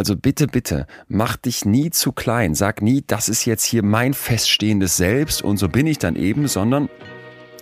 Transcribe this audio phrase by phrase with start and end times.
[0.00, 2.54] Also bitte, bitte, mach dich nie zu klein.
[2.54, 6.48] Sag nie, das ist jetzt hier mein feststehendes Selbst und so bin ich dann eben,
[6.48, 6.88] sondern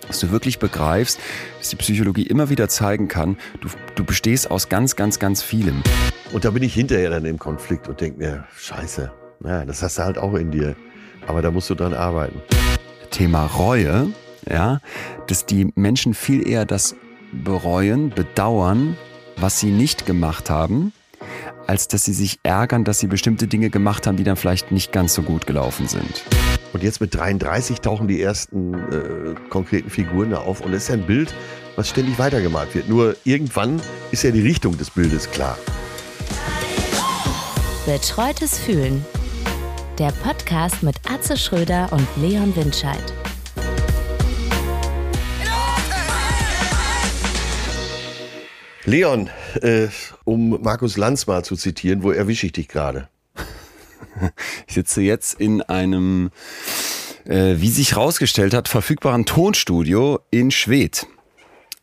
[0.07, 1.19] dass du wirklich begreifst,
[1.57, 5.83] dass die Psychologie immer wieder zeigen kann, du, du bestehst aus ganz, ganz, ganz vielem.
[6.31, 9.11] Und da bin ich hinterher dann im Konflikt und denke mir, scheiße,
[9.43, 10.77] ja, das hast du halt auch in dir.
[11.27, 12.41] Aber da musst du dran arbeiten.
[13.11, 14.13] Thema Reue,
[14.49, 14.79] ja,
[15.27, 16.95] dass die Menschen viel eher das
[17.33, 18.95] bereuen, bedauern,
[19.35, 20.93] was sie nicht gemacht haben,
[21.69, 24.91] als dass sie sich ärgern, dass sie bestimmte Dinge gemacht haben, die dann vielleicht nicht
[24.91, 26.23] ganz so gut gelaufen sind.
[26.73, 30.61] Und jetzt mit 33 tauchen die ersten äh, konkreten Figuren da auf.
[30.61, 31.31] Und es ist ja ein Bild,
[31.75, 32.89] was ständig weitergemalt wird.
[32.89, 33.79] Nur irgendwann
[34.09, 35.59] ist ja die Richtung des Bildes klar.
[37.85, 39.05] Betreutes Fühlen.
[39.99, 43.13] Der Podcast mit Atze Schröder und Leon Windscheid.
[48.85, 49.29] Leon,
[49.61, 49.87] äh,
[50.23, 53.09] um Markus Lanz mal zu zitieren, wo erwische ich dich gerade?
[54.67, 56.31] Ich sitze jetzt in einem,
[57.25, 61.05] äh, wie sich herausgestellt hat, verfügbaren Tonstudio in Schwedt.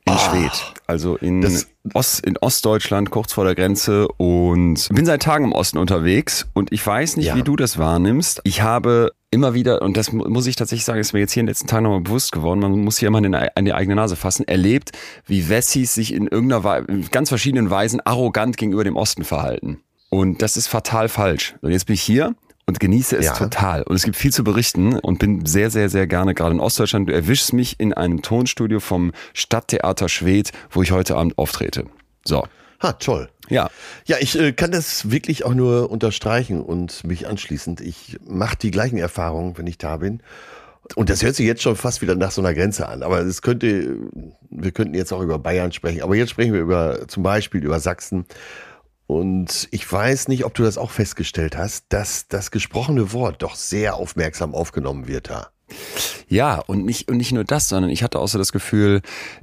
[0.07, 0.75] In Ah, Schwedt.
[0.87, 4.09] Also in, das- Ost, in Ostdeutschland, kurz vor der Grenze.
[4.09, 6.47] Und bin seit Tagen im Osten unterwegs.
[6.53, 7.37] Und ich weiß nicht, Ja.
[7.37, 8.41] wie du das wahrnimmst.
[8.45, 11.41] Ich habe immer wieder, und das mu- muss ich tatsächlich sagen, ist mir jetzt hier
[11.41, 13.97] in den letzten Tagen nochmal bewusst geworden, man muss hier immer in, an die eigene
[13.97, 14.93] Nase fassen, erlebt,
[15.27, 19.81] wie Wessis sich in irgendeiner Weise, in ganz verschiedenen Weisen arrogant gegenüber dem Osten verhalten.
[20.11, 21.57] Und das ist fatal falsch.
[21.63, 22.35] Und jetzt bin ich hier
[22.67, 23.33] und genieße es Ja.
[23.35, 23.83] total.
[23.83, 27.09] Und es gibt viel zu berichten und bin sehr, sehr, sehr gerne gerade in Ostdeutschland.
[27.09, 31.87] Du erwischst mich in einem Tonstudio vom Stadttheater Schwedt, wo ich heute Abend auftrete.
[32.25, 32.45] So.
[32.83, 33.29] Ha, toll.
[33.49, 33.71] Ja.
[34.07, 37.81] Ja, ich äh, kann das wirklich auch nur unterstreichen und mich anschließend.
[37.81, 40.23] Ich mache die gleichen Erfahrungen, wenn ich da bin.
[40.95, 43.03] Und das hört sich jetzt schon fast wieder nach so einer Grenze an.
[43.03, 43.97] Aber es könnte,
[44.51, 46.03] wir könnten jetzt auch über Bayern sprechen.
[46.03, 48.27] Aber jetzt sprechen wir über, zum Beispiel über Sachsen.
[49.07, 53.55] Und ich weiß nicht, ob du das auch festgestellt hast, dass das gesprochene Wort doch
[53.55, 55.51] sehr aufmerksam aufgenommen wird da.
[56.29, 59.03] Ja, und nicht, und nicht nur das, sondern ich hatte auch so das Gefühl,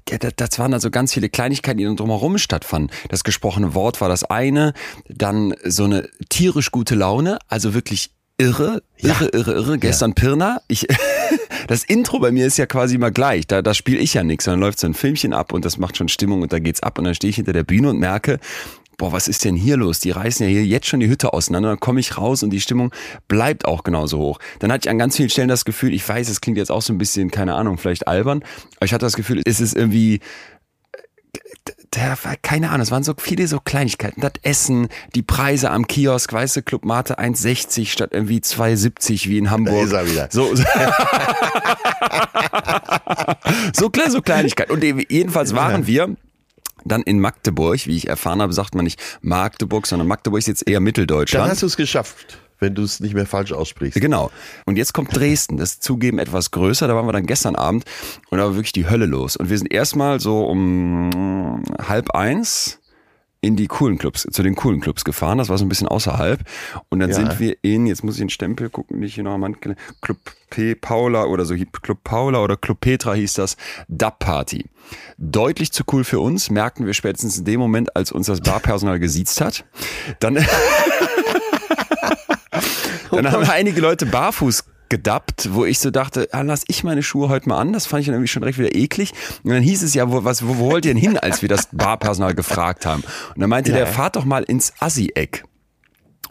[0.10, 2.92] ja, das, das waren also ganz viele Kleinigkeiten, die dann drumherum stattfanden.
[3.10, 4.74] Das gesprochene Wort war das eine,
[5.08, 9.78] dann so eine tierisch gute Laune, also wirklich irre, irre, irre, irre.
[9.78, 10.88] Gestern Pirna, ich,
[11.68, 14.46] das Intro bei mir ist ja quasi immer gleich, da, da spiele ich ja nichts,
[14.46, 16.98] sondern läuft so ein Filmchen ab und das macht schon Stimmung und da geht's ab
[16.98, 18.40] und dann stehe ich hinter der Bühne und merke,
[18.98, 20.00] boah, was ist denn hier los?
[20.00, 21.70] Die reißen ja hier jetzt schon die Hütte auseinander.
[21.70, 22.94] Dann komme ich raus und die Stimmung
[23.28, 24.40] bleibt auch genauso hoch.
[24.60, 26.82] Dann hatte ich an ganz vielen Stellen das Gefühl, ich weiß, es klingt jetzt auch
[26.82, 28.44] so ein bisschen, keine Ahnung, vielleicht albern,
[28.78, 30.20] aber ich hatte das Gefühl, es ist irgendwie,
[31.96, 34.22] der war, keine Ahnung, es waren so viele so Kleinigkeiten.
[34.22, 39.38] Das Essen, die Preise am Kiosk, weißt du, Club Mate 1,60 statt irgendwie 2,70 wie
[39.38, 39.86] in Hamburg.
[39.86, 40.28] ist er wieder.
[40.32, 40.64] So, so,
[43.74, 44.72] so, so Kleinigkeiten.
[44.72, 46.16] Und jedenfalls waren wir
[46.86, 50.68] dann in Magdeburg, wie ich erfahren habe, sagt man nicht Magdeburg, sondern Magdeburg ist jetzt
[50.68, 51.50] eher Dann Mitteldeutschland.
[51.50, 54.00] hast du es geschafft, wenn du es nicht mehr falsch aussprichst.
[54.00, 54.32] Genau.
[54.66, 55.58] Und jetzt kommt Dresden.
[55.58, 56.88] Das ist zugeben etwas größer.
[56.88, 57.86] Da waren wir dann gestern Abend
[58.30, 59.36] und da war wirklich die Hölle los.
[59.36, 62.80] Und wir sind erstmal so um halb eins
[63.44, 65.38] in die coolen Clubs, zu den coolen Clubs gefahren.
[65.38, 66.40] Das war so ein bisschen außerhalb.
[66.88, 67.16] Und dann Ja.
[67.18, 69.58] sind wir in, jetzt muss ich den Stempel gucken, nicht hier noch am Hand,
[70.02, 70.18] Club
[70.50, 70.76] P.
[70.76, 73.58] Paula oder so, Club Paula oder Club Petra hieß das,
[73.90, 74.66] Dub Party.
[75.18, 79.00] Deutlich zu cool für uns, merkten wir spätestens in dem Moment, als uns das Barpersonal
[79.00, 79.66] gesiezt hat.
[80.20, 80.36] Dann,
[83.12, 84.64] dann haben einige Leute barfuß
[84.98, 87.74] gedappt, wo ich so dachte, ah, lass ich meine Schuhe heute mal an.
[87.74, 89.12] Das fand ich dann irgendwie schon direkt wieder eklig.
[89.44, 91.50] Und dann hieß es ja, wo, was, wo, wo wollt ihr denn hin, als wir
[91.50, 93.04] das Barpersonal gefragt haben?
[93.34, 95.46] Und dann meinte der, fahrt doch mal ins Assi-Eck.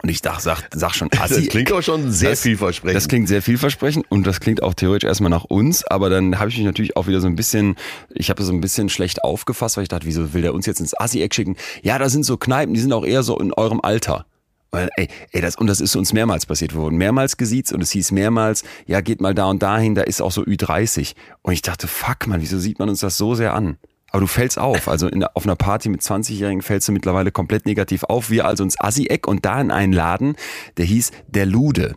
[0.01, 1.35] Und ich dachte, sag, sag schon Assi.
[1.43, 2.97] Das klingt auch schon sehr Das- vielversprechend.
[2.97, 6.49] Das klingt sehr vielversprechend und das klingt auch theoretisch erstmal nach uns, aber dann habe
[6.51, 7.75] ich mich natürlich auch wieder so ein bisschen,
[8.15, 10.67] ich habe das so ein bisschen schlecht aufgefasst, weil ich dachte, wieso will der uns
[10.67, 11.57] jetzt ins Assi-Eck schicken?
[11.83, 14.27] Ja, da sind so Kneipen, die sind auch eher so in eurem Alter.
[14.73, 16.75] Und, dann, ey, ey, das, und das ist uns mehrmals passiert.
[16.75, 20.03] Wir wurden mehrmals gesiezt und es hieß mehrmals, ja, geht mal da und dahin, da
[20.03, 21.15] ist auch so Ü30.
[21.43, 23.77] Und ich dachte, fuck man, wieso sieht man uns das so sehr an?
[24.11, 24.89] Aber du fällst auf.
[24.89, 28.31] Also in, auf einer Party mit 20-Jährigen fällst du mittlerweile komplett negativ auf.
[28.31, 30.37] Wir also ins Assi-Eck und da in einen Laden,
[30.79, 31.97] der hieß Der Lude.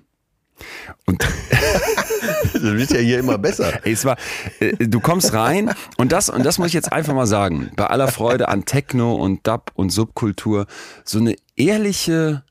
[1.06, 1.26] Und
[2.54, 3.80] Das wird ja hier immer besser.
[3.86, 4.18] Es war,
[4.60, 7.88] äh, du kommst rein und das, und das muss ich jetzt einfach mal sagen, bei
[7.88, 10.66] aller Freude an Techno und Dub und Subkultur,
[11.04, 12.44] so eine ehrliche,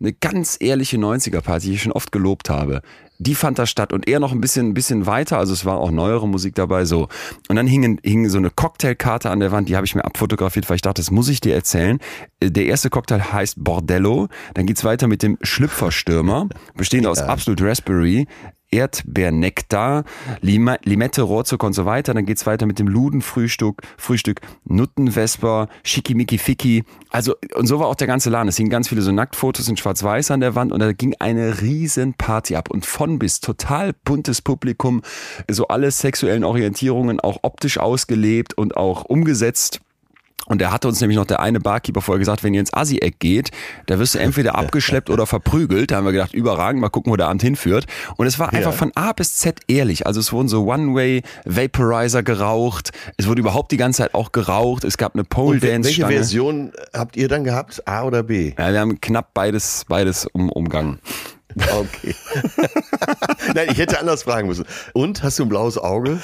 [0.00, 2.82] eine ganz ehrliche 90er-Party, die ich schon oft gelobt habe.
[3.18, 5.78] Die fand da statt und eher noch ein bisschen, ein bisschen weiter, also es war
[5.78, 7.08] auch neuere Musik dabei, so.
[7.48, 10.68] Und dann hing, hing so eine Cocktailkarte an der Wand, die habe ich mir abfotografiert,
[10.68, 12.00] weil ich dachte, das muss ich dir erzählen.
[12.40, 17.64] Äh, Der erste Cocktail heißt Bordello, dann geht's weiter mit dem Schlüpferstürmer, bestehend aus Absolute
[17.64, 18.26] Raspberry,
[18.74, 20.04] Erdbeernektar,
[20.40, 22.12] Lima, Limette, Rohrzucker und so weiter.
[22.12, 26.84] Dann geht's weiter mit dem Ludenfrühstück, Frühstück, Nuttenvesper, Schickimicki Ficky.
[27.10, 28.48] Also, und so war auch der ganze Laden.
[28.48, 31.60] Es hingen ganz viele so Nacktfotos in schwarz-weiß an der Wand und da ging eine
[31.60, 35.02] riesen Party ab und von bis total buntes Publikum,
[35.48, 39.83] so alle sexuellen Orientierungen auch optisch ausgelebt und auch umgesetzt.
[40.46, 43.18] Und er hatte uns nämlich noch der eine Barkeeper vorher gesagt, wenn ihr ins Assi-Eck
[43.18, 43.50] geht,
[43.86, 45.90] da wirst du entweder abgeschleppt oder verprügelt.
[45.90, 47.86] Da haben wir gedacht, überragend, mal gucken, wo der Abend hinführt.
[48.16, 48.76] Und es war einfach ja.
[48.76, 50.06] von A bis Z ehrlich.
[50.06, 52.92] Also es wurden so One-Way-Vaporizer geraucht.
[53.16, 54.84] Es wurde überhaupt die ganze Zeit auch geraucht.
[54.84, 55.88] Es gab eine Pole-Dance.
[55.88, 57.86] Welche Version habt ihr dann gehabt?
[57.88, 58.52] A oder B?
[58.58, 60.98] Ja, wir haben knapp beides, beides um, umgangen.
[61.56, 62.14] Okay.
[63.54, 64.64] Nein, ich hätte anders fragen müssen.
[64.92, 66.18] Und, hast du ein blaues Auge?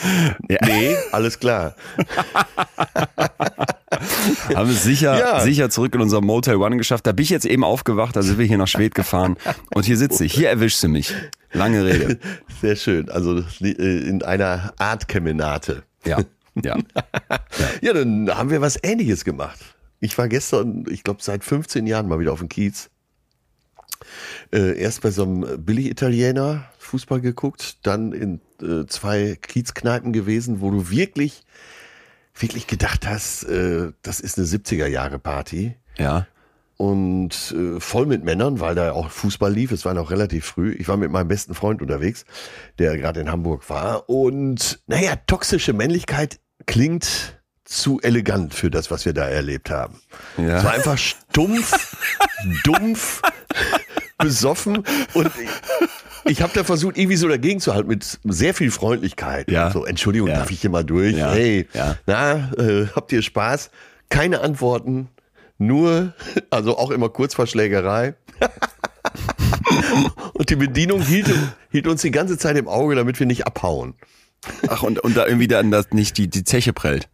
[0.49, 0.59] Ja.
[0.65, 1.77] Nee, alles klar.
[4.55, 5.41] Haben es sicher, ja.
[5.41, 7.07] sicher zurück in unser Motel One geschafft.
[7.07, 9.37] Da bin ich jetzt eben aufgewacht, da sind wir hier nach Schwed gefahren.
[9.75, 10.35] Und hier sitze ich.
[10.35, 11.15] Hier erwischst du mich.
[11.53, 12.19] Lange Rede.
[12.61, 13.11] Sehr schön.
[13.11, 15.83] Also äh, in einer Art Kemenate.
[16.05, 16.19] Ja.
[16.63, 16.77] Ja.
[16.77, 16.79] ja.
[17.83, 19.59] ja, dann haben wir was ähnliches gemacht.
[20.01, 22.91] Ich war gestern, ich glaube, seit 15 Jahren mal wieder auf dem Kiez.
[24.53, 30.71] Äh, erst bei so einem Billig-Italiener Fußball geguckt, dann in äh, zwei Kiezkneipen gewesen, wo
[30.71, 31.45] du wirklich,
[32.43, 35.77] wirklich gedacht hast, äh, das ist eine 70er-Jahre-Party.
[35.99, 36.27] Ja.
[36.77, 39.71] Und äh, voll mit Männern, weil da auch Fußball lief.
[39.71, 40.73] Es war noch relativ früh.
[40.73, 42.25] Ich war mit meinem besten Freund unterwegs,
[42.79, 44.09] der gerade in Hamburg war.
[44.09, 50.01] Und naja, toxische Männlichkeit klingt zu elegant für das, was wir da erlebt haben.
[50.39, 50.59] Ja.
[50.59, 51.97] Es war einfach stumpf,
[52.65, 53.23] dumpf,
[54.19, 54.83] besoffen
[55.15, 55.31] und
[56.25, 59.51] ich, habe da versucht, irgendwie so dagegen zu halten mit sehr viel Freundlichkeit.
[59.51, 59.71] Ja.
[59.71, 60.37] So, Entschuldigung, ja.
[60.37, 61.17] darf ich hier mal durch?
[61.17, 61.33] Ja.
[61.33, 61.97] Hey, ja.
[62.07, 63.71] na, äh, habt ihr Spaß?
[64.09, 65.09] Keine Antworten,
[65.59, 66.15] nur,
[66.51, 68.15] also auch immer kurz vor Schlägerei.
[70.35, 71.31] und die Bedienung hielt,
[71.71, 73.95] hielt uns die ganze Zeit im Auge, damit wir nicht abhauen.
[74.69, 77.09] Ach, und, und da irgendwie dann das nicht die, die Zeche prellt.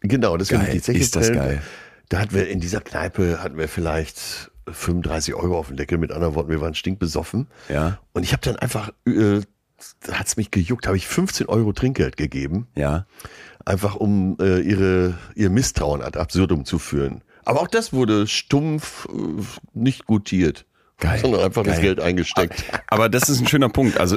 [0.00, 0.68] Genau, das geil.
[0.72, 1.60] die Zeche Ist das geil.
[2.08, 5.98] Da hatten wir in dieser Kneipe hatten wir vielleicht 35 Euro auf dem Deckel.
[5.98, 7.48] Mit anderen Worten, wir waren stinkbesoffen.
[7.68, 7.98] Ja.
[8.12, 9.40] Und ich habe dann einfach, äh,
[10.10, 12.66] hat es mich gejuckt, habe ich 15 Euro Trinkgeld gegeben.
[12.74, 13.06] Ja.
[13.64, 17.22] Einfach um äh, ihre, ihr Misstrauen ad absurdum zu führen.
[17.44, 19.42] Aber auch das wurde stumpf äh,
[19.72, 20.66] nicht gutiert.
[21.00, 21.18] Geil.
[21.20, 21.72] Sondern einfach Geil.
[21.72, 22.64] das Geld eingesteckt.
[22.86, 23.98] Aber das ist ein schöner Punkt.
[23.98, 24.16] Also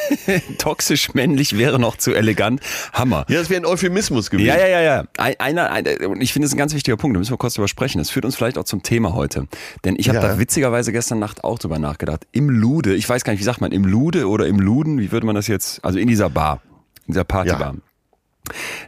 [0.58, 2.60] toxisch männlich wäre noch zu elegant.
[2.92, 3.26] Hammer.
[3.28, 4.46] Ja, das wäre ein Euphemismus gewesen.
[4.46, 5.04] Ja, ja, ja, ja.
[5.38, 7.16] Einer, einer, und ich finde es ein ganz wichtiger Punkt.
[7.16, 7.98] Da müssen wir kurz drüber sprechen.
[7.98, 9.48] Das führt uns vielleicht auch zum Thema heute.
[9.84, 10.28] Denn ich habe ja.
[10.28, 12.26] da witzigerweise gestern Nacht auch drüber nachgedacht.
[12.32, 15.12] Im Lude, ich weiß gar nicht, wie sagt man, im Lude oder im Luden, wie
[15.12, 16.62] würde man das jetzt, also in dieser Bar,
[17.06, 17.74] in dieser Partybar.
[17.74, 17.89] Ja.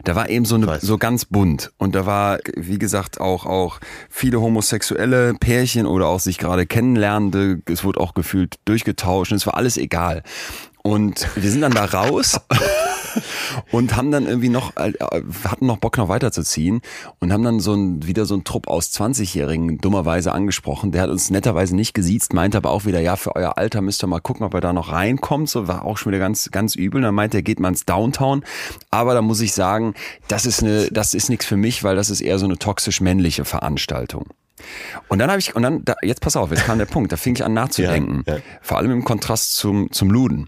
[0.03, 3.79] Da war eben so eine, so ganz bunt und da war, wie gesagt, auch auch
[4.09, 7.61] viele homosexuelle Pärchen oder auch sich gerade kennenlernende.
[7.69, 9.31] Es wurde auch gefühlt durchgetauscht.
[9.31, 10.23] Und es war alles egal.
[10.81, 12.39] Und wir sind dann da raus
[13.71, 14.93] und haben dann irgendwie noch, äh,
[15.45, 16.81] hatten noch Bock noch weiterzuziehen
[17.19, 20.91] und haben dann so ein, wieder so ein Trupp aus 20-Jährigen dummerweise angesprochen.
[20.91, 24.03] Der hat uns netterweise nicht gesiezt, meinte aber auch wieder, ja, für euer Alter müsst
[24.03, 25.49] ihr mal gucken, ob er da noch reinkommt.
[25.49, 26.97] So war auch schon wieder ganz, ganz übel.
[26.97, 28.43] Und dann meinte er, geht mal ins Downtown.
[28.91, 29.93] Aber da muss ich sagen,
[30.27, 33.01] das ist eine, das ist nichts für mich, weil das ist eher so eine toxisch
[33.01, 34.27] männliche Veranstaltung.
[35.07, 37.17] Und dann habe ich, und dann, da, jetzt pass auf, jetzt kam der Punkt, da
[37.17, 38.23] fing ich an nachzudenken.
[38.25, 38.41] Ja, ja.
[38.61, 40.47] Vor allem im Kontrast zum, zum Luden.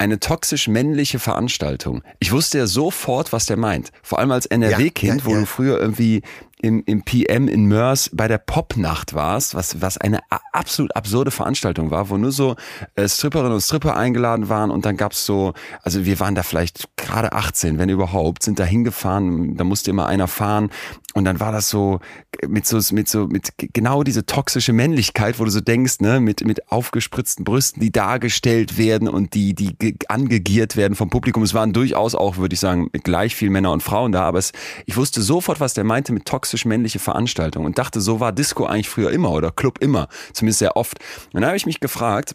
[0.00, 2.00] Eine toxisch männliche Veranstaltung.
[2.20, 3.92] Ich wusste ja sofort, was der meint.
[4.02, 6.22] Vor allem als NRW-Kind, ja, wo du früher irgendwie
[6.62, 10.20] im, im PM in Mörs bei der Popnacht warst, was, was eine
[10.52, 12.56] absolut absurde Veranstaltung war, wo nur so
[12.94, 16.88] äh, Stripperinnen und Stripper eingeladen waren und dann gab's so, also wir waren da vielleicht
[16.96, 20.70] gerade 18, wenn überhaupt, sind da hingefahren, da musste immer einer fahren
[21.14, 22.00] und dann war das so
[22.46, 26.44] mit so mit so mit genau diese toxische Männlichkeit, wo du so denkst, ne, mit
[26.44, 31.42] mit aufgespritzten Brüsten, die dargestellt werden und die die angegiert werden vom Publikum.
[31.42, 34.52] Es waren durchaus auch, würde ich sagen, gleich viel Männer und Frauen da, aber es,
[34.86, 38.32] ich wusste sofort, was der meinte mit toxisch toxisch männliche Veranstaltung und dachte, so war
[38.32, 40.98] Disco eigentlich früher immer oder Club immer, zumindest sehr oft.
[41.26, 42.34] Und dann habe ich mich gefragt,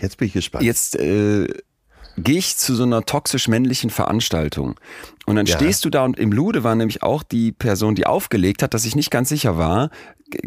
[0.00, 0.64] jetzt bin ich gespannt.
[0.64, 1.46] Jetzt äh,
[2.16, 4.76] gehe ich zu so einer toxisch männlichen Veranstaltung.
[5.26, 5.56] Und dann ja.
[5.56, 8.86] stehst du da und im Lude war nämlich auch die Person, die aufgelegt hat, dass
[8.86, 9.90] ich nicht ganz sicher war,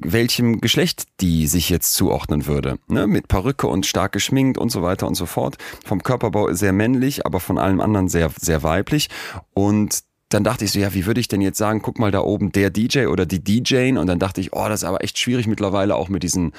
[0.01, 2.79] welchem Geschlecht die sich jetzt zuordnen würde.
[2.87, 3.05] Ne?
[3.05, 5.57] Mit Perücke und stark geschminkt und so weiter und so fort.
[5.85, 9.09] Vom Körperbau sehr männlich, aber von allem anderen sehr, sehr weiblich.
[9.53, 12.19] Und dann dachte ich so, ja, wie würde ich denn jetzt sagen, guck mal da
[12.19, 15.17] oben der DJ oder die DJin und dann dachte ich, oh, das ist aber echt
[15.17, 16.51] schwierig mittlerweile auch mit diesen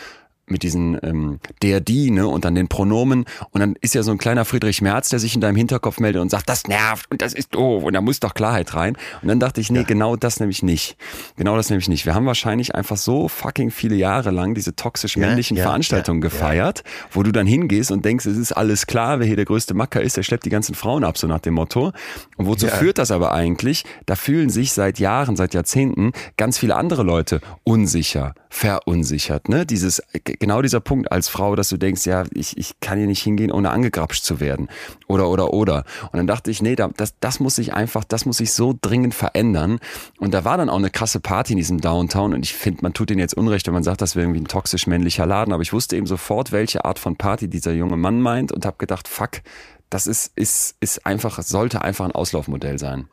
[0.50, 3.25] mit diesen ähm, der, die, ne, und dann den Pronomen.
[3.50, 6.23] Und dann ist ja so ein kleiner Friedrich Merz, der sich in deinem Hinterkopf meldet
[6.23, 8.97] und sagt, das nervt und das ist doof und da muss doch Klarheit rein.
[9.23, 9.85] Und dann dachte ich, nee, ja.
[9.85, 10.97] genau das nämlich nicht.
[11.37, 12.07] Genau das nämlich nicht.
[12.07, 16.21] Wir haben wahrscheinlich einfach so fucking viele Jahre lang diese toxisch männlichen ja, ja, Veranstaltungen
[16.21, 19.75] gefeiert, wo du dann hingehst und denkst, es ist alles klar, wer hier der größte
[19.75, 21.93] Macker ist, der schleppt die ganzen Frauen ab, so nach dem Motto.
[22.37, 23.85] Und wozu führt das aber eigentlich?
[24.07, 29.49] Da fühlen sich seit Jahren, seit Jahrzehnten ganz viele andere Leute unsicher, verunsichert.
[29.49, 29.67] Ne?
[29.67, 30.02] Dieses,
[30.38, 33.52] genau dieser Punkt als Frau, dass du denkst, ja, ich, ich kann hier nicht hingehen,
[33.52, 34.68] ohne angegrapscht zu werden.
[35.07, 35.85] Oder, oder, oder.
[36.12, 39.14] Und dann dachte ich, nee, das, das muss sich einfach, das muss sich so dringend
[39.14, 39.78] verändern.
[40.18, 42.35] Und da war dann auch eine krasse Party in diesem Downtown.
[42.35, 44.49] Und ich finde, man tut den jetzt Unrecht, wenn man sagt, das wäre irgendwie ein
[44.49, 45.52] toxisch männlicher Laden.
[45.52, 48.76] Aber ich wusste eben sofort, welche Art von Party dieser junge Mann meint und habe
[48.78, 49.42] gedacht, fuck,
[49.90, 53.09] das ist, ist, ist einfach, sollte einfach ein Auslaufmodell sein.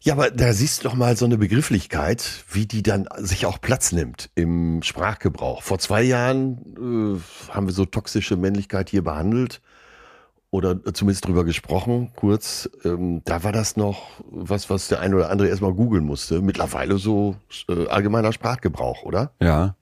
[0.00, 3.60] Ja, aber da siehst du doch mal so eine Begrifflichkeit, wie die dann sich auch
[3.60, 5.62] Platz nimmt im Sprachgebrauch.
[5.62, 9.60] Vor zwei Jahren äh, haben wir so toxische Männlichkeit hier behandelt
[10.50, 12.70] oder zumindest drüber gesprochen, kurz.
[12.84, 16.40] Ähm, da war das noch was, was der eine oder andere erstmal googeln musste.
[16.40, 17.36] Mittlerweile so
[17.68, 19.32] äh, allgemeiner Sprachgebrauch, oder?
[19.42, 19.74] Ja.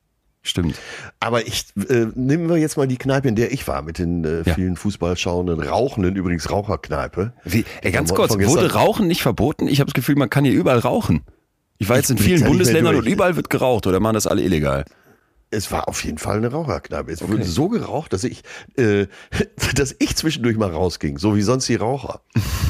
[0.47, 0.77] Stimmt.
[1.19, 4.25] Aber ich äh, nehmen wir jetzt mal die Kneipe, in der ich war, mit den
[4.25, 4.81] äh, vielen ja.
[4.81, 7.33] Fußballschauenden, rauchenden, übrigens Raucherkneipe.
[7.45, 9.67] Wie, ey, ganz kurz, wurde Rauchen nicht verboten?
[9.67, 11.23] Ich habe das Gefühl, man kann hier überall rauchen.
[11.79, 14.85] Ich war jetzt in vielen Bundesländern und überall wird geraucht oder machen das alle illegal
[15.57, 17.11] es war auf jeden Fall eine Raucherkneipe.
[17.11, 17.33] Es okay.
[17.33, 18.43] wurde so geraucht, dass ich,
[18.77, 19.07] äh,
[19.75, 22.21] dass ich zwischendurch mal rausging, so wie sonst die Raucher,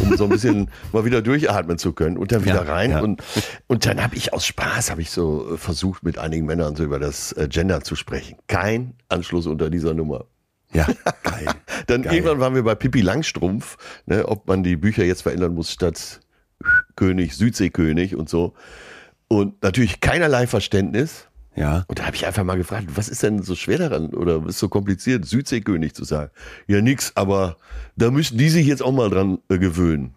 [0.00, 2.90] um so ein bisschen mal wieder durchatmen zu können und dann wieder ja, rein.
[2.92, 3.00] Ja.
[3.00, 3.22] Und,
[3.66, 6.84] und dann habe ich aus Spaß, habe ich so äh, versucht, mit einigen Männern so
[6.84, 8.36] über das äh, Gender zu sprechen.
[8.46, 10.26] Kein Anschluss unter dieser Nummer.
[10.72, 10.86] Ja,
[11.22, 11.46] geil.
[11.88, 12.14] dann geil.
[12.14, 13.76] irgendwann waren wir bei Pippi Langstrumpf,
[14.06, 16.20] ne, ob man die Bücher jetzt verändern muss statt
[16.94, 18.54] König, Südseekönig und so.
[19.28, 21.26] Und natürlich keinerlei Verständnis.
[21.56, 21.84] Ja.
[21.88, 24.50] Und da habe ich einfach mal gefragt, was ist denn so schwer daran oder was
[24.50, 26.30] ist so kompliziert, Südseekönig zu sagen?
[26.66, 27.56] Ja, nix, aber
[27.96, 30.14] da müssen die sich jetzt auch mal dran äh, gewöhnen.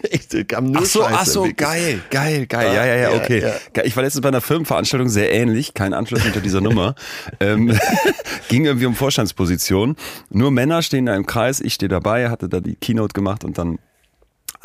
[0.10, 2.74] Echt, kam nur ach so, Scheiße, ach so, geil, geil, geil.
[2.74, 3.40] Ja, ja, ja, okay.
[3.40, 3.84] Ja, ja.
[3.84, 6.94] Ich war letztens bei einer Firmenveranstaltung sehr ähnlich, kein Anschluss unter dieser Nummer.
[7.40, 7.76] ähm,
[8.48, 9.96] ging irgendwie um Vorstandsposition.
[10.30, 13.58] Nur Männer stehen da im Kreis, ich stehe dabei, hatte da die Keynote gemacht und
[13.58, 13.78] dann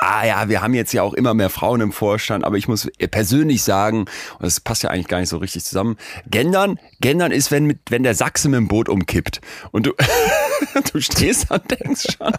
[0.03, 2.89] ah ja, wir haben jetzt ja auch immer mehr Frauen im Vorstand, aber ich muss
[3.12, 5.98] persönlich sagen, und das passt ja eigentlich gar nicht so richtig zusammen,
[6.29, 9.41] gendern, gendern ist, wenn, mit, wenn der Sachse mit dem Boot umkippt.
[9.72, 9.93] Und du,
[10.93, 12.33] du stehst da und denkst schon.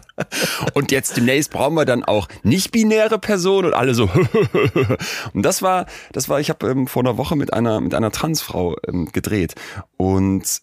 [0.73, 4.09] Und jetzt demnächst brauchen wir dann auch nicht-binäre Personen und alle so.
[5.33, 8.11] und das war, das war, ich habe ähm, vor einer Woche mit einer, mit einer
[8.11, 9.55] Transfrau ähm, gedreht.
[9.97, 10.61] Und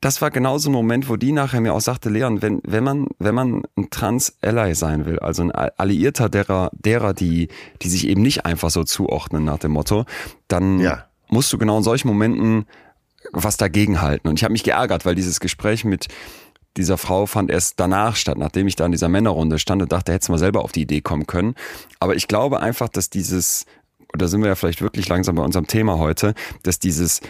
[0.00, 2.84] das war genau so ein Moment, wo die nachher mir auch sagte, Leon, wenn, wenn
[2.84, 7.48] man, wenn man ein Trans-Ally sein will, also ein Alliierter derer, derer, die,
[7.82, 10.04] die sich eben nicht einfach so zuordnen nach dem Motto,
[10.48, 11.06] dann ja.
[11.28, 12.66] musst du genau in solchen Momenten
[13.32, 14.28] was dagegen halten.
[14.28, 16.08] Und ich habe mich geärgert, weil dieses Gespräch mit
[16.76, 20.12] dieser Frau fand erst danach statt, nachdem ich da in dieser Männerrunde stand und dachte,
[20.12, 21.54] hättest du mal selber auf die Idee kommen können.
[21.98, 23.66] Aber ich glaube einfach, dass dieses,
[24.16, 27.20] da sind wir ja vielleicht wirklich langsam bei unserem Thema heute, dass dieses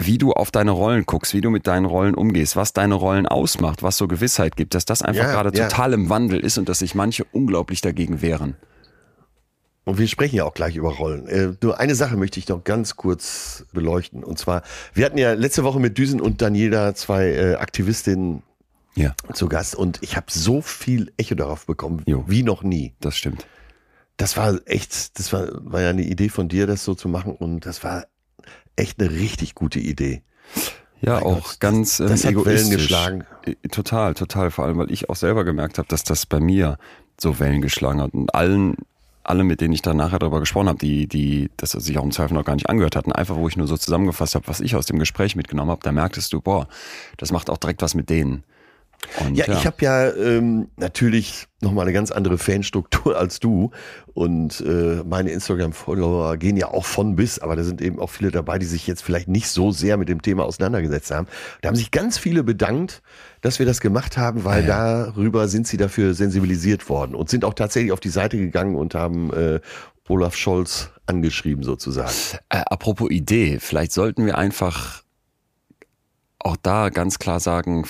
[0.00, 3.26] wie du auf deine Rollen guckst, wie du mit deinen Rollen umgehst, was deine Rollen
[3.26, 5.68] ausmacht, was so Gewissheit gibt, dass das einfach ja, gerade ja.
[5.68, 8.56] total im Wandel ist und dass sich manche unglaublich dagegen wehren.
[9.84, 11.26] Und wir sprechen ja auch gleich über Rollen.
[11.28, 14.22] Äh, nur eine Sache möchte ich noch ganz kurz beleuchten.
[14.22, 14.62] Und zwar,
[14.92, 18.42] wir hatten ja letzte Woche mit Düsen und Daniela zwei äh, Aktivistinnen
[18.96, 19.14] ja.
[19.32, 22.24] zu Gast und ich habe so viel Echo darauf bekommen, jo.
[22.26, 22.94] wie noch nie.
[23.00, 23.46] Das stimmt.
[24.18, 27.34] Das war echt, das war, war ja eine Idee von dir, das so zu machen
[27.34, 28.06] und das war
[28.78, 30.22] echt eine richtig gute Idee.
[31.00, 33.24] Ja, mein auch Gott, ganz das, das ähm, hat Wellen geschlagen.
[33.70, 34.50] Total, total.
[34.50, 36.78] Vor allem, weil ich auch selber gemerkt habe, dass das bei mir
[37.20, 38.14] so Wellen geschlagen hat.
[38.14, 38.76] Und allen,
[39.22, 42.10] alle, mit denen ich dann nachher darüber gesprochen habe, die, die das sich auch im
[42.10, 44.74] Zweifel noch gar nicht angehört hatten, einfach wo ich nur so zusammengefasst habe, was ich
[44.74, 46.68] aus dem Gespräch mitgenommen habe, da merktest du, boah,
[47.16, 48.42] das macht auch direkt was mit denen.
[49.20, 53.70] Und, ja, ja, ich habe ja ähm, natürlich nochmal eine ganz andere Fanstruktur als du
[54.12, 58.30] und äh, meine Instagram-Follower gehen ja auch von bis, aber da sind eben auch viele
[58.30, 61.26] dabei, die sich jetzt vielleicht nicht so sehr mit dem Thema auseinandergesetzt haben.
[61.62, 63.02] Da haben sich ganz viele bedankt,
[63.40, 65.04] dass wir das gemacht haben, weil ja, ja.
[65.06, 68.94] darüber sind sie dafür sensibilisiert worden und sind auch tatsächlich auf die Seite gegangen und
[68.94, 69.60] haben äh,
[70.08, 72.12] Olaf Scholz angeschrieben sozusagen.
[72.48, 75.02] Äh, apropos Idee, vielleicht sollten wir einfach
[76.38, 77.84] auch da ganz klar sagen,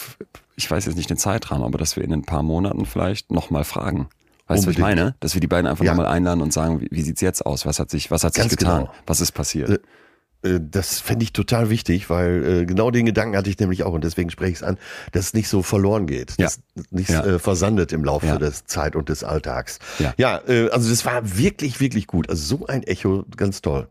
[0.59, 3.65] ich weiß jetzt nicht den Zeitrahmen, aber dass wir in ein paar Monaten vielleicht nochmal
[3.65, 4.09] fragen.
[4.49, 5.15] Weißt du, was ich meine?
[5.21, 5.93] Dass wir die beiden einfach ja.
[5.93, 7.65] nochmal einladen und sagen, wie, wie sieht's jetzt aus?
[7.65, 8.85] Was hat sich, was hat sich getan?
[8.85, 8.95] Genau.
[9.07, 9.71] Was ist passiert?
[10.43, 13.85] Äh, äh, das fände ich total wichtig, weil äh, genau den Gedanken hatte ich nämlich
[13.85, 14.79] auch und deswegen spreche ich es an,
[15.13, 16.47] dass es nicht so verloren geht, ja.
[16.47, 16.61] dass
[16.91, 17.25] nicht ja.
[17.25, 18.39] äh, versandet im Laufe ja.
[18.39, 19.79] des Zeit und des Alltags.
[19.99, 22.29] Ja, ja äh, also das war wirklich, wirklich gut.
[22.29, 23.89] Also so ein Echo, ganz toll.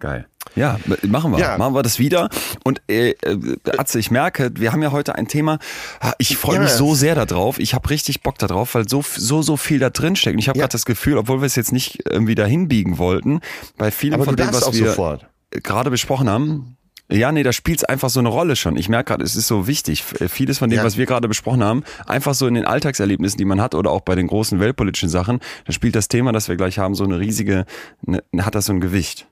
[0.00, 0.26] Geil.
[0.56, 1.38] Ja, machen wir.
[1.38, 1.58] Ja.
[1.58, 2.28] Machen wir das wieder.
[2.64, 5.58] Und äh, äh, Atze, ich merke, wir haben ja heute ein Thema.
[6.00, 6.62] ah, Ich freue Ja.
[6.62, 7.58] mich so sehr darauf.
[7.58, 10.34] Ich habe richtig Bock darauf, weil so so so viel da drin steckt.
[10.34, 10.62] Und ich habe Ja.
[10.64, 13.40] gerade das Gefühl, obwohl wir es jetzt nicht irgendwie dahin biegen wollten,
[13.78, 15.26] bei vielen Aber von dem, was wir sofort.
[15.50, 16.76] gerade besprochen haben.
[17.12, 18.76] Ja, nee, da spielt's einfach so eine Rolle schon.
[18.76, 20.04] Ich merke gerade, es ist so wichtig.
[20.20, 20.84] F- Vieles von dem, Ja.
[20.84, 24.02] was wir gerade besprochen haben, einfach so in den Alltagserlebnissen, die man hat oder auch
[24.02, 27.18] bei den großen weltpolitischen Sachen, da spielt das Thema, das wir gleich haben, so eine
[27.18, 27.66] riesige,
[28.02, 29.26] ne, hat das so ein Gewicht.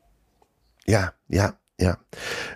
[0.88, 1.98] Ja, ja, ja.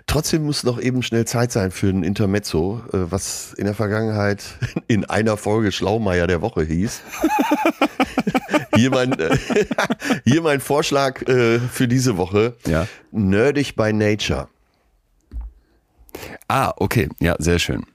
[0.07, 4.43] Trotzdem muss noch eben schnell Zeit sein für ein Intermezzo, äh, was in der Vergangenheit
[4.87, 7.01] in einer Folge Schlaumeier der Woche hieß.
[8.75, 9.37] Hier mein, äh,
[10.25, 12.55] hier mein Vorschlag äh, für diese Woche.
[12.65, 12.87] Ja.
[13.11, 14.47] Nerdig by Nature.
[16.47, 17.07] Ah, okay.
[17.19, 17.85] Ja, sehr schön.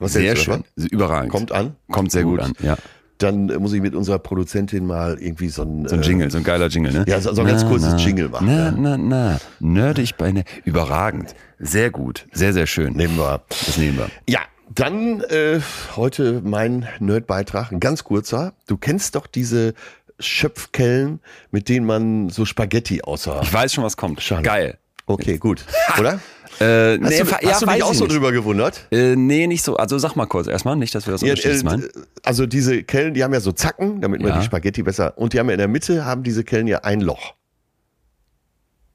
[0.00, 0.64] Was sehr schön.
[0.74, 1.30] Überragend.
[1.30, 1.76] Kommt an?
[1.92, 2.48] Kommt sehr gut, Gut.
[2.48, 2.76] an, ja.
[3.18, 6.30] Dann äh, muss ich mit unserer Produzentin mal irgendwie so ein, So ein äh, Jingle,
[6.30, 7.04] so ein geiler Jingle, ne?
[7.08, 8.70] Ja, so- so ein ganz kurzes Jingle machen, Na, ja.
[8.72, 9.38] na, na.
[9.60, 10.44] Nerdig bei ne.
[10.64, 11.34] Überragend.
[11.58, 12.26] Sehr gut.
[12.32, 12.92] Sehr, sehr schön.
[12.94, 13.42] nehmen wir.
[13.48, 14.08] Das nehmen wir.
[14.28, 14.40] Ja,
[14.74, 15.60] dann äh,
[15.96, 18.52] heute mein Nerdbeitrag, ein ganz kurzer.
[18.66, 19.72] Du kennst doch diese
[20.18, 21.20] Schöpfkellen,
[21.50, 23.40] mit denen man so Spaghetti außer.
[23.42, 24.20] Ich weiß schon, was kommt.
[24.22, 24.42] Schade.
[24.42, 24.78] Geil.
[25.06, 25.64] Okay, gut.
[25.98, 26.20] Oder?
[26.60, 28.86] Äh, Hast nee, du, fa- hast ja, du dich auch so drüber gewundert?
[28.90, 29.76] Äh, nee, nicht so.
[29.76, 31.88] Also sag mal kurz erstmal, nicht, dass wir das Ja, unterschiedlich äh, meinen.
[32.24, 34.38] also diese Kellen, die haben ja so Zacken, damit man Ja.
[34.38, 35.18] die Spaghetti besser.
[35.18, 37.34] Und die haben ja in der Mitte haben diese Kellen ja ein Loch.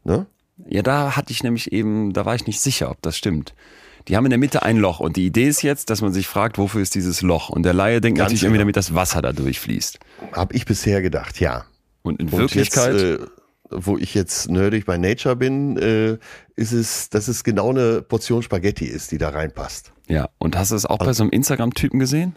[0.03, 0.25] Ne?
[0.68, 3.53] Ja, da hatte ich nämlich eben, da war ich nicht sicher, ob das stimmt.
[4.08, 6.27] Die haben in der Mitte ein Loch und die Idee ist jetzt, dass man sich
[6.27, 7.50] fragt, wofür ist dieses Loch?
[7.50, 8.62] Und der Laie denkt Ganz natürlich irgendwie, genau.
[8.63, 10.00] damit das Wasser da durchfließt.
[10.32, 11.65] Hab ich bisher gedacht, ja.
[12.01, 13.25] Und in Und Wirklichkeit, Jetzt, äh,
[13.72, 16.18] wo ich jetzt nerdig bei Nature bin, äh,
[16.56, 19.92] ist es, dass es genau eine Portion Spaghetti ist, die da reinpasst.
[20.08, 20.30] ja.
[20.38, 22.36] Und hast du es auch bei so einem Instagram-Typen gesehen?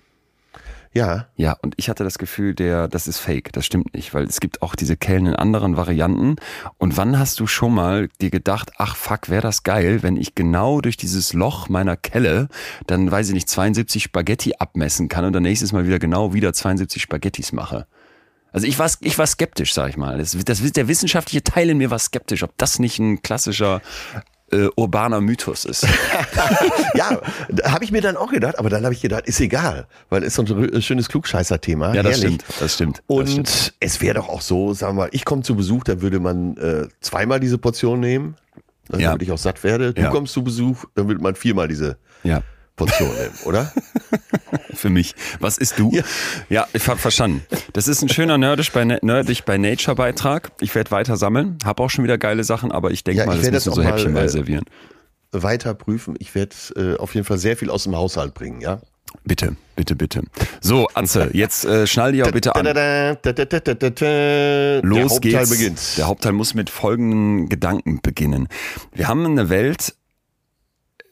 [0.95, 4.25] Ja, Ja, und ich hatte das Gefühl, der, das ist fake, das stimmt nicht, weil
[4.25, 6.37] es gibt auch diese Kellen in anderen Varianten.
[6.79, 10.37] Und wann hast du schon mal dir gedacht, ach fuck, wäre das geil, wenn ich
[10.37, 12.49] genau durch dieses Loch meiner Kelle
[12.87, 16.53] dann, weiß ich nicht, 72 Spaghetti abmessen kann und dann nächstes Mal wieder genau wieder
[16.53, 17.89] 72 Spaghettis mache.
[18.55, 20.17] Also ich war, ich war skeptisch, sag ich mal.
[20.19, 23.83] Das, das, der wissenschaftliche Teil in mir war skeptisch, ob das nicht ein klassischer
[24.53, 25.83] äh, urbaner Mythos ist.
[26.95, 27.21] ja,
[27.65, 30.39] habe ich mir dann auch gedacht, aber dann habe ich gedacht, ist egal, weil es
[30.39, 31.95] ist so ein schönes Klugscheißer-Thema.
[31.95, 32.41] Ja, das herrlich.
[32.43, 32.97] stimmt, das stimmt.
[32.99, 33.75] das Und stimmt.
[33.81, 36.57] es wäre doch auch so, sagen wir mal, ich komme zu Besuch, dann würde man
[36.57, 38.37] äh, zweimal diese Portion nehmen,
[38.89, 39.09] dann Ja.
[39.09, 39.93] damit ich auch satt werde.
[39.95, 40.11] Du Ja.
[40.11, 42.43] kommst zu Besuch, dann würde man viermal diese Ja.
[42.77, 43.73] Portion nehmen, oder?
[44.75, 45.15] für mich.
[45.41, 45.93] Was ist du?
[46.49, 47.45] Ja, ich habe verstanden.
[47.73, 50.51] Das ist ein schöner Nerdisch bei, Nerdig bei Nature Beitrag.
[50.61, 53.37] Ich werde weiter sammeln, habe auch schon wieder geile Sachen, aber ich denke Ja, mal,
[53.37, 54.65] ich das müssen das so häppchenweise äh, servieren.
[55.33, 56.15] Weiter prüfen.
[56.19, 58.81] Ich werde äh, auf jeden Fall sehr viel aus dem Haushalt bringen, ja?
[59.25, 60.23] Bitte, bitte, bitte.
[60.61, 62.65] So, Anze, jetzt äh, schnall dich auch bitte an.
[62.67, 63.17] Los Der
[64.83, 65.51] Hauptteil geht's.
[65.51, 65.81] beginnt.
[65.97, 68.49] Der Hauptteil muss mit folgenden Gedanken beginnen.
[68.93, 69.95] Wir haben eine Welt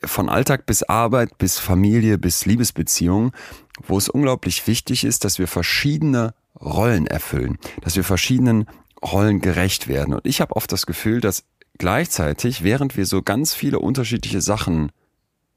[0.05, 3.33] von Alltag bis Arbeit, bis Familie, bis Liebesbeziehung,
[3.87, 8.67] wo es unglaublich wichtig ist, dass wir verschiedene Rollen erfüllen, dass wir verschiedenen
[9.03, 10.15] Rollen gerecht werden.
[10.15, 11.45] Und ich habe oft das Gefühl, dass
[11.79, 14.93] gleichzeitig, während wir so ganz viele unterschiedliche Sachen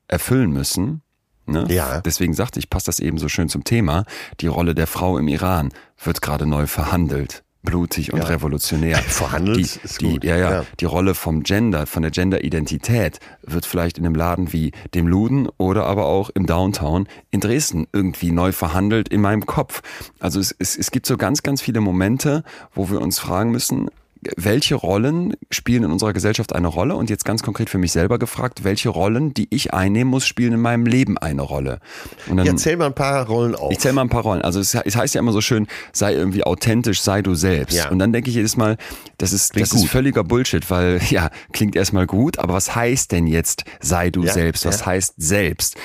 [0.08, 1.02] erfüllen müssen,
[1.46, 1.66] ne?
[1.70, 2.02] Ja.
[2.02, 4.06] deswegen sagte ich, passt das eben so schön zum Thema,
[4.40, 5.72] die Rolle der Frau im Iran
[6.04, 7.45] wird gerade neu verhandelt.
[7.66, 8.26] Blutig und Ja.
[8.26, 8.98] revolutionär.
[9.08, 10.66] Verhandelt die, ist die, gut, Ja, ja, ja.
[10.80, 15.50] Die Rolle vom Gender, von der Gender-Identität wird vielleicht in einem Laden wie dem Luden
[15.58, 19.82] oder aber auch im Downtown in Dresden irgendwie neu verhandelt in meinem Kopf.
[20.20, 23.90] Also es, es, es gibt so ganz, ganz viele Momente, wo wir uns fragen müssen,
[24.38, 26.96] welche Rollen spielen in unserer Gesellschaft eine Rolle?
[26.96, 30.54] Und jetzt ganz konkret für mich selber gefragt, welche Rollen, die ich einnehmen muss, spielen
[30.54, 31.80] in meinem Leben eine Rolle?
[32.28, 33.72] Und dann, Ja, zähl mal ein paar Rollen auf.
[33.72, 34.42] ich zähle mal ein paar Rollen.
[34.42, 37.76] Also es, es heißt ja immer so schön, sei irgendwie authentisch, sei du selbst.
[37.78, 37.90] Ja.
[37.90, 38.78] Und dann denke ich jedes Mal,
[39.18, 43.12] das ist, Klingt das ist völliger Bullshit, weil ja, klingt erstmal gut, aber was heißt
[43.12, 44.66] denn jetzt, sei du Ja, selbst?
[44.66, 45.76] Was heißt selbst?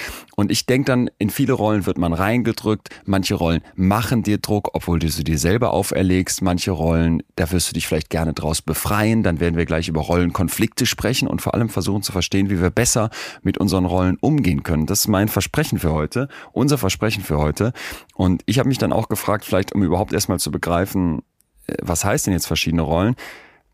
[0.40, 4.70] Und ich denke dann, in viele Rollen wird man reingedrückt, manche Rollen machen dir Druck,
[4.72, 8.62] obwohl du sie dir selber auferlegst, manche Rollen, da wirst du dich vielleicht gerne draus
[8.62, 12.58] befreien, dann werden wir gleich über Rollenkonflikte sprechen und vor allem versuchen zu verstehen, wie
[12.58, 13.10] wir besser
[13.42, 14.86] mit unseren Rollen umgehen können.
[14.86, 17.74] Das ist mein Versprechen für heute, unser Versprechen für heute.
[18.14, 21.18] Und ich habe mich dann auch gefragt, vielleicht um überhaupt erstmal zu begreifen,
[21.66, 23.14] äh, was heißt denn jetzt verschiedene Rollen,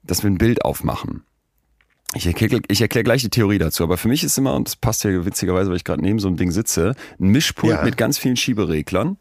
[0.03, 1.23] dass wir ein Bild aufmachen.
[2.15, 5.03] Ich erkläre erklär gleich die Theorie dazu, aber für mich ist immer, und das passt
[5.03, 7.83] hier witzigerweise, weil ich gerade neben so einem Ding sitze, ein Mischpult Ja.
[7.83, 9.17] mit ganz vielen Schiebereglern.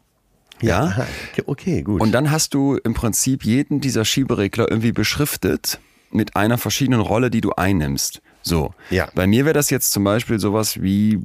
[0.62, 0.84] Ja.
[0.84, 1.06] Aha,
[1.46, 2.00] okay, gut.
[2.00, 7.30] Und dann hast du im Prinzip jeden dieser Schieberegler irgendwie beschriftet mit einer verschiedenen Rolle,
[7.30, 8.22] die du einnimmst.
[8.42, 8.72] So.
[8.90, 9.08] Ja.
[9.14, 11.20] Bei mir wäre das jetzt zum Beispiel sowas wie,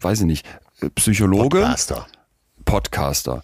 [0.00, 0.46] weiß ich nicht,
[0.96, 2.06] Psychologe, Podcaster.
[2.64, 3.42] Podcaster,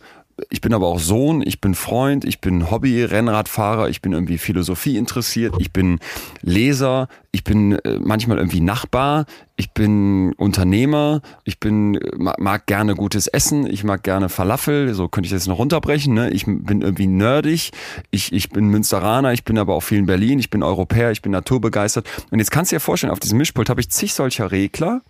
[0.50, 4.96] ich bin aber auch Sohn, ich bin Freund, ich bin Hobby-Rennradfahrer, ich bin irgendwie Philosophie
[4.96, 5.98] interessiert, ich bin
[6.42, 12.94] Leser, ich bin äh, manchmal irgendwie Nachbar, ich bin Unternehmer, ich bin äh, mag gerne
[12.94, 16.14] gutes Essen, ich mag gerne Falafel, so könnte ich das noch runterbrechen.
[16.14, 16.30] Ne?
[16.30, 17.72] Ich bin irgendwie nerdig,
[18.10, 21.22] ich, ich bin Münsteraner, ich bin aber auch viel in Berlin, ich bin Europäer, ich
[21.22, 22.06] bin naturbegeistert.
[22.30, 25.02] Und jetzt kannst du dir vorstellen, auf diesem Mischpult habe ich zig solcher Regler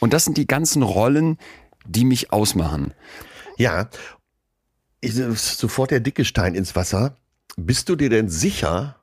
[0.00, 1.38] und das sind die ganzen Rollen,
[1.86, 2.92] die mich ausmachen.
[3.56, 3.88] Ja,
[5.00, 7.16] ich, sofort der dicke Stein ins Wasser.
[7.56, 8.96] Bist du dir denn sicher,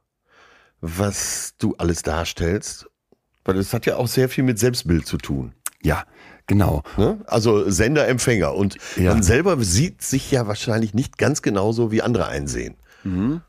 [0.82, 2.88] was du alles darstellst?
[3.44, 5.54] Weil das hat ja auch sehr viel mit Selbstbild zu tun.
[5.82, 6.06] Ja,
[6.48, 6.84] genau.
[6.98, 7.20] Ne?
[7.28, 8.56] Also Sender, Empfänger.
[8.56, 9.14] Und ja.
[9.14, 12.76] man selber sieht sich ja wahrscheinlich nicht ganz genauso, wie andere einsehen.
[13.04, 13.42] Mhm.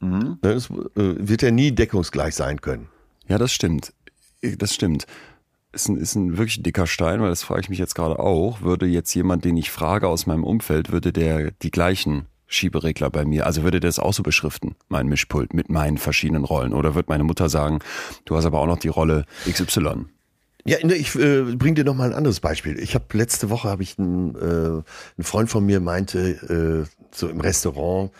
[0.00, 0.38] Mhm.
[0.40, 2.88] Das äh, wird ja nie deckungsgleich sein können.
[3.26, 3.92] Ja, das stimmt.
[4.40, 5.06] Das stimmt
[5.72, 8.62] ist ein, ist ein wirklich dicker Stein, weil das frage ich mich jetzt gerade auch.
[8.62, 13.24] Würde jetzt jemand, den ich frage aus meinem Umfeld, würde der die gleichen Schieberegler bei
[13.24, 16.72] mir, also würde der das auch so beschriften, mein Mischpult mit meinen verschiedenen Rollen?
[16.72, 17.80] Oder wird meine Mutter sagen,
[18.24, 20.06] du hast aber auch noch die Rolle XY?
[20.64, 22.78] Ja, ne, ich äh, bring dir noch mal ein anderes Beispiel.
[22.78, 27.40] Ich habe letzte Woche habe ich einen, äh, Freund von mir meinte äh, so im
[27.40, 28.10] Restaurant,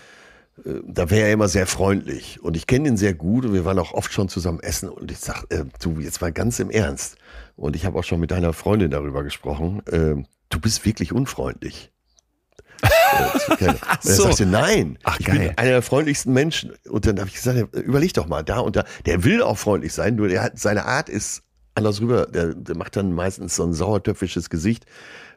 [0.86, 3.78] da wäre er immer sehr freundlich und ich kenne ihn sehr gut und wir waren
[3.78, 7.16] auch oft schon zusammen essen und ich sag, äh, du jetzt mal ganz im Ernst
[7.56, 11.92] und ich habe auch schon mit deiner Freundin darüber gesprochen, äh, du bist wirklich unfreundlich.
[12.82, 12.88] äh,
[13.80, 14.24] Ach so.
[14.24, 15.38] sagte, nein, Ach, ich geil.
[15.38, 16.72] bin einer der freundlichsten Menschen.
[16.88, 18.84] Und dann habe ich gesagt, überleg doch mal, da und da.
[19.06, 21.42] Der will auch freundlich sein, nur der hat, seine Art ist
[21.74, 22.26] anders rüber.
[22.26, 24.86] Der, der macht dann meistens so ein sauertöpfisches Gesicht.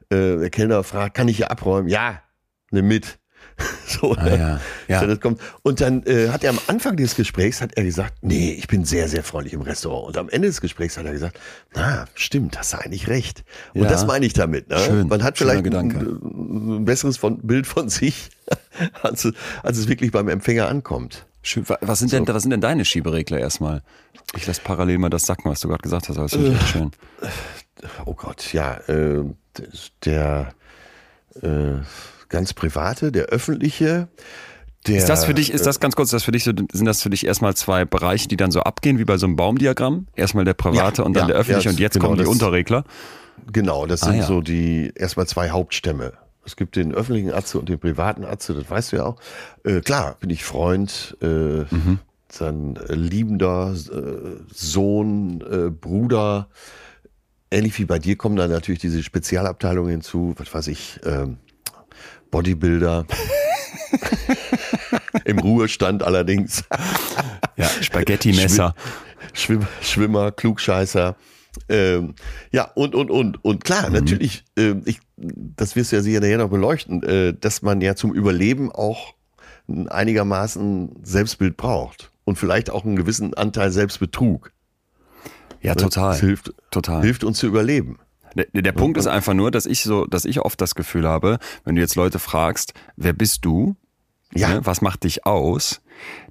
[0.10, 1.90] Äh, der Kellner fragt, kann ich hier abräumen?
[1.90, 2.22] Ja,
[2.72, 3.18] nimm mit.
[3.88, 4.60] so, ah, ja.
[4.88, 5.00] Ja.
[5.00, 5.42] So, das kommt.
[5.64, 8.86] Und dann äh, hat er am Anfang des Gesprächs hat er gesagt, nee, ich bin
[8.86, 10.08] sehr, sehr freundlich im Restaurant.
[10.08, 11.40] Und am Ende des Gesprächs hat er gesagt,
[11.74, 13.44] na, stimmt, hast du eigentlich recht.
[13.74, 13.90] Und ja.
[13.90, 14.70] das meine ich damit.
[14.70, 14.80] Ne?
[14.80, 18.30] Schön, Man hat vielleicht ein, ein, besseres von, Bild von sich,
[19.02, 19.28] als,
[19.64, 21.26] als es wirklich beim Empfänger ankommt.
[21.44, 21.66] Schön.
[21.82, 23.82] Was sind denn, was sind denn deine Schieberegler erstmal?
[24.36, 26.56] Ich lasse parallel mal das sacken, was du gerade gesagt hast, aber das finde ich
[26.56, 26.92] echt schön.
[28.06, 29.24] Oh Gott, ja, äh,
[30.06, 30.54] der,
[31.42, 31.80] äh,
[32.32, 34.08] ganz private, der öffentliche.
[34.88, 37.04] Der, ist das für dich, ist das ganz kurz, das für dich so, sind das
[37.04, 40.08] für dich erstmal zwei Bereiche, die dann so abgehen, wie bei so einem Baumdiagramm?
[40.16, 42.24] Erstmal der private ja, und dann ja, der öffentliche ja, und jetzt genau, kommen die
[42.24, 42.84] das, Unterregler?
[43.52, 46.14] Genau, das sind ah, so die erstmal zwei Hauptstämme.
[46.44, 49.18] Es gibt den öffentlichen Atze und den privaten Atze, das weißt du ja auch.
[49.64, 52.00] Äh, klar, bin ich Freund, äh, mhm.
[52.40, 56.48] dann äh, liebender äh, Sohn, äh, Bruder.
[57.52, 61.38] Ähnlich wie bei dir kommen dann natürlich diese Spezialabteilungen hinzu, was weiß ich, ähm,
[62.32, 63.06] Bodybuilder.
[65.26, 66.64] Im Ruhestand allerdings.
[67.58, 68.76] ja, Spaghetti-Messer.
[69.34, 71.16] Schwim Schwimmer, Klugscheißer.
[71.70, 72.16] Ähm,
[72.52, 73.44] ja, und, und, und.
[73.44, 73.96] Und klar, mhm.
[73.96, 77.96] natürlich, äh, ich, das wirst du ja sicher nachher noch beleuchten, äh, dass man ja
[77.96, 79.14] zum Überleben auch
[79.68, 82.12] einigermaßen Selbstbild braucht.
[82.24, 84.52] Und vielleicht auch einen gewissen Anteil Selbstbetrug.
[85.62, 86.12] Ja, total.
[86.12, 87.02] Das hilft, total.
[87.02, 88.00] hilft uns zu überleben.
[88.36, 91.40] Der, der Punkt ist einfach nur, dass ich so, dass ich oft das Gefühl habe,
[91.64, 93.76] wenn du jetzt Leute fragst, wer bist du?
[94.34, 94.50] Ja.
[94.50, 95.82] Ne, was macht dich aus?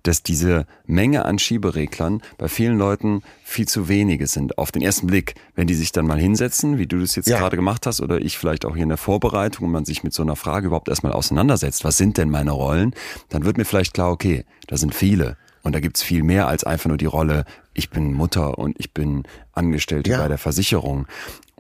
[0.02, 4.58] Dass diese Menge an Schiebereglern bei vielen Leuten viel zu wenige sind.
[4.58, 7.38] Auf den ersten Blick, wenn die sich dann mal hinsetzen, wie du das jetzt ja.
[7.38, 10.14] gerade gemacht hast, oder ich vielleicht auch hier in der Vorbereitung und man sich mit
[10.14, 12.94] so einer Frage überhaupt erstmal auseinandersetzt, was sind denn meine Rollen,
[13.28, 15.36] dann wird mir vielleicht klar, okay, da sind viele.
[15.62, 18.94] Und da gibt's viel mehr als einfach nur die Rolle, ich bin Mutter und ich
[18.94, 20.22] bin Angestellte ja.
[20.22, 21.06] bei der Versicherung.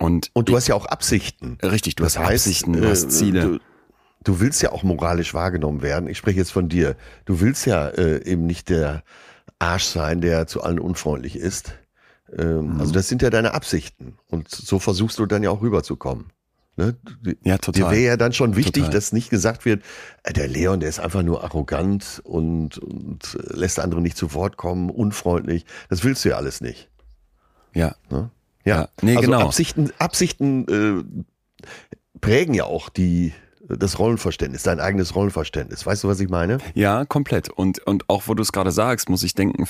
[0.00, 1.58] Und, und du hast ja auch Absichten.
[1.62, 3.40] Richtig, du das hast heißt, Absichten, du hast äh, Ziele.
[3.42, 3.58] Du,
[4.24, 6.08] du, willst ja auch moralisch wahrgenommen werden.
[6.08, 6.96] Ich spreche jetzt von dir.
[7.26, 9.02] Du willst ja äh, eben nicht der
[9.58, 11.74] Arsch sein, der zu allen unfreundlich ist.
[12.36, 12.80] Ähm, mhm.
[12.80, 14.16] Also das sind ja deine Absichten.
[14.28, 16.32] Und so versuchst du dann ja auch rüberzukommen.
[16.76, 16.96] Ne?
[17.44, 17.82] Ja, total.
[17.82, 18.94] Dir wäre ja dann schon wichtig, total.
[18.94, 19.82] dass nicht gesagt wird,
[20.22, 24.56] äh, der Leon, der ist einfach nur arrogant und, und lässt andere nicht zu Wort
[24.56, 25.66] kommen, unfreundlich.
[25.90, 26.88] Das willst du ja alles nicht.
[27.74, 27.96] Ja.
[28.08, 28.30] Ne?
[28.64, 28.88] Ja.
[29.02, 29.46] Nee, also genau.
[29.46, 31.04] Absichten, Absichten
[31.62, 31.66] äh,
[32.20, 33.32] prägen ja auch die
[33.78, 35.86] das Rollenverständnis, dein eigenes Rollenverständnis.
[35.86, 36.58] Weißt du, was ich meine?
[36.74, 37.48] Ja, komplett.
[37.50, 39.64] Und, und auch wo du es gerade sagst, muss ich denken,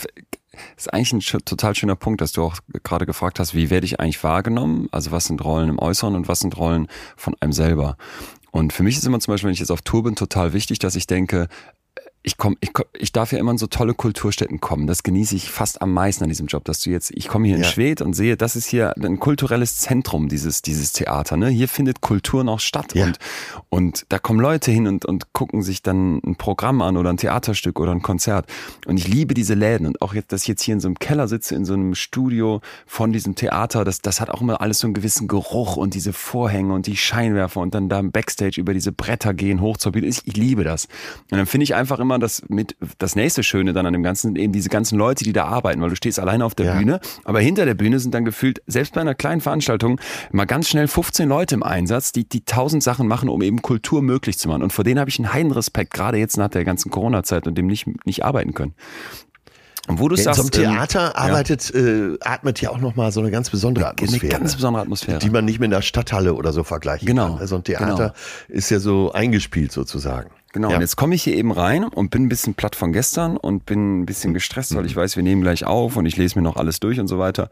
[0.77, 4.01] ist eigentlich ein total schöner Punkt, dass du auch gerade gefragt hast, wie werde ich
[4.01, 4.89] eigentlich wahrgenommen?
[4.91, 7.97] Also was sind Rollen im Äußeren und was sind Rollen von einem selber?
[8.53, 10.79] Und für mich ist immer zum Beispiel, wenn ich jetzt auf Tour bin, total wichtig,
[10.79, 11.49] dass ich denke,
[12.23, 14.87] ich komme, ich, komm, ich darf ja immer in so tolle Kulturstätten kommen.
[14.87, 17.57] Das genieße ich fast am meisten an diesem Job, dass du jetzt, ich komme hier
[17.57, 17.69] in Ja.
[17.69, 21.39] Schwedt und sehe, das ist hier ein kulturelles Zentrum, dieses, dieses Theater.
[21.39, 21.49] Ne?
[21.49, 22.95] Hier findet Kultur noch statt.
[22.95, 23.07] Ja.
[23.07, 23.19] Und,
[23.71, 27.17] und da kommen Leute hin und, und gucken sich dann ein Programm an oder ein
[27.17, 28.47] Theaterstück oder ein Konzert.
[28.87, 29.87] Und ich liebe diese Läden.
[29.87, 31.95] Und auch jetzt, dass ich jetzt hier in so einem Keller sitze, in so einem
[31.95, 35.95] Studio von diesem Theater, das, das hat auch immer alles so einen gewissen Geruch und
[35.95, 39.79] diese Vorhänge und die Scheinwerfer und dann da im Backstage über diese Bretter gehen, hoch
[39.79, 40.07] zur Bühne.
[40.07, 40.87] Ich, ich liebe das.
[41.31, 44.29] Und dann finde ich einfach immer das mit, das nächste Schöne dann an dem Ganzen,
[44.29, 46.75] sind eben diese ganzen Leute, die da arbeiten, weil du stehst alleine auf der Ja.
[46.79, 50.01] Bühne, aber hinter der Bühne sind dann gefühlt, selbst bei einer kleinen Veranstaltung,
[50.33, 54.03] mal ganz schnell 15 Leute im Einsatz, die, die tausend Sachen machen, um eben Kultur
[54.03, 54.63] möglich zu machen.
[54.63, 57.67] Und vor denen habe ich einen Heidenrespekt, gerade jetzt nach der ganzen Corona-Zeit und dem
[57.67, 58.75] nicht, nicht arbeiten können.
[59.89, 62.79] Und wo du Ja, in sagst, so einem ähm, Theater arbeitet, äh, atmet ja auch
[62.79, 64.29] nochmal so eine ganz besondere eine Atmosphäre.
[64.33, 65.19] ganz besondere Atmosphäre.
[65.19, 67.39] die man nicht mit einer Stadthalle oder so vergleichen Genau, kann.
[67.39, 68.15] Also ein Theater
[68.49, 70.31] ist ja so eingespielt sozusagen.
[70.53, 70.75] Genau, Ja.
[70.77, 73.67] und jetzt komme ich hier eben rein und bin ein bisschen platt von gestern und
[73.67, 74.79] bin ein bisschen gestresst, Mhm.
[74.79, 77.07] weil ich weiß, wir nehmen gleich auf und ich lese mir noch alles durch und
[77.07, 77.51] so weiter.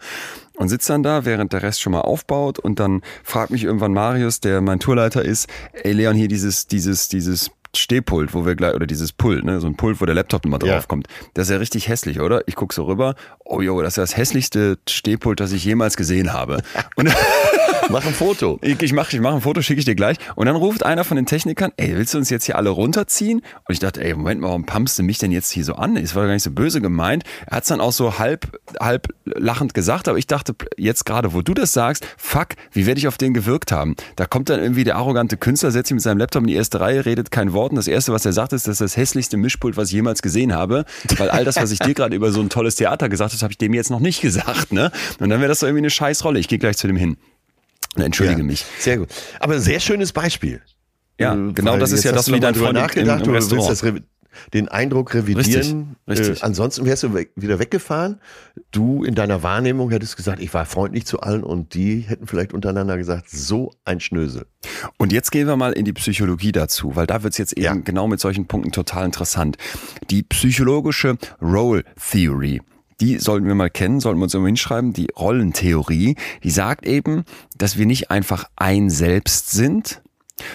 [0.56, 3.92] Und sitze dann da, während der Rest schon mal aufbaut und dann fragt mich irgendwann
[3.92, 5.46] Marius, der mein Tourleiter ist,
[5.84, 9.66] ey Leon, hier dieses, dieses, dieses Stehpult, wo wir gleich, oder dieses Pult, ne, so
[9.66, 10.74] ein Pult, wo der Laptop immer Ja.
[10.74, 11.06] draufkommt.
[11.34, 12.42] Das ist ja richtig hässlich, oder?
[12.46, 13.14] Ich guck so rüber,
[13.44, 16.62] oh jo, das ist das hässlichste Stehpult, das ich jemals gesehen habe.
[16.96, 17.08] Und
[17.90, 18.58] Mach ein Foto.
[18.60, 20.18] ich, ich mache ich mach ein Foto, schicke ich dir gleich.
[20.34, 23.38] Und dann ruft einer von den Technikern, ey, willst du uns jetzt hier alle runterziehen?
[23.38, 25.96] Und ich dachte, ey, Moment mal, warum pumpst du mich denn jetzt hier so an?
[25.96, 27.24] Es war gar nicht so böse gemeint.
[27.46, 31.32] Er hat es dann auch so halb, halb lachend gesagt, aber ich dachte jetzt gerade,
[31.32, 33.96] wo du das sagst, fuck, wie werde ich auf den gewirkt haben?
[34.16, 36.80] Da kommt dann irgendwie der arrogante Künstler, setzt sich mit seinem Laptop in die erste
[36.80, 39.38] Reihe, redet kein Wort und das Erste, was er sagt, ist, das ist das hässlichste
[39.38, 40.84] Mischpult, was ich jemals gesehen habe.
[41.16, 43.52] Weil all das, was ich dir gerade über so ein tolles Theater gesagt habe, habe
[43.52, 44.72] ich dem jetzt noch nicht gesagt.
[44.72, 44.92] Ne?
[45.20, 46.38] Und dann wäre das so irgendwie eine Scheißrolle.
[46.38, 47.16] Ich gehe gleich zu dem hin.
[47.96, 48.64] Entschuldige Ja, mich.
[48.78, 49.08] Sehr gut.
[49.40, 50.60] Aber sehr schönes Beispiel.
[51.18, 53.52] Ja, Äh, genau das ist ja das, wie dein Freund im, nachgedacht, im du willst
[53.52, 53.82] das
[54.52, 55.96] den Eindruck revidieren.
[56.06, 56.42] Richtig, richtig.
[56.42, 58.20] Äh, ansonsten wärst du weg, wieder weggefahren.
[58.70, 62.52] Du in deiner Wahrnehmung hättest gesagt, ich war freundlich zu allen und die hätten vielleicht
[62.52, 64.46] untereinander gesagt, so ein Schnösel.
[64.96, 67.64] Und jetzt gehen wir mal in die Psychologie dazu, weil da wird es jetzt eben
[67.64, 67.74] Ja.
[67.74, 69.56] genau mit solchen Punkten total interessant.
[70.10, 72.60] Die psychologische Role Theory.
[73.00, 74.92] Die sollten wir mal kennen, sollten wir uns irgendwo hinschreiben.
[74.92, 77.24] Die Rollentheorie, die sagt eben,
[77.56, 80.02] dass wir nicht einfach ein Selbst sind,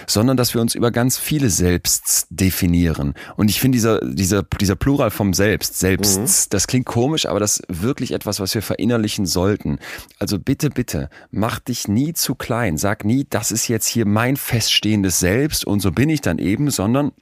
[0.06, 3.14] sondern dass wir uns über ganz viele Selbsts definieren.
[3.36, 7.58] Und ich finde dieser, dieser, dieser Plural vom Selbst, Selbsts, das klingt komisch, aber das
[7.58, 9.78] ist wirklich etwas, was wir verinnerlichen sollten.
[10.18, 12.78] Also bitte, bitte, mach dich nie zu klein.
[12.78, 16.70] Sag nie, das ist jetzt hier mein feststehendes Selbst und so bin ich dann eben,
[16.70, 17.12] sondern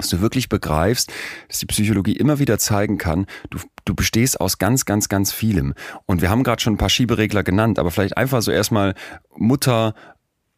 [0.00, 1.12] dass du wirklich begreifst,
[1.48, 5.74] dass die Psychologie immer wieder zeigen kann, du, du bestehst aus ganz, ganz, ganz vielem.
[6.06, 8.94] Und wir haben gerade schon ein paar Schieberegler genannt, aber vielleicht einfach so erstmal
[9.36, 9.94] Mutter,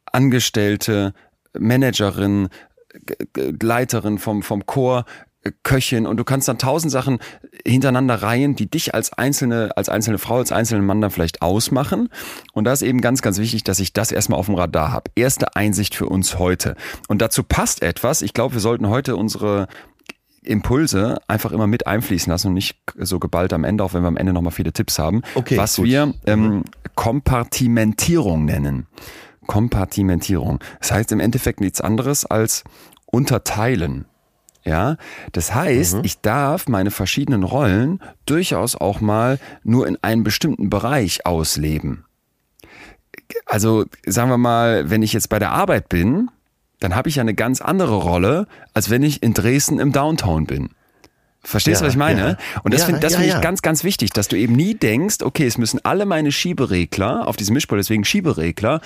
[0.07, 1.14] Angestellte,
[1.59, 2.48] Managerin,
[3.35, 5.05] Leiterin vom, vom Chor,
[5.64, 7.18] Köchin und du kannst dann tausend Sachen
[7.66, 12.09] hintereinander reihen, die dich als einzelne, als einzelne Frau, als einzelnen Mann dann vielleicht ausmachen.
[12.52, 15.11] Und da ist eben ganz, ganz wichtig, dass ich das erstmal auf dem Radar habe.
[15.16, 16.76] Erste Einsicht für uns heute.
[17.09, 18.22] Und dazu passt etwas.
[18.22, 19.66] Ich glaube, wir sollten heute unsere
[20.44, 24.09] Impulse einfach immer mit einfließen lassen und nicht so geballt am Ende, auch wenn wir
[24.09, 25.87] am Ende nochmal viele Tipps haben, Okay, was gut.
[25.87, 28.87] wir ähm, Kompartimentierung nennen.
[29.46, 30.61] Kompartimentierung.
[30.81, 32.64] Das heißt im Endeffekt nichts anderes als
[33.07, 34.07] unterteilen.
[34.64, 34.96] Ja,
[35.33, 41.27] das heißt, ich darf meine verschiedenen Rollen durchaus auch mal nur in einem bestimmten Bereich
[41.27, 42.05] ausleben.
[43.46, 46.31] Also sagen wir mal, wenn ich jetzt bei der Arbeit bin,
[46.79, 50.46] dann habe ich ja eine ganz andere Rolle, als wenn ich in Dresden im Downtown
[50.46, 50.70] bin.
[51.44, 52.20] Verstehst du, Ja, was ich meine?
[52.20, 52.37] ja.
[52.62, 55.16] Und das Ja, finde das find ich ganz, ganz wichtig, dass du eben nie denkst,
[55.22, 58.81] okay, es müssen alle meine Schieberegler auf diesem Mischpult, deswegen Schieberegler,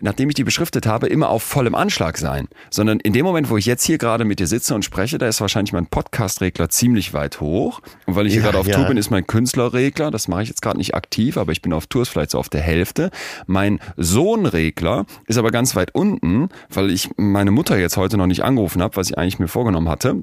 [0.00, 2.48] nachdem ich die beschriftet habe, immer auf vollem Anschlag sein.
[2.70, 5.28] Sondern in dem Moment, wo ich jetzt hier gerade mit dir sitze und spreche, da
[5.28, 7.80] ist wahrscheinlich mein Podcast-Regler ziemlich weit hoch.
[8.06, 8.66] Und weil ich hier gerade auf.
[8.68, 11.72] Tour bin, ist mein Künstlerregler, das mache ich jetzt gerade nicht aktiv, aber ich bin
[11.74, 13.10] auf Tours vielleicht so auf der Hälfte.
[13.46, 18.44] Mein Sohnregler ist aber ganz weit unten, weil ich meine Mutter jetzt heute noch nicht
[18.44, 20.22] angerufen habe, was ich eigentlich mir vorgenommen hatte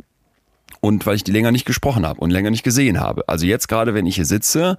[0.82, 3.28] und weil ich die länger nicht gesprochen habe und länger nicht gesehen habe.
[3.28, 4.78] Also jetzt gerade, wenn ich hier sitze,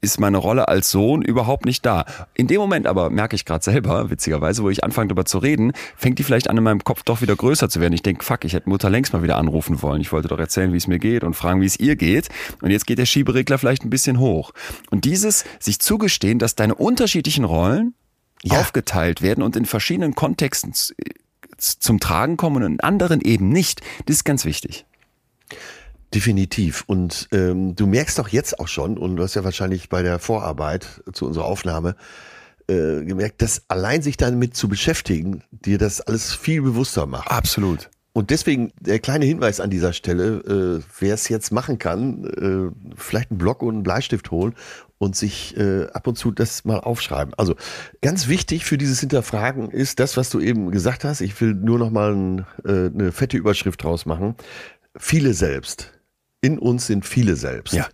[0.00, 2.04] ist meine Rolle als Sohn überhaupt nicht da.
[2.34, 5.72] In dem Moment aber merke ich gerade selber, witzigerweise, wo ich anfange darüber zu reden,
[5.96, 7.94] fängt die vielleicht an in meinem Kopf doch wieder größer zu werden.
[7.94, 10.02] Ich denke, fuck, ich hätte Mutter längst mal wieder anrufen wollen.
[10.02, 12.28] Ich wollte doch erzählen, wie es mir geht und fragen, wie es ihr geht.
[12.60, 14.52] Und jetzt geht der Schieberegler vielleicht ein bisschen hoch.
[14.90, 17.94] Und dieses sich zugestehen, dass deine unterschiedlichen Rollen
[18.42, 18.60] Ja.
[18.60, 20.94] aufgeteilt werden und in verschiedenen Kontexten z-
[21.56, 24.84] zum Tragen kommen und in anderen eben nicht, das ist ganz wichtig.
[26.14, 26.84] Definitiv.
[26.86, 30.18] Und ähm, du merkst doch jetzt auch schon, und du hast ja wahrscheinlich bei der
[30.18, 31.96] Vorarbeit zu unserer Aufnahme
[32.68, 37.30] äh, gemerkt, dass allein sich damit zu beschäftigen, dir das alles viel bewusster macht.
[37.30, 37.90] Absolut.
[38.16, 40.36] Und deswegen der kleine Hinweis an dieser Stelle,
[40.78, 44.54] äh, wer es jetzt machen kann, äh, vielleicht einen Block und einen Bleistift holen
[44.98, 47.34] und sich äh, ab und zu das mal aufschreiben.
[47.36, 47.56] Also
[48.02, 51.22] ganz wichtig für dieses Hinterfragen ist das, was du eben gesagt hast.
[51.22, 54.36] Ich will nur noch mal ein, äh, eine fette Überschrift draus machen.
[54.96, 55.92] Viele selbst.
[56.40, 57.74] In uns sind viele selbst.
[57.74, 57.88] Ja.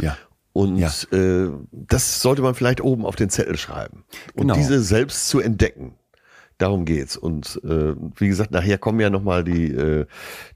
[0.00, 0.16] Ja.
[0.52, 0.92] Und Ja.
[1.12, 4.04] äh, das sollte man vielleicht oben auf den Zettel schreiben.
[4.34, 4.54] Und Genau.
[4.54, 5.94] diese selbst zu entdecken.
[6.58, 7.16] Darum geht's.
[7.16, 10.06] Und äh, wie gesagt, nachher kommen ja nochmal die, äh,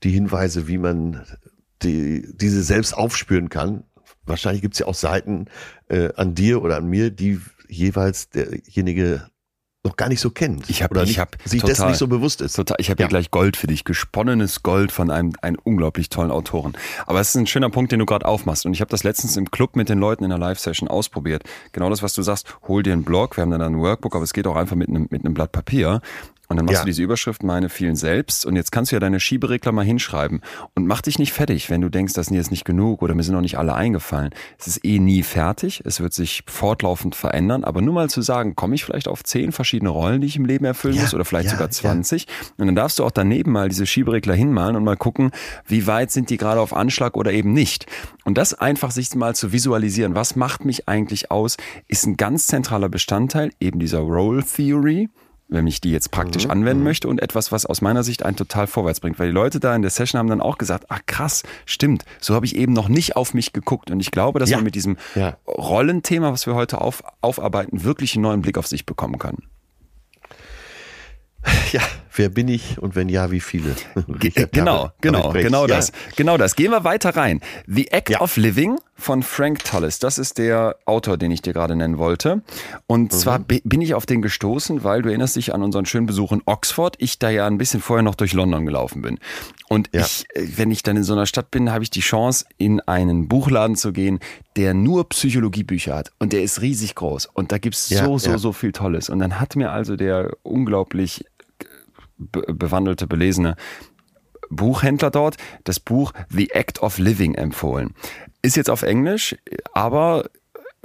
[0.03, 1.25] die Hinweise, wie man
[1.83, 3.85] die, diese selbst aufspüren kann.
[4.25, 5.47] Wahrscheinlich gibt's ja auch Seiten
[5.89, 9.27] äh, an dir oder an mir, die jeweils derjenige
[9.85, 10.71] noch gar nicht so kennt.
[10.71, 12.55] Ich hab- oder ich nicht, hab sich dessen total- nicht so bewusst ist.
[12.55, 13.07] Total, ich habe Ja.
[13.07, 16.75] hier gleich Gold für dich, gesponnenes Gold von einem, einem unglaublich tollen Autoren.
[17.07, 18.65] Aber es ist ein schöner Punkt, den du gerade aufmachst.
[18.65, 21.43] Und ich habe das letztens im Club mit den Leuten in der Live-Session ausprobiert.
[21.73, 24.25] Genau das, was du sagst, hol dir einen Blog, wir haben dann ein Workbook, aber
[24.25, 26.01] es geht auch einfach mit einem, mit einem Blatt Papier.
[26.53, 26.85] Und dann machst Ja.
[26.85, 28.47] du diese Überschrift, meine vielen selbst.
[28.47, 30.41] Und jetzt kannst du ja deine Schieberegler mal hinschreiben.
[30.75, 33.23] Und mach dich nicht fertig, wenn du denkst, das ist jetzt nicht genug oder mir
[33.23, 34.31] sind noch nicht alle eingefallen.
[34.59, 35.83] Es ist eh nie fertig.
[35.85, 37.65] Es wird sich fortlaufend verändern.
[37.65, 40.45] Aber nur mal zu sagen, komme ich vielleicht auf zehn verschiedene Rollen, die ich im
[40.45, 41.73] Leben erfüllen Ja, muss oder vielleicht ja, sogar ja.
[41.73, 42.27] 20.
[42.59, 45.31] Und dann darfst du auch daneben mal diese Schieberegler hinmalen und mal gucken,
[45.67, 47.87] wie weit sind die gerade auf Anschlag oder eben nicht.
[48.25, 51.57] Und das einfach sich mal zu visualisieren, was macht mich eigentlich aus,
[51.89, 55.09] ist ein ganz zentraler Bestandteil eben dieser Role Theory
[55.53, 58.67] wenn ich die jetzt praktisch anwenden möchte und etwas, was aus meiner Sicht einen total
[58.67, 59.19] vorwärts bringt.
[59.19, 62.35] Weil die Leute da in der Session haben dann auch gesagt, ach krass, stimmt, so
[62.35, 63.91] habe ich eben noch nicht auf mich geguckt.
[63.91, 64.57] Und ich glaube, dass Ja.
[64.57, 65.37] man mit diesem Ja.
[65.47, 69.39] Rollenthema, was wir heute auf, aufarbeiten, wirklich einen neuen Blick auf sich bekommen kann.
[71.73, 71.81] Ja,
[72.17, 73.75] wer bin ich und wenn ja, wie viele?
[74.23, 75.77] Richard Genau, David- genau, David genau Ja.
[75.77, 75.93] das.
[76.17, 76.57] Genau das.
[76.57, 77.41] Gehen wir weiter rein.
[77.67, 78.21] The Act Ja.
[78.21, 79.99] of Living von Frank Tullis.
[79.99, 82.43] Das ist der Autor, den ich dir gerade nennen wollte.
[82.87, 83.45] Und zwar Mhm.
[83.45, 86.43] bi- bin ich auf den gestoßen, weil du erinnerst dich an unseren schönen Besuch in
[86.47, 86.95] Oxford.
[86.99, 89.19] Ich da ja ein bisschen vorher noch durch London gelaufen bin.
[89.69, 90.03] Und Ja.
[90.03, 92.81] ich, äh, wenn ich dann in so einer Stadt bin, habe ich die Chance, in
[92.81, 94.21] einen Buchladen zu gehen,
[94.57, 96.13] der nur Psychologiebücher hat.
[96.21, 97.27] Und der ist riesig groß.
[97.33, 99.09] Und da gibt's Ja, so, so, so viel Tolles.
[99.11, 101.25] Und dann hat mir also der unglaublich
[102.31, 103.57] be bewandelte, belesene
[104.51, 107.95] Buchhändler dort das Buch The Act of Living empfohlen.
[108.43, 109.37] Ist jetzt auf Englisch,
[109.73, 110.25] aber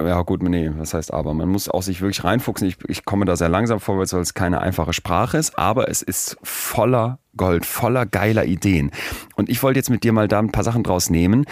[0.00, 1.34] ja gut, nee, was heißt aber?
[1.34, 2.68] Man muss auch sich wirklich reinfuchsen.
[2.68, 6.02] Ich, ich komme da sehr langsam vorwärts, weil es keine einfache Sprache ist, aber es
[6.02, 8.92] ist voller Gold, voller geiler Ideen.
[9.34, 11.46] Und ich wollte jetzt mit dir mal da ein paar Sachen draus nehmen,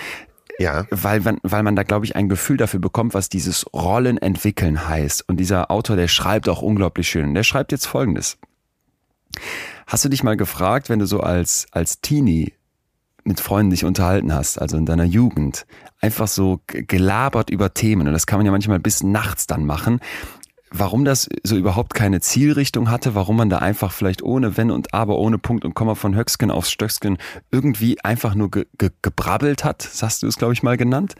[0.60, 0.86] Ja.
[0.90, 4.88] weil man, weil man da, glaube ich, ein Gefühl dafür bekommt, was dieses Rollen entwickeln
[4.88, 5.28] heißt.
[5.28, 7.34] Und dieser Autor, der schreibt auch unglaublich schön.
[7.34, 8.38] Der schreibt jetzt Folgendes.
[9.86, 12.52] Hast du dich mal gefragt, wenn du so als, als Teenie
[13.22, 15.66] mit Freunden dich unterhalten hast, also in deiner Jugend,
[16.00, 20.00] einfach so gelabert über Themen, und das kann man ja manchmal bis nachts dann machen,
[20.72, 24.92] warum das so überhaupt keine Zielrichtung hatte, warum man da einfach vielleicht ohne Wenn und
[24.94, 27.18] Aber, ohne Punkt und Komma von Höcksken aufs Stöcksken
[27.50, 31.14] irgendwie einfach nur ge ge gebrabbelt hat, das hast du es, glaube ich, mal genannt.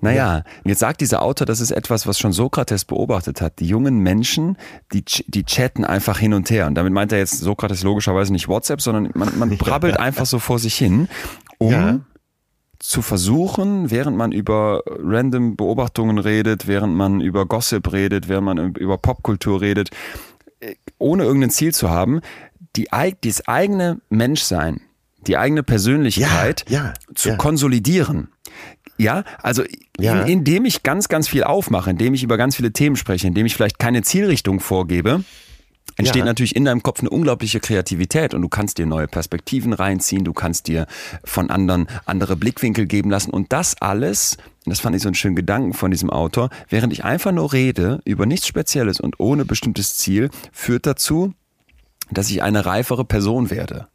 [0.00, 3.58] Naja, und jetzt sagt dieser Autor, das ist etwas, was schon Sokrates beobachtet hat.
[3.60, 4.56] Die jungen Menschen,
[4.92, 6.66] die, ch- die chatten einfach hin und her.
[6.66, 10.38] Und damit meint er jetzt Sokrates logischerweise nicht WhatsApp, sondern man, man brabbelt einfach so
[10.38, 11.08] vor sich hin,
[11.58, 12.00] um Ja.
[12.78, 18.74] Zu versuchen, während man über random Beobachtungen redet, während man über Gossip redet, während man
[18.74, 19.90] über Popkultur redet,
[20.60, 22.20] äh, ohne irgendein Ziel zu haben,
[22.76, 22.88] die,
[23.22, 24.80] das eigene Menschsein,
[25.26, 27.36] die eigene Persönlichkeit Ja, ja, zu ja.
[27.36, 28.28] konsolidieren.
[28.96, 29.62] Ja, also.
[29.98, 33.46] In, indem ich ganz, ganz viel aufmache, indem ich über ganz viele Themen spreche, indem
[33.46, 35.24] ich vielleicht keine Zielrichtung vorgebe,
[35.98, 36.24] entsteht Ja.
[36.24, 40.32] natürlich in deinem Kopf eine unglaubliche Kreativität und du kannst dir neue Perspektiven reinziehen, du
[40.32, 40.86] kannst dir
[41.24, 45.36] von anderen andere Blickwinkel geben lassen und das alles, das fand ich so einen schönen
[45.36, 49.96] Gedanken von diesem Autor, während ich einfach nur rede über nichts Spezielles und ohne bestimmtes
[49.96, 51.34] Ziel, führt dazu,
[52.10, 53.88] dass ich eine reifere Person werde.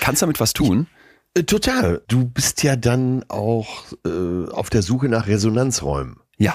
[0.00, 0.88] Kannst damit was tun?
[1.34, 2.02] Äh, Total.
[2.08, 6.16] Du bist ja dann auch äh, auf der Suche nach Resonanzräumen.
[6.38, 6.54] Ja.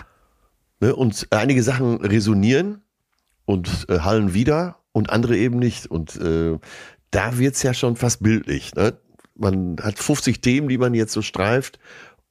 [0.82, 0.93] Ne?
[0.95, 2.82] Und einige Sachen resonieren
[3.45, 5.88] und äh, hallen wieder und andere eben nicht.
[5.88, 6.58] Und äh,
[7.12, 8.73] da wird's ja schon fast bildlich.
[8.75, 8.93] Ne?
[9.36, 11.79] Man hat 50 Themen, die man jetzt so streift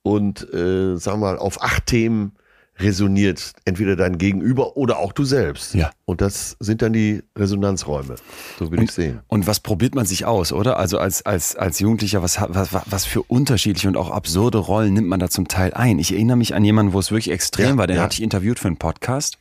[0.02, 2.32] und äh, sagen wir mal, auf acht Themen
[2.78, 5.74] resoniert entweder dein Gegenüber oder auch du selbst.
[5.74, 5.92] Ja.
[6.06, 8.16] Und das sind dann die Resonanzräume.
[8.58, 9.20] So würde ich sehen.
[9.28, 10.76] Und was probiert man sich aus, oder?
[10.76, 14.92] Also als, als, als Jugendlicher, was, hat- was, was für unterschiedliche und auch absurde Rollen
[14.92, 16.00] nimmt man da zum Teil ein?
[16.00, 18.02] Ich erinnere mich an jemanden, wo es wirklich extrem Ja, war, den ja.
[18.02, 19.38] hatte ich interviewt für einen Podcast.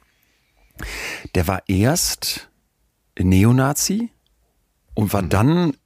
[1.36, 2.50] Der war erst
[3.20, 4.10] Neonazi
[4.96, 5.14] und Mhm.
[5.14, 5.78] war dann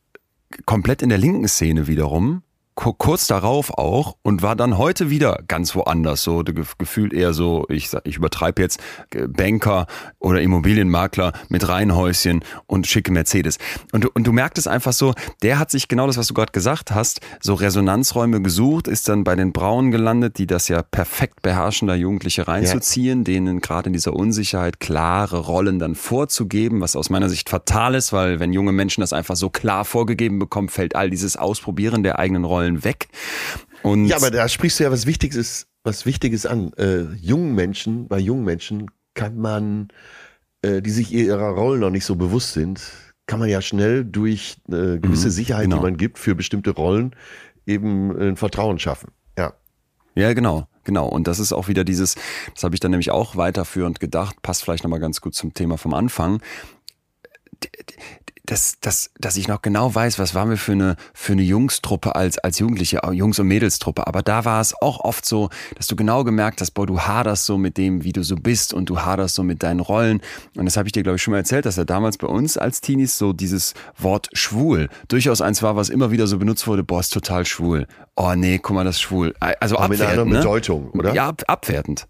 [0.66, 2.42] komplett in der linken Szene wiederum
[2.78, 6.24] kurz darauf auch und war dann heute wieder ganz woanders.
[6.24, 8.80] So gefühlt eher so, ich, ich übertreibe jetzt,
[9.14, 9.88] äh, Banker
[10.20, 13.58] oder Immobilienmakler mit Reihenhäuschen und schicke Mercedes.
[13.92, 16.34] Und du, und du merkst es einfach so, der hat sich genau das, was du
[16.34, 20.84] gerade gesagt hast, so Resonanzräume gesucht, ist dann bei den Brauen gelandet, die das ja
[20.84, 23.24] perfekt beherrschen, da Jugendliche reinzuziehen, ja.
[23.24, 28.14] denen gerade in dieser Unsicherheit klare Rollen dann vorzugeben, was aus meiner Sicht fatal ist,
[28.14, 32.20] weil wenn junge Menschen das einfach so klar vorgegeben bekommen, fällt all dieses Ausprobieren der
[32.20, 33.08] eigenen Rollen weg.
[33.84, 36.74] Und ja, aber da sprichst du ja was Wichtiges, was Wichtiges an.
[36.74, 39.88] Äh, jungen Menschen, bei jungen Menschen kann man,
[40.62, 42.82] äh, die sich ihrer Rollen noch nicht so bewusst sind,
[43.26, 45.78] kann man ja schnell durch äh, gewisse mhm, Sicherheit, genau.
[45.78, 47.16] die man gibt für bestimmte Rollen,
[47.66, 49.12] eben ein Vertrauen schaffen.
[49.38, 49.54] Ja.
[50.16, 50.68] Ja, genau.
[50.84, 52.16] Genau, und das ist auch wieder dieses,
[52.54, 55.78] das habe ich dann nämlich auch weiterführend gedacht, passt vielleicht nochmal ganz gut zum Thema
[55.78, 56.42] vom Anfang
[58.48, 62.16] dass, dass, dass ich noch genau weiß, was waren wir für eine, für eine Jungstruppe
[62.16, 64.08] als, als Jugendliche, Jungs- und Mädelstruppe.
[64.08, 67.46] Aber da war es auch oft so, dass du genau gemerkt hast, boah, du haderst
[67.46, 70.22] so mit dem, wie du so bist und du haderst so mit deinen Rollen.
[70.56, 72.58] Und das habe ich dir, glaube ich, schon mal erzählt, dass er damals bei uns
[72.58, 76.84] als Teenies so dieses Wort schwul durchaus eins war, was immer wieder so benutzt wurde,
[76.84, 77.86] boah, ist total schwul.
[78.16, 79.36] Oh nee, guck mal, das ist schwul.
[79.40, 80.10] Also Aber abwertend.
[80.10, 80.38] Mit einer ne?
[80.40, 81.14] Bedeutung, oder?
[81.14, 82.08] Ja, ab, abwertend.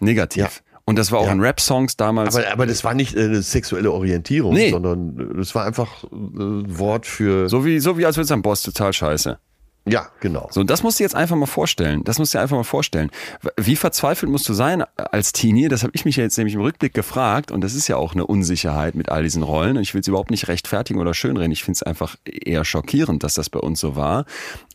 [0.00, 0.42] Negativ.
[0.42, 0.69] Ja.
[0.84, 1.32] Und das war auch ja.
[1.32, 2.34] in Rap-Songs damals.
[2.36, 4.70] Aber, aber das war nicht eine sexuelle Orientierung, nee.
[4.70, 7.48] sondern das war einfach ein Wort für.
[7.48, 9.38] So wie, so wie als würde sagen, Boss, total scheiße.
[9.86, 10.48] Ja, genau.
[10.50, 12.04] So, das musst du jetzt einfach mal vorstellen.
[12.04, 13.10] Das musst du dir einfach mal vorstellen.
[13.56, 15.68] Wie verzweifelt musst du sein als Teenie?
[15.68, 17.50] Das habe ich mich ja jetzt nämlich im Rückblick gefragt.
[17.50, 19.78] Und das ist ja auch eine Unsicherheit mit all diesen Rollen.
[19.78, 21.50] Und ich will es überhaupt nicht rechtfertigen oder schönreden.
[21.50, 24.26] Ich finde es einfach eher schockierend, dass das bei uns so war.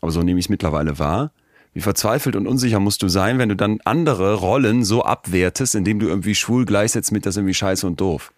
[0.02, 1.32] Aber so nehme ich es mittlerweile wahr.
[1.76, 6.00] Wie verzweifelt und unsicher musst du sein, wenn du dann andere Rollen so abwertest, indem
[6.00, 8.32] du irgendwie schwul gleichsetzt mit das irgendwie scheiße und doof.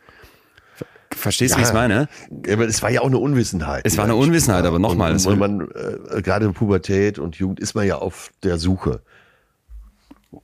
[1.11, 2.09] Verstehst du, ja, wie ich es meine?
[2.51, 3.85] Aber es war ja auch eine Unwissenheit.
[3.85, 5.11] Es war eine Unwissenheit, aber nochmal.
[5.13, 9.01] Und, und man, äh, gerade in Pubertät und Jugend ist man ja auf der Suche.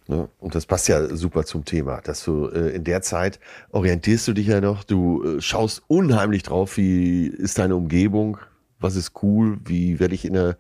[0.08, 0.30] Ne?
[0.40, 3.40] Und das passt ja super zum Thema, dass du äh, in der Zeit
[3.72, 8.38] orientierst du dich ja noch, du äh, schaust unheimlich drauf, wie ist deine Umgebung,
[8.80, 10.58] was ist cool, wie werde ich in der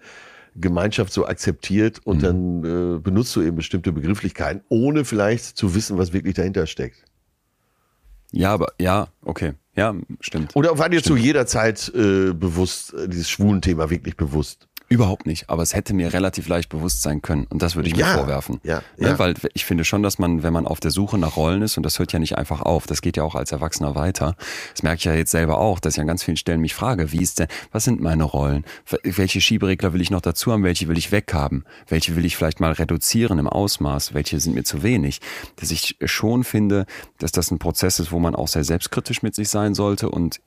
[0.56, 2.22] Gemeinschaft so akzeptiert und mhm.
[2.22, 7.04] dann äh, benutzt du eben bestimmte Begrifflichkeiten, ohne vielleicht zu wissen, was wirklich dahinter steckt.
[8.32, 9.54] Ja, aber ja, okay.
[9.76, 10.56] Ja, stimmt.
[10.56, 14.68] Oder war dir zu jeder Zeit äh, bewusst, äh, dieses schwulen Thema wirklich bewusst?
[14.94, 17.96] Überhaupt nicht, aber es hätte mir relativ leicht bewusst sein können und das würde ich
[17.96, 18.60] mir ja, vorwerfen.
[18.62, 19.20] Ja, ja, ja.
[19.20, 21.84] Weil ich finde schon, dass man, wenn man auf der Suche nach Rollen ist, und
[21.84, 24.36] das hört ja nicht einfach auf, das geht ja auch als Erwachsener weiter.
[24.72, 27.12] Das merke ich ja jetzt selber auch, dass ich an ganz vielen Stellen mich frage,
[27.12, 28.66] wie ist denn, was sind meine Rollen?
[29.04, 30.64] Welche Schieberegler will ich noch dazu haben?
[30.64, 31.66] Welche will ich weghaben?
[31.88, 34.14] Welche will ich vielleicht mal reduzieren im Ausmaß?
[34.14, 35.22] Welche sind mir zu wenig?
[35.56, 36.86] Dass ich schon finde,
[37.18, 40.40] dass das ein Prozess ist, wo man auch sehr selbstkritisch mit sich sein sollte und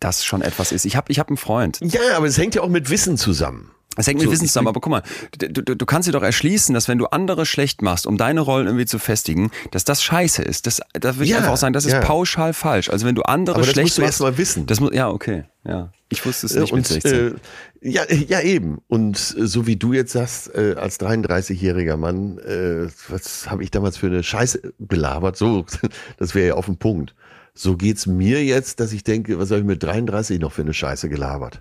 [0.00, 0.84] das schon etwas ist.
[0.84, 1.80] Ich habe ich hab einen Freund.
[1.82, 3.70] Ja, aber es hängt ja auch mit Wissen zusammen.
[3.96, 5.02] Es hängt mit so, Wissen zusammen, aber guck mal,
[5.38, 8.40] du, du, du kannst dir doch erschließen, dass wenn du andere schlecht machst, um deine
[8.40, 10.66] Rollen irgendwie zu festigen, dass das scheiße ist.
[10.66, 12.00] Das, da würde ich einfach auch sagen, das ist ja.
[12.00, 12.90] pauschal falsch.
[12.90, 14.66] Also wenn du andere aber das schlecht musst du erst mal wissen.
[14.66, 15.44] Das muss, ja, okay.
[15.64, 15.92] Ja.
[16.08, 17.12] Ich wusste es nicht und, mit 16.
[17.12, 18.78] Äh, ja, ja, eben.
[18.88, 23.70] Und äh, so wie du jetzt sagst, äh, als 33-jähriger Mann, äh, was habe ich
[23.70, 25.36] damals für eine Scheiße belabert?
[25.36, 25.66] So,
[26.16, 27.14] das wäre ja auf den Punkt.
[27.54, 30.74] So geht's mir jetzt, dass ich denke, was habe ich mit 33 noch für eine
[30.74, 31.60] Scheiße gelabert?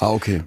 [0.00, 0.42] Ah, okay.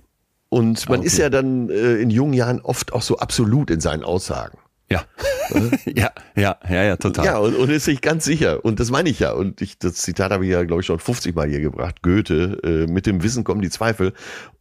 [0.50, 1.08] Und man okay.
[1.08, 4.58] ist ja dann äh, in jungen Jahren oft auch so absolut in seinen Aussagen.
[4.90, 5.04] Ja.
[5.86, 7.26] ja, ja, ja, ja, total.
[7.26, 8.64] Ja, und, und ist sich ganz sicher.
[8.64, 9.32] Und das meine ich ja.
[9.32, 12.02] Und ich, das Zitat habe ich ja, glaube ich, schon 50 Mal hier gebracht.
[12.02, 14.14] Goethe, äh, mit dem Wissen kommen die Zweifel.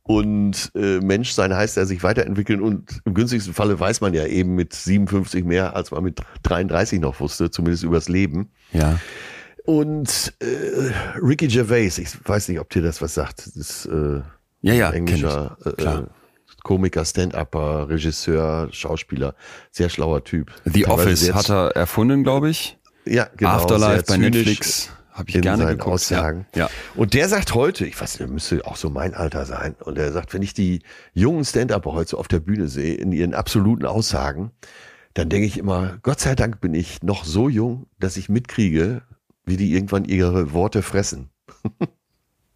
[0.03, 2.61] Und äh, Mensch sein heißt er sich weiterentwickeln.
[2.61, 7.01] Und im günstigsten Falle weiß man ja eben mit 57 mehr, als man mit 33
[7.01, 8.51] noch wusste, zumindest übers Leben.
[8.73, 8.99] Ja.
[9.67, 10.93] Und äh,
[11.23, 13.47] Ricky Gervais, ich weiß nicht, ob dir das was sagt.
[13.47, 14.21] Das ist, äh,
[14.61, 16.03] ja, ja, englischer äh, äh,
[16.63, 19.35] Komiker, Stand-Upper, Regisseur, Schauspieler,
[19.71, 20.53] sehr schlauer Typ.
[20.65, 22.79] The Office hat er erfunden, glaube ich.
[23.07, 23.51] Ja, genau.
[23.51, 24.91] Afterlife bei Netflix.
[25.13, 25.87] Habe ich gerne geguckt.
[25.87, 26.47] Aussagen.
[26.55, 26.65] Ja.
[26.65, 26.71] ja.
[26.97, 29.77] Und der sagt heute, ich weiß, der müsste auch so mein Alter sein.
[29.81, 33.13] Und er sagt, wenn ich die jungen Stand-Upper heute so auf der Bühne sehe, in
[33.13, 34.51] ihren absoluten Aussagen,
[35.15, 39.03] dann denke ich immer, Gott sei Dank bin ich noch so jung, dass ich mitkriege,
[39.45, 41.31] wie die irgendwann ihre Worte fressen.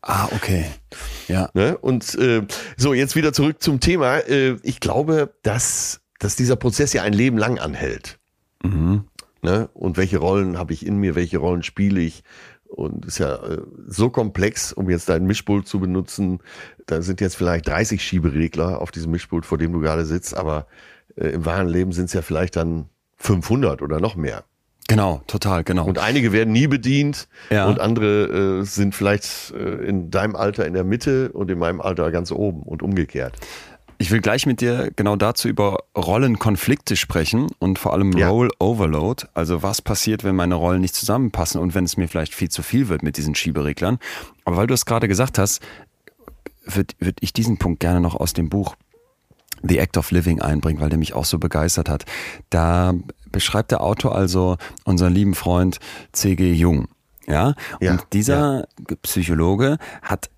[0.01, 0.64] Ah, okay.
[1.26, 1.51] Ja.
[1.55, 1.76] Ne?
[1.76, 4.18] Und äh, so, jetzt wieder zurück zum Thema.
[4.18, 8.18] Äh, ich glaube, dass, dass dieser Prozess ja ein Leben lang anhält.
[8.62, 9.05] Mhm.
[9.43, 9.68] Ne?
[9.74, 12.22] Und welche Rollen habe ich in mir, welche Rollen spiele ich?
[12.64, 16.41] Und ist ja äh, so komplex, um jetzt deinen Mischpult zu benutzen.
[16.86, 20.66] Da sind jetzt vielleicht 30 Schieberegler auf diesem Mischpult, vor dem du gerade sitzt, aber
[21.16, 24.45] äh, im wahren Leben sind es ja vielleicht dann 500 oder noch mehr.
[24.89, 25.84] Genau, total, genau.
[25.84, 27.66] Und einige werden nie bedient ja.
[27.68, 31.82] und andere äh, sind vielleicht äh, in deinem Alter in der Mitte und in meinem
[31.82, 33.36] Alter ganz oben und umgekehrt.
[33.99, 38.30] Ich will gleich mit dir genau dazu über Rollenkonflikte sprechen und vor allem Ja.
[38.30, 39.26] Role Overload.
[39.34, 42.62] Also was passiert, wenn meine Rollen nicht zusammenpassen und wenn es mir vielleicht viel zu
[42.62, 43.99] viel wird mit diesen Schiebereglern.
[44.45, 45.61] Aber weil du es gerade gesagt hast,
[46.64, 48.76] würde würd ich diesen Punkt gerne noch aus dem Buch
[49.62, 52.05] The Act of Living einbringen, weil der mich auch so begeistert hat.
[52.51, 52.95] Da
[53.31, 55.79] beschreibt der Autor also unseren lieben Freund
[56.12, 56.53] C.G.
[56.53, 56.89] Jung.
[57.26, 58.66] Ja, Ja, und dieser
[59.03, 60.31] Psychologe hat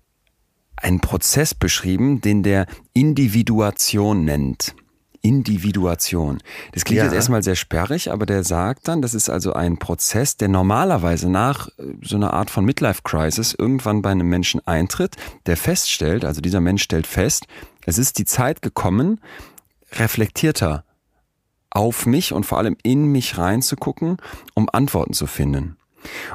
[0.75, 4.75] einen Prozess beschrieben, den der Individuation nennt.
[5.23, 6.39] Individuation.
[6.73, 7.03] Das klingt Ja.
[7.05, 11.29] jetzt erstmal sehr sperrig, aber der sagt dann, das ist also ein Prozess, der normalerweise
[11.29, 15.15] nach äh, so einer Art von Midlife Crisis irgendwann bei einem Menschen eintritt,
[15.45, 17.45] der feststellt, also dieser Mensch stellt fest,
[17.85, 19.21] es ist die Zeit gekommen,
[19.93, 20.83] reflektierter
[21.71, 24.17] auf mich und vor allem in mich reinzugucken,
[24.53, 25.77] um Antworten zu finden.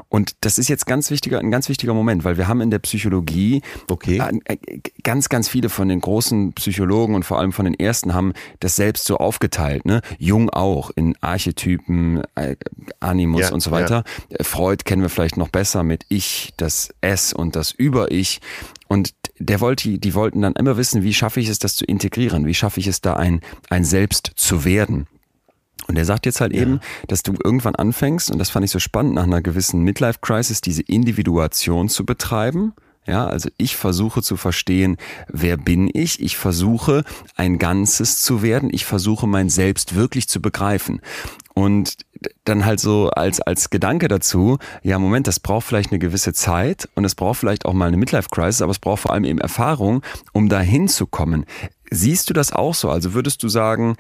[0.09, 2.78] Und das ist jetzt ganz wichtiger, ein ganz wichtiger Moment, weil wir haben in der
[2.78, 4.18] Psychologie Okay.
[4.18, 8.14] äh, äh, ganz, ganz viele von den großen Psychologen und vor allem von den ersten
[8.14, 9.84] haben das selbst so aufgeteilt.
[9.84, 10.03] Ne?
[10.18, 12.57] Jung auch in Archetypen, äh,
[13.01, 14.05] Animus Ja, und so weiter.
[14.28, 18.41] Äh, Freud kennen wir vielleicht noch besser mit Ich, das S und das Über-Ich.
[18.89, 22.47] Und der wollte, die wollten dann immer wissen, wie schaffe ich es, das zu integrieren?
[22.47, 25.09] Wie schaffe ich es, da ein, ein Selbst zu werden?
[25.89, 28.78] Und er sagt jetzt halt eben, dass du irgendwann anfängst, und das fand ich so
[28.78, 32.72] spannend, nach einer gewissen Midlife-Crisis diese Individuation zu betreiben.
[33.07, 34.97] Ja, also ich versuche zu verstehen,
[35.28, 36.20] wer bin ich?
[36.20, 37.05] Ich versuche
[37.37, 38.68] ein Ganzes zu werden.
[38.72, 41.01] Ich versuche mein Selbst wirklich zu begreifen.
[41.55, 41.99] Und
[42.45, 46.89] dann halt so als, als Gedanke dazu, ja, Moment, das braucht vielleicht eine gewisse Zeit
[46.97, 50.03] und es braucht vielleicht auch mal eine Midlife-Crisis, aber es braucht vor allem eben Erfahrung,
[50.32, 51.47] um dahin zu kommen.
[51.91, 52.91] Siehst du das auch so?
[52.91, 53.97] Also würdest du sagen,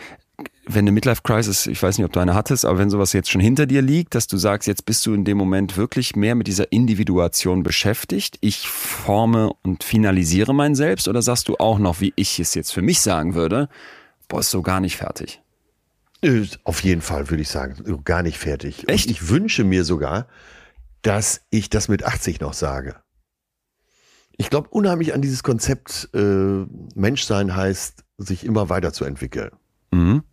[0.68, 3.40] wenn eine Midlife-Crisis, ich weiß nicht, ob du eine hattest, aber wenn sowas jetzt schon
[3.40, 6.48] hinter dir liegt, dass du sagst, jetzt bist du in dem Moment wirklich mehr mit
[6.48, 12.12] dieser Individuation beschäftigt, ich forme und finalisiere mein Selbst, oder sagst du auch noch, wie
[12.16, 13.68] ich es jetzt für mich sagen würde,
[14.28, 15.40] boah, ist so gar nicht fertig?
[16.64, 18.88] Auf jeden Fall würde ich sagen, gar nicht fertig.
[18.88, 19.06] Echt?
[19.06, 20.26] Und ich wünsche mir sogar,
[21.02, 22.96] dass ich das mit 80 noch sage.
[24.36, 29.50] Ich glaube unheimlich an dieses Konzept, äh, Menschsein heißt, sich immer weiterzuentwickeln.
[29.92, 30.24] Mhm.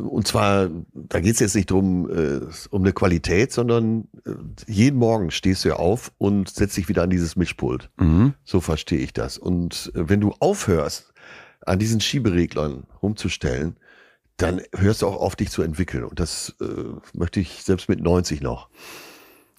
[0.00, 2.40] Und zwar, da geht es jetzt nicht drum äh,
[2.70, 4.32] um eine Qualität, sondern äh,
[4.66, 7.90] jeden Morgen stehst du ja auf und setzt dich wieder an dieses Mischpult.
[7.98, 8.34] Mhm.
[8.44, 9.38] So verstehe ich das.
[9.38, 11.12] Und äh, wenn du aufhörst,
[11.66, 13.76] an diesen Schiebereglern rumzustellen,
[14.36, 16.04] dann hörst du auch auf, dich zu entwickeln.
[16.04, 16.64] Und das äh,
[17.12, 18.68] möchte ich selbst mit 90 noch.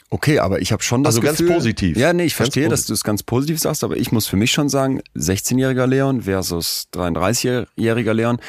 [0.10, 1.98] Okay, aber ich habe schon das Also ganz Gefühl, positiv.
[1.98, 4.38] Ja, nee, ich Ganz verstehe, dass du es ganz positiv sagst, aber ich muss für
[4.38, 8.40] mich schon sagen, 16-jähriger Leon versus 33-jähriger Leon,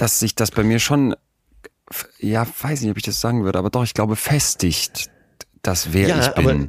[0.00, 1.14] dass sich das bei mir schon,
[2.18, 5.10] ja, weiß nicht, ob ich das sagen würde, aber doch, ich glaube, festigt,
[5.62, 6.46] das wer Ja, ich bin.
[6.46, 6.68] aber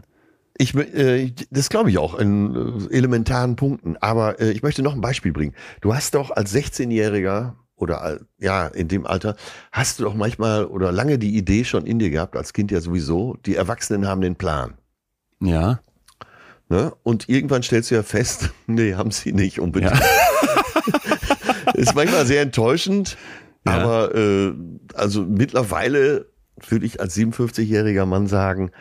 [0.57, 3.95] Ich, äh, das glaube ich auch in äh, elementaren Punkten.
[3.97, 5.55] Aber äh, ich möchte noch ein Beispiel bringen.
[5.79, 9.37] Du hast doch als 16-Jähriger oder ja, in dem Alter,
[9.71, 12.81] hast du doch manchmal oder lange die Idee schon in dir gehabt, als Kind ja
[12.81, 14.73] sowieso, die Erwachsenen haben den Plan.
[15.39, 15.79] ja,
[16.71, 16.93] Ne?
[17.03, 19.91] Und irgendwann stellst du ja fest, nee, haben sie nicht unbedingt.
[21.73, 23.17] Ist manchmal sehr enttäuschend,
[23.65, 23.73] Ja.
[23.73, 24.53] aber äh,
[24.95, 26.27] also mittlerweile
[26.67, 28.71] würde ich als 57-jähriger Mann sagen,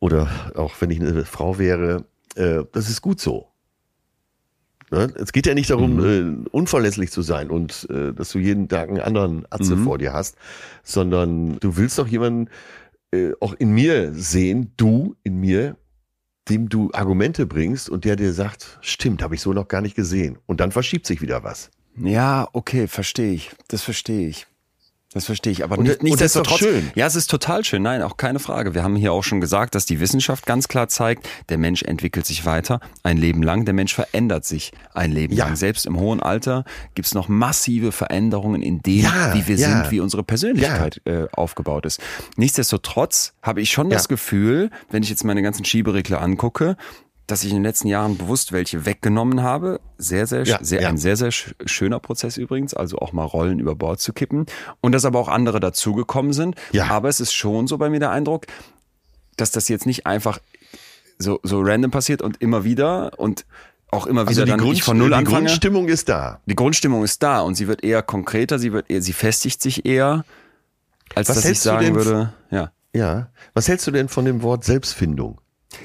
[0.00, 2.04] oder auch wenn ich eine Frau wäre,
[2.36, 3.48] äh, das ist gut so.
[4.90, 5.12] Ne?
[5.16, 6.04] Es geht ja nicht darum,
[6.44, 9.84] äh, unverlässlich zu sein und äh, dass du jeden Tag einen anderen Atze Mhm.
[9.84, 10.36] vor dir hast,
[10.82, 12.48] sondern du willst doch jemanden
[13.12, 15.76] äh, auch in mir sehen, du in mir,
[16.48, 19.94] dem du Argumente bringst und der dir sagt, stimmt, habe ich so noch gar nicht
[19.94, 20.38] gesehen.
[20.46, 21.70] Und dann verschiebt sich wieder was.
[22.02, 24.46] Ja, okay, verstehe ich, das verstehe ich.
[25.14, 26.58] Das verstehe ich, aber Und- nicht, ist doch nichtsdestotrotz.
[26.58, 26.90] schön.
[26.94, 27.80] Ja, es ist total schön.
[27.82, 28.74] Nein, auch keine Frage.
[28.74, 32.26] Wir haben hier auch schon gesagt, dass die Wissenschaft ganz klar zeigt, der Mensch entwickelt
[32.26, 33.64] sich weiter ein Leben lang.
[33.64, 35.46] Der Mensch verändert sich ein Leben Ja.
[35.46, 35.56] lang.
[35.56, 39.68] Selbst im hohen Alter gibt es noch massive Veränderungen in dem, Ja, wie wir ja.
[39.82, 42.00] sind, wie unsere Persönlichkeit äh, aufgebaut ist.
[42.36, 46.76] Nichtsdestotrotz habe ich schon das Gefühl, wenn ich jetzt meine ganzen Schieberegler angucke,
[47.28, 49.80] dass ich in den letzten Jahren bewusst welche weggenommen habe.
[49.98, 50.88] Sehr, sehr, Ja, sehr, ja.
[50.88, 54.46] ein sehr, sehr sch- schöner Prozess übrigens, also auch mal Rollen über Bord zu kippen.
[54.80, 56.56] Und dass aber auch andere dazugekommen sind.
[56.72, 56.86] Ja.
[56.88, 58.46] Aber es ist schon so bei mir der Eindruck,
[59.36, 60.40] dass das jetzt nicht einfach
[61.18, 63.44] so, so random passiert und immer wieder und
[63.90, 65.36] auch immer wieder Also die, dann Grund, von null die anfange.
[65.46, 66.40] Grundstimmung ist da.
[66.46, 69.86] die Grundstimmung ist da und sie wird eher konkreter, sie wird eher, sie festigt sich
[69.86, 70.24] eher,
[71.14, 72.70] als Was dass ich sagen würde, ja.
[72.94, 73.28] Ja.
[73.54, 75.40] Was hältst du denn von dem Wort Selbstfindung?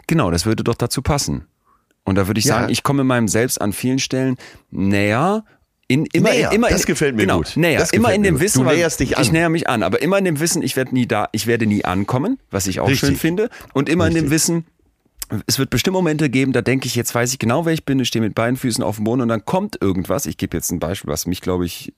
[0.07, 1.47] Genau, das würde doch dazu passen.
[2.03, 2.55] Und da würde ich Ja.
[2.59, 4.37] sagen, ich komme meinem Selbst an vielen Stellen
[4.71, 5.45] näher.
[5.87, 7.55] In, immer, Näher, immer das in, gefällt mir genau, gut.
[7.55, 8.39] Näher, immer in dem.
[8.39, 9.27] Wissen, Du näherst dich ich an.
[9.31, 11.83] näher mich an, aber immer in dem Wissen, ich werde nie da, ich werde nie
[11.85, 13.09] ankommen, was ich auch Richtig.
[13.09, 14.31] schön finde, und immer in dem Richtig.
[14.31, 14.65] Wissen,
[15.45, 17.99] es wird bestimmt Momente geben, da denke ich, jetzt weiß ich genau, wer ich bin,
[17.99, 20.25] ich stehe mit beiden Füßen auf dem Boden und dann kommt irgendwas.
[20.25, 21.93] Ich gebe jetzt ein Beispiel, was mich, glaube ich,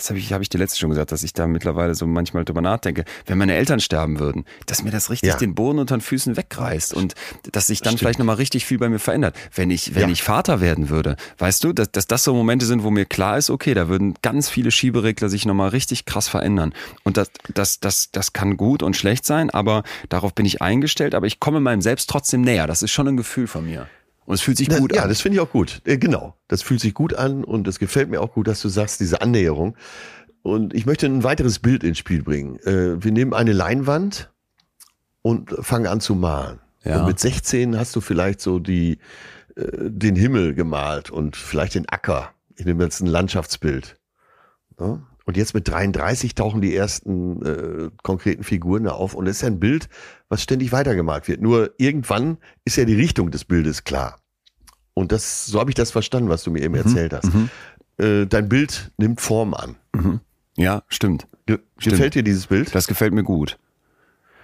[0.00, 2.44] das habe ich, hab ich dir letztes schon gesagt, dass ich da mittlerweile so manchmal
[2.44, 5.36] drüber nachdenke, wenn meine Eltern sterben würden, dass mir das richtig ja.
[5.36, 7.14] den Boden unter den Füßen wegreißt und
[7.52, 8.00] dass sich dann Stimmt.
[8.00, 9.36] vielleicht nochmal richtig viel bei mir verändert.
[9.54, 10.08] Wenn ich, wenn ja.
[10.08, 13.36] ich Vater werden würde, weißt du, dass, dass das so Momente sind, wo mir klar
[13.36, 16.72] ist, okay, da würden ganz viele Schieberegler sich nochmal richtig krass verändern.
[17.04, 21.14] Und das, das, das, das kann gut und schlecht sein, aber darauf bin ich eingestellt,
[21.14, 22.66] aber ich komme meinem Selbst trotzdem näher.
[22.66, 23.86] Das ist schon ein Gefühl von mir.
[24.30, 25.06] Und es fühlt sich gut ja, an.
[25.06, 25.82] Ja, das finde ich auch gut.
[25.84, 26.36] Äh, genau.
[26.46, 29.22] Das fühlt sich gut an und es gefällt mir auch gut, dass du sagst, diese
[29.22, 29.76] Annäherung.
[30.42, 32.60] Und ich möchte ein weiteres Bild ins Spiel bringen.
[32.60, 34.30] Äh, wir nehmen eine Leinwand
[35.22, 36.60] und fangen an zu malen.
[36.84, 37.00] Ja.
[37.00, 38.98] Und mit 16 hast du vielleicht so die,
[39.56, 42.30] äh, den Himmel gemalt und vielleicht den Acker.
[42.54, 43.96] Ich nehme jetzt ein Landschaftsbild.
[45.24, 49.42] Und jetzt mit 33 tauchen die ersten äh, konkreten Figuren da auf und es ist
[49.42, 49.88] ja ein Bild,
[50.28, 51.40] was ständig weitergemalt wird.
[51.40, 54.19] Nur irgendwann ist ja die Richtung des Bildes klar.
[55.00, 56.86] Und das, so habe ich das verstanden, was du mir eben mhm.
[56.86, 57.32] erzählt hast.
[57.32, 57.50] Mhm.
[57.96, 59.76] Äh, dein Bild nimmt Form an.
[59.94, 60.20] Mhm.
[60.56, 61.26] Ja, stimmt.
[61.46, 61.96] Ge stimmt.
[61.96, 62.74] Gefällt dir dieses Bild?
[62.74, 63.58] Das gefällt mir gut.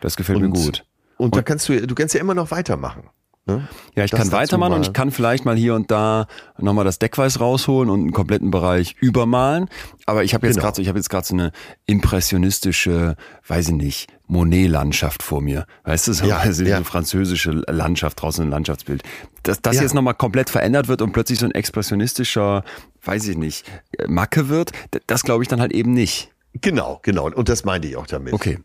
[0.01, 0.87] Das gefällt und, mir gut.
[1.19, 3.05] Und, und da kannst du, du kannst ja immer noch weitermachen.
[3.47, 3.69] Ne?
[3.95, 6.27] Ja, ich das kann weitermachen und ich kann vielleicht mal hier und da
[6.59, 9.69] nochmal das Deckweiß rausholen und einen kompletten Bereich übermalen.
[10.05, 10.65] Aber ich habe jetzt genau.
[10.65, 11.53] gerade so, ich habe jetzt gerade so eine
[11.87, 13.15] impressionistische,
[13.47, 15.67] weiß ich nicht, Monet-Landschaft vor mir.
[15.85, 16.77] Weißt du, so ja, also ja.
[16.77, 19.05] eine französische Landschaft draußen, ein Landschaftsbild.
[19.45, 19.83] Dass das ja.
[19.83, 22.65] jetzt nochmal komplett verändert wird und plötzlich so ein expressionistischer,
[23.05, 23.65] weiß ich nicht,
[24.09, 24.73] Macke wird,
[25.07, 26.33] das glaube ich dann halt eben nicht.
[26.61, 27.31] Genau, genau.
[27.31, 28.33] Und das meinte ich auch damit.
[28.33, 28.59] Okay.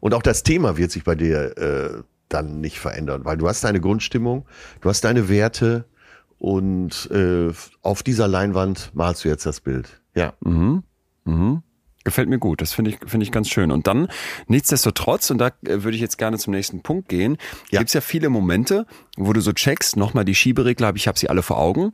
[0.00, 2.02] Und auch das Thema wird sich bei dir äh,
[2.32, 4.46] dann nicht verändern, weil du hast deine Grundstimmung,
[4.80, 5.84] du hast deine Werte
[6.38, 7.52] und äh,
[7.82, 10.00] auf dieser Leinwand malst du jetzt das Bild.
[10.14, 10.34] Ja.
[10.40, 10.82] Mhm.
[11.24, 11.62] Mhm.
[12.04, 13.70] Gefällt mir gut, das finde ich, finde ich ganz schön.
[13.70, 14.08] Und dann,
[14.48, 17.36] nichtsdestotrotz, und da äh, würde ich jetzt gerne zum nächsten Punkt gehen,
[17.70, 17.78] ja.
[17.78, 21.30] gibt es ja viele Momente, wo du so checkst, nochmal die Schieberegler, ich habe sie
[21.30, 21.92] alle vor Augen.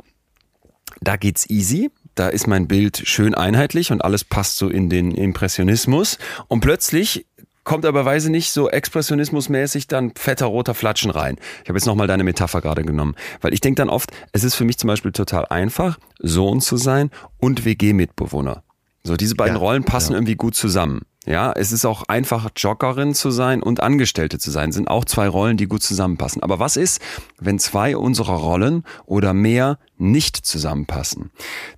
[1.03, 5.11] Da geht's easy, da ist mein Bild schön einheitlich und alles passt so in den
[5.11, 6.19] Impressionismus.
[6.49, 7.27] Und plötzlich
[7.69, 11.37] kommt aber weise nicht so expressionismusmäßig dann fetter roter Flatschen rein.
[11.63, 14.55] Ich habe jetzt nochmal deine Metapher gerade genommen, weil ich denke dann oft, es ist
[14.55, 18.63] für mich zum Beispiel total einfach, Sohn zu sein und WG-Mitbewohner.
[19.05, 20.19] So, diese beiden ja, Rollen passen ja.
[20.19, 21.03] irgendwie gut zusammen.
[21.27, 25.29] Ja, es ist auch einfach Joggerin zu sein und Angestellte zu sein, sind auch zwei
[25.29, 26.43] Rollen, die gut zusammenpassen.
[26.43, 27.03] Aber was ist,
[27.39, 31.33] wenn zwei unserer Rollen oder mehr nicht zusammenpassen?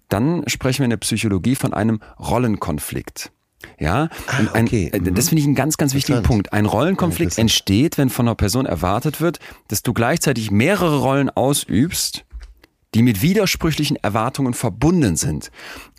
[0.09, 3.33] Dann sprechen wir in der Psychologie von einem Rollenkonflikt.
[3.79, 4.91] Ja, ah, okay.
[4.93, 6.53] ein, das finde ich einen ganz, ganz wichtigen Punkt.
[6.53, 9.39] Ein Rollenkonflikt ja, entsteht, wenn von einer Person erwartet wird,
[9.69, 12.25] dass du gleichzeitig mehrere Rollen ausübst,
[12.95, 15.51] die mit widersprüchlichen Erwartungen verbunden sind.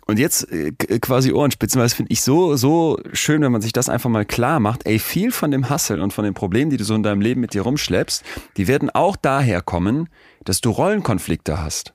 [0.06, 3.72] Und jetzt äh, quasi Ohrenspitzen, weil das finde ich so, so schön, wenn man sich
[3.72, 4.84] das einfach mal klar macht.
[4.84, 7.40] Ey, viel von dem Hassel und von den Problemen, die du so in deinem Leben
[7.40, 8.24] mit dir rumschleppst,
[8.56, 10.08] die werden auch daher kommen,
[10.44, 11.94] dass du Rollenkonflikte hast.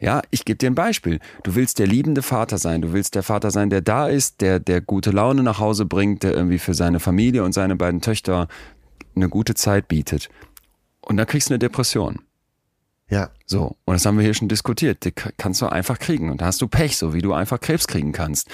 [0.00, 1.20] Ja, ich gebe dir ein Beispiel.
[1.42, 2.80] Du willst der liebende Vater sein.
[2.80, 6.22] Du willst der Vater sein, der da ist, der, der gute Laune nach Hause bringt,
[6.22, 8.48] der irgendwie für seine Familie und seine beiden Töchter
[9.14, 10.30] eine gute Zeit bietet.
[11.02, 12.20] Und dann kriegst du eine Depression.
[13.10, 13.30] Ja.
[13.44, 13.76] So.
[13.84, 15.04] Und das haben wir hier schon diskutiert.
[15.04, 16.30] Die kannst du einfach kriegen.
[16.30, 18.48] Und da hast du Pech, so wie du einfach Krebs kriegen kannst.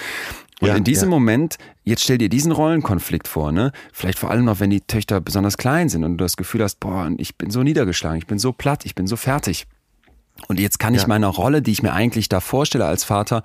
[0.59, 1.11] Und ja, in diesem ja.
[1.11, 3.71] Moment, jetzt stell dir diesen Rollenkonflikt vor, ne?
[3.93, 6.79] Vielleicht vor allem noch, wenn die Töchter besonders klein sind und du das Gefühl hast,
[6.79, 9.67] boah, ich bin so niedergeschlagen, ich bin so platt, ich bin so fertig.
[10.47, 11.07] Und jetzt kann ich ja.
[11.07, 13.43] meiner Rolle, die ich mir eigentlich da vorstelle als Vater,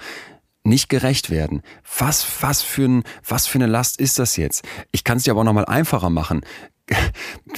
[0.65, 1.63] nicht gerecht werden.
[1.99, 4.65] Was, was für ein, was für eine Last ist das jetzt?
[4.93, 6.43] Ich kann es dir aber auch nochmal einfacher machen.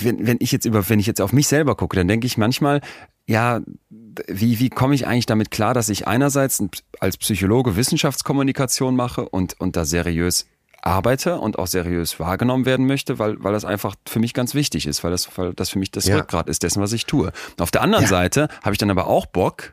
[0.01, 2.37] Wenn, wenn ich jetzt über, wenn ich jetzt auf mich selber gucke, dann denke ich
[2.37, 2.82] manchmal,
[3.26, 3.62] ja,
[4.28, 6.62] wie, wie komme ich eigentlich damit klar, dass ich einerseits
[7.01, 10.47] als Psychologe Wissenschaftskommunikation mache und, und da seriös
[10.85, 14.87] arbeite und auch seriös wahrgenommen werden möchte, weil, weil das einfach für mich ganz wichtig
[14.87, 16.16] ist, weil das, weil das für mich das ja.
[16.16, 17.32] Rückgrat ist dessen, was ich tue.
[17.59, 18.11] Auf der anderen ja.
[18.11, 19.72] Seite habe ich dann aber auch Bock,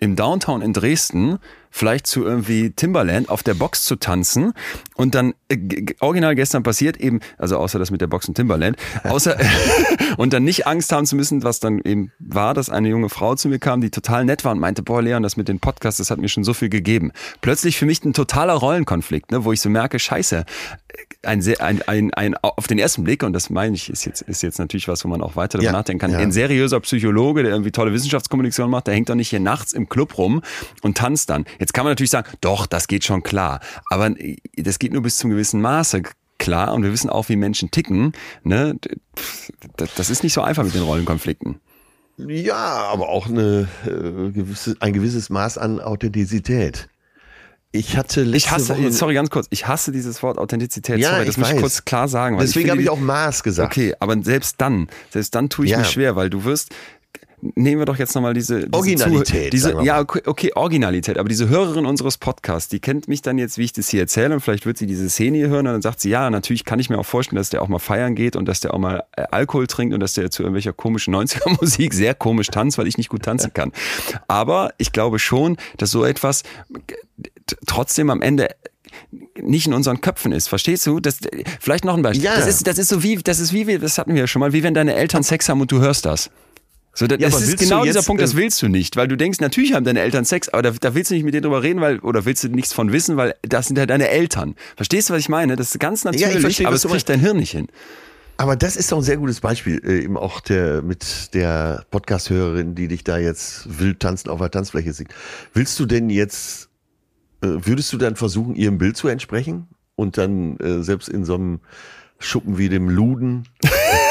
[0.00, 1.38] im Downtown in Dresden
[1.70, 4.52] vielleicht zu irgendwie Timberland auf der Box zu tanzen
[4.94, 8.76] und dann äh, original gestern passiert eben, also außer das mit der Box und Timberland,
[9.04, 9.36] außer
[10.16, 13.34] und dann nicht Angst haben zu müssen, was dann eben war, dass eine junge Frau
[13.34, 15.98] zu mir kam, die total nett war und meinte, boah Leon, das mit den Podcasts,
[15.98, 17.12] das hat mir schon so viel gegeben.
[17.40, 20.44] Plötzlich für mich ein totaler Rollenkonflikt, ne, wo ich so merke, scheiße,
[21.22, 24.22] ein, sehr, ein, ein, ein auf den ersten Blick, und das meine ich, ist jetzt,
[24.22, 26.18] ist jetzt natürlich was, wo man auch weiter darüber ja, nachdenken kann, ja.
[26.18, 29.88] ein seriöser Psychologe, der irgendwie tolle Wissenschaftskommunikation macht, der hängt doch nicht hier nachts im
[29.88, 30.42] Club rum
[30.82, 31.44] und tanzt dann.
[31.60, 33.60] Jetzt kann man natürlich sagen, doch, das geht schon klar.
[33.90, 34.10] Aber
[34.56, 36.02] das geht nur bis zum gewissen Maße
[36.38, 38.12] klar und wir wissen auch, wie Menschen ticken.
[38.42, 38.76] Ne?
[39.94, 41.60] Das ist nicht so einfach mit den Rollenkonflikten.
[42.16, 46.88] Ja, aber auch eine, äh, gewisse, ein gewisses Maß an Authentizität.
[47.72, 50.98] Ich hatte letzte Ich hasse, Woche, sorry, ganz kurz, ich hasse dieses Wort Authentizität.
[50.98, 51.60] Ja, sorry, ich das muss ich weiß.
[51.60, 52.36] kurz klar sagen.
[52.38, 53.72] Deswegen habe ich auch Maß gesagt.
[53.72, 55.78] Okay, aber selbst dann, selbst dann tue ich Ja.
[55.78, 56.74] mich schwer, weil du wirst,
[57.54, 61.86] nehmen wir doch jetzt nochmal diese, diese Originalität, Diese, ja, okay, Originalität, aber diese Hörerin
[61.86, 64.78] unseres Podcasts, die kennt mich dann jetzt, wie ich das hier erzähle und vielleicht wird
[64.78, 67.06] sie diese Szene hier hören und dann sagt sie, ja, natürlich kann ich mir auch
[67.06, 69.94] vorstellen, dass der auch mal feiern geht und dass der auch mal äh, Alkohol trinkt
[69.94, 73.52] und dass der zu irgendwelcher komischen 90er-Musik sehr komisch tanzt, weil ich nicht gut tanzen
[73.52, 73.72] kann.
[74.28, 76.42] Aber ich glaube schon, dass so etwas
[77.66, 78.48] trotzdem am Ende
[79.40, 80.48] nicht in unseren Köpfen ist.
[80.48, 81.00] Verstehst du?
[81.00, 81.18] Das,
[81.60, 82.24] vielleicht noch ein Beispiel.
[82.24, 82.36] Ja.
[82.36, 84.40] Das ist, das ist so wie, das ist wie, wir- das hatten wir ja schon
[84.40, 86.30] mal, wie wenn deine Eltern Sex haben und du hörst das.
[86.92, 89.06] So, da- Ja, das ist genau dieser jetzt, Punkt, das äh, willst du nicht, weil
[89.08, 91.44] du denkst, natürlich haben deine Eltern Sex, aber da, da willst du nicht mit denen
[91.44, 94.56] drüber reden, weil, oder willst du nichts von wissen, weil das sind ja deine Eltern.
[94.76, 95.56] Verstehst du, was ich meine?
[95.56, 97.68] Das ist ganz ich natürlich, verstehe, aber es kriegt dein Hirn nicht hin.
[98.36, 102.74] Aber das ist doch ein sehr gutes Beispiel, äh, eben auch der mit der Podcast-Hörerin,
[102.74, 105.08] die dich da jetzt wild tanzen auf der Tanzfläche sieht.
[105.52, 106.70] Willst du denn jetzt,
[107.42, 111.34] äh, würdest du dann versuchen, ihrem Bild zu entsprechen und dann äh, selbst in so
[111.34, 111.60] einem
[112.18, 113.44] Schuppen wie dem Luden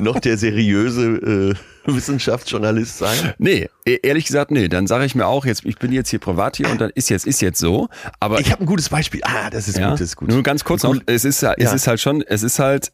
[0.00, 1.54] noch der seriöse
[1.86, 3.34] äh, Wissenschaftsjournalist sein?
[3.38, 4.68] Nee, e- ehrlich gesagt, nee.
[4.68, 7.10] Dann sage ich mir auch, jetzt, ich bin jetzt hier privat hier und dann ist
[7.10, 7.88] jetzt, ist jetzt so.
[8.20, 9.20] Aber Ich habe ein gutes Beispiel.
[9.24, 10.28] Ah, das ist ja, gut, das ist gut.
[10.28, 11.72] nur ganz kurz noch, es ist, ja- es Ja.
[11.74, 12.92] ist halt schon, es ist halt,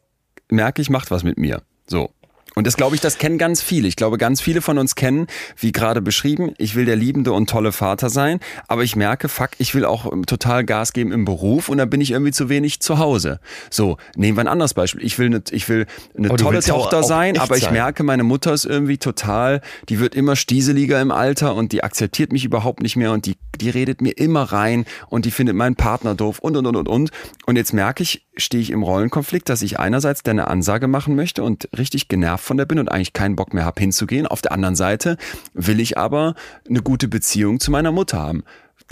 [0.51, 1.63] merke ich, macht was mit mir.
[1.87, 2.11] So.
[2.55, 3.87] Und das glaube ich, das kennen ganz viele.
[3.87, 5.27] Ich glaube, ganz viele von uns kennen,
[5.57, 9.51] wie gerade beschrieben, ich will der liebende und tolle Vater sein, aber ich merke, fuck,
[9.59, 12.49] ich will auch ähm, total Gas geben im Beruf und dann bin ich irgendwie zu
[12.49, 13.41] wenig zu Hause.
[13.71, 15.05] So, nehmen wir ein anderes Beispiel.
[15.05, 15.87] Ich will eine, ich will
[16.17, 17.73] eine du tolle Tochter sein, aber ich sein.
[17.73, 22.33] merke, meine Mutter ist irgendwie total, die wird immer stieseliger im Alter und die akzeptiert
[22.33, 25.77] mich überhaupt nicht mehr und die, die redet mir immer rein und die findet meinen
[25.77, 27.11] Partner doof und und und und und.
[27.47, 31.43] Und jetzt merke ich, stehe ich im Rollenkonflikt, dass ich einerseits eine Ansage machen möchte
[31.43, 34.27] und richtig genervt von der bin und eigentlich keinen Bock mehr habe hinzugehen.
[34.27, 35.17] Auf der anderen Seite
[35.55, 36.35] will ich aber
[36.69, 38.45] eine gute Beziehung zu meiner Mutter haben.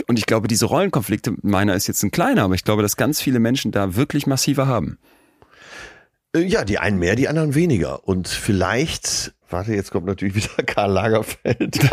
[0.07, 3.21] Und ich glaube, diese Rollenkonflikte, meiner ist jetzt ein kleiner, aber ich glaube, dass ganz
[3.21, 4.97] viele Menschen da wirklich massiver haben.
[6.35, 8.07] Äh, Ja, die einen mehr, die anderen weniger.
[8.07, 11.79] Und vielleicht, warte, jetzt kommt natürlich wieder Karl Lagerfeld.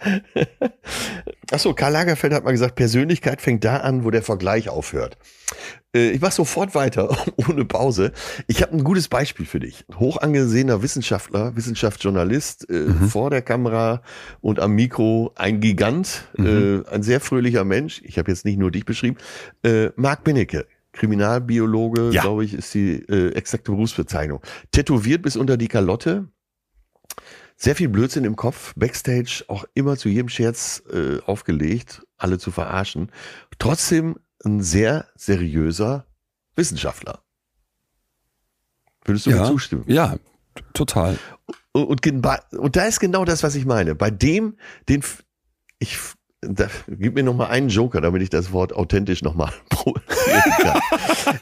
[1.50, 5.16] Achso, Karl Lagerfeld hat mal gesagt, Persönlichkeit fängt da an, wo der Vergleich aufhört.
[5.94, 7.16] Äh, Ich mache sofort weiter,
[7.48, 8.12] ohne Pause.
[8.46, 9.84] Ich habe ein gutes Beispiel für dich.
[9.98, 14.02] Hoch angesehener Wissenschaftler, Wissenschaftsjournalist, äh, vor der Kamera
[14.40, 18.02] und am Mikro ein Gigant, äh, ein sehr fröhlicher Mensch.
[18.04, 19.16] Ich habe jetzt nicht nur dich beschrieben.
[19.96, 22.22] Marc Benecke, Kriminalbiologe, Ja.
[22.22, 24.40] glaube ich, ist die exakte Berufsbezeichnung.
[24.72, 26.28] Tätowiert bis unter die Kalotte.
[27.60, 32.52] Sehr viel Blödsinn im Kopf, Backstage auch immer zu jedem Scherz äh, aufgelegt, alle zu
[32.52, 33.10] verarschen.
[33.58, 36.06] Trotzdem ein sehr seriöser
[36.54, 37.20] Wissenschaftler.
[39.04, 39.84] Würdest du mir zustimmen?
[39.88, 40.16] Ja,
[40.72, 41.18] total.
[41.72, 43.94] Und, und, bei- und da ist genau das, was ich meine.
[43.96, 44.56] Bei dem,
[44.88, 45.02] den
[45.80, 45.98] ich
[46.40, 50.80] da, gib mir noch mal einen Joker, damit ich das Wort authentisch noch mal kann.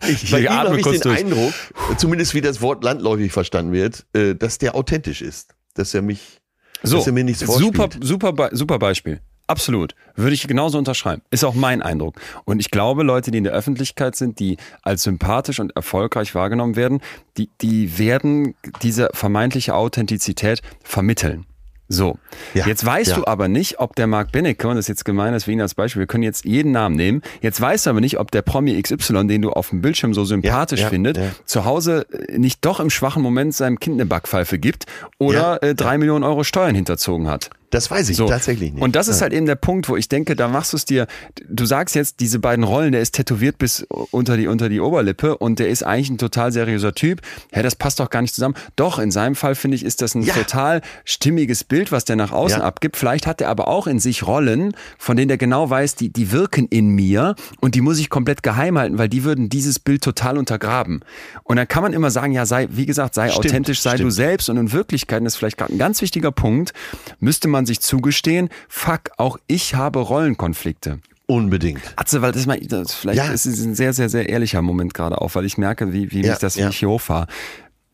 [0.09, 1.19] Ich, bei Ich ihm atme habe ich den durch.
[1.19, 1.53] Eindruck,
[1.99, 6.41] zumindest wie das Wort landläufig verstanden wird, äh, dass der authentisch ist, dass er mich,
[6.83, 7.53] So, dass er mir nichts super,
[7.85, 8.05] vorspielt.
[8.05, 9.21] super, Be- super Beispiel.
[9.49, 9.95] Absolut.
[10.17, 11.23] Würde ich genauso unterschreiben.
[11.31, 12.17] Ist auch mein Eindruck.
[12.47, 16.75] Und ich glaube, Leute, die in der Öffentlichkeit sind, die als sympathisch und erfolgreich wahrgenommen
[16.75, 17.01] werden,
[17.37, 21.47] die, die werden diese vermeintliche Authentizität vermitteln.
[21.89, 22.19] So.
[22.55, 23.17] Ja, jetzt weißt ja.
[23.17, 25.61] du aber nicht, ob der Mark Benecke, und das ist jetzt gemein, das für ihn
[25.61, 28.43] als Beispiel, wir können jetzt jeden Namen nehmen, jetzt weißt du aber nicht, ob der
[28.43, 32.65] Promi XY, den du auf dem Bildschirm so sympathisch ja, findet, zu Hause äh, nicht
[32.65, 34.87] doch im schwachen Moment seinem Kind eine Backpfeife gibt
[35.19, 37.51] oder äh, drei Millionen Euro Steuern hinterzogen hat.
[37.71, 38.29] Das weiß ich So.
[38.29, 38.83] tatsächlich nicht.
[38.83, 41.07] Und das ist halt eben der Punkt, wo ich denke, da machst du es dir,
[41.49, 45.37] du sagst jetzt, diese beiden Rollen, der ist tätowiert bis unter die, unter die Oberlippe
[45.37, 47.21] und der ist eigentlich ein total seriöser Typ.
[47.53, 48.55] Hä, das passt doch gar nicht zusammen.
[48.77, 50.35] Doch, in seinem Fall finde ich, ist das ein Ja.
[50.35, 52.65] total stimmiges Bild, was der nach außen Ja.
[52.65, 52.97] abgibt.
[52.97, 56.33] Vielleicht hat er aber auch in sich Rollen, von denen der genau weiß, die, die
[56.33, 60.03] wirken in mir und die muss ich komplett geheim halten, weil die würden dieses Bild
[60.03, 61.01] total untergraben.
[61.45, 63.97] Und dann kann man immer sagen, ja, sei, wie gesagt, sei Stimmt, authentisch, sei du
[63.99, 64.13] stimmt.
[64.15, 66.73] selbst und in Wirklichkeit, das ist vielleicht gerade ein ganz wichtiger Punkt,
[67.21, 70.99] müsste man sich zugestehen, fuck, auch ich habe Rollenkonflikte.
[71.29, 71.81] Unbedingt.
[71.97, 73.33] Atze, weil das, mal, das vielleicht Ja.
[73.33, 76.21] ist es ein sehr, sehr, sehr ehrlicher Moment gerade auch, weil ich merke, wie, wie
[76.23, 76.69] Ja, mich das, wie ja.
[76.69, 77.27] ich hier hochfahre.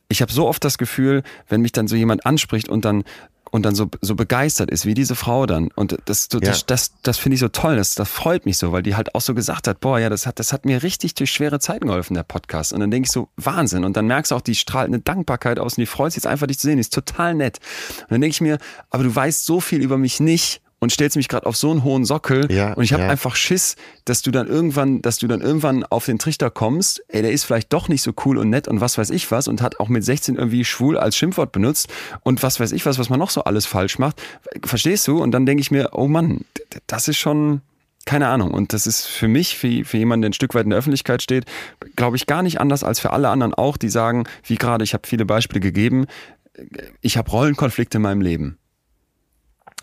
[0.09, 3.05] Ich habe so oft das Gefühl, wenn mich dann so jemand anspricht und dann
[3.53, 5.69] und dann so, so begeistert ist, wie diese Frau dann.
[5.77, 6.49] Und das, das, Ja.
[6.51, 9.15] das, das, das finde ich so toll, das, das freut mich so, weil die halt
[9.15, 11.87] auch so gesagt hat, boah, ja, das hat, das hat mir richtig durch schwere Zeiten
[11.87, 12.73] geholfen, der Podcast.
[12.73, 13.85] Und dann denke ich so, Wahnsinn.
[13.85, 16.27] Und dann merkst du auch, die strahlt eine Dankbarkeit aus und die freut sich jetzt
[16.27, 17.61] einfach, dich zu sehen, die ist total nett.
[18.01, 21.17] Und dann denke ich mir, aber du weißt so viel über mich nicht und stellst
[21.17, 23.09] mich gerade auf so einen hohen Sockel Ja, und ich habe ja.
[23.09, 27.23] einfach Schiss, dass du dann irgendwann, dass du dann irgendwann auf den Trichter kommst, ey,
[27.23, 29.63] der ist vielleicht doch nicht so cool und nett und was weiß ich was und
[29.63, 31.87] hat auch mit 16 irgendwie schwul als Schimpfwort benutzt
[32.25, 34.21] und was weiß ich was, was man noch so alles falsch macht.
[34.65, 35.23] Verstehst du?
[35.23, 36.41] Und dann denke ich mir, oh Mann,
[36.89, 37.61] das ist schon,
[38.05, 38.51] keine Ahnung.
[38.51, 41.23] Und das ist für mich, für, für jemanden, der ein Stück weit in der Öffentlichkeit
[41.23, 41.45] steht,
[41.95, 44.95] glaube ich, gar nicht anders als für alle anderen auch, die sagen, wie gerade, ich
[44.95, 46.07] habe viele Beispiele gegeben,
[47.01, 48.59] ich habe Rollenkonflikte in meinem Leben.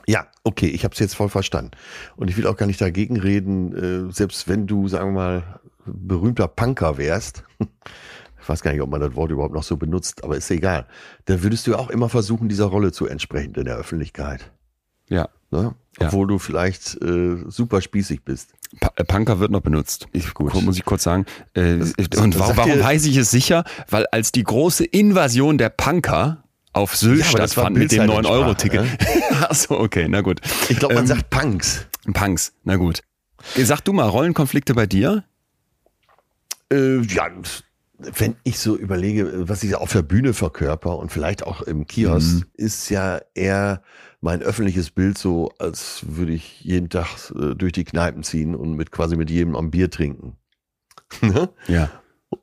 [0.09, 1.69] Ja, okay, ich habe es jetzt voll verstanden.
[2.15, 5.59] Und ich will auch gar nicht dagegen reden, äh, selbst wenn du, sagen wir mal,
[5.85, 7.43] berühmter Punker wärst.
[8.41, 10.87] Ich weiß gar nicht, ob man das Wort überhaupt noch so benutzt, aber ist egal.
[11.25, 14.51] Da würdest du auch immer versuchen, dieser Rolle zu entsprechen in der Öffentlichkeit.
[15.07, 15.27] Ja.
[15.51, 15.75] Ne?
[15.99, 16.07] Ja.
[16.07, 18.53] Obwohl du vielleicht äh, super spießig bist.
[18.95, 20.07] Äh, Punker wird noch benutzt.
[20.13, 20.55] Ich, Gut.
[20.63, 21.25] Muss ich kurz sagen.
[21.53, 23.65] Äh, das und warum, warum weiß ich es sicher?
[23.89, 26.43] Weil als die große Invasion der Punker
[26.73, 28.85] auf Sylt Ja, stattfand mit dem Bildzeitung-Sprache, 9-Euro-Ticket.
[29.49, 30.39] Achso, okay, na gut.
[30.69, 31.85] Ich glaube, man Ähm, sagt Punks.
[32.13, 33.01] Punks, na gut.
[33.55, 35.23] Sag du mal, Rollenkonflikte bei dir?
[36.71, 37.27] Äh, ja,
[37.97, 42.35] wenn ich so überlege, was ich auf der Bühne verkörper und vielleicht auch im Kiosk,
[42.37, 42.43] Mhm.
[42.53, 43.81] ist ja eher
[44.21, 48.73] mein öffentliches Bild so, als würde ich jeden Tag äh, durch die Kneipen ziehen und
[48.75, 50.35] mit quasi mit jedem am Bier trinken.
[51.21, 51.49] Ne?
[51.67, 51.89] Ja.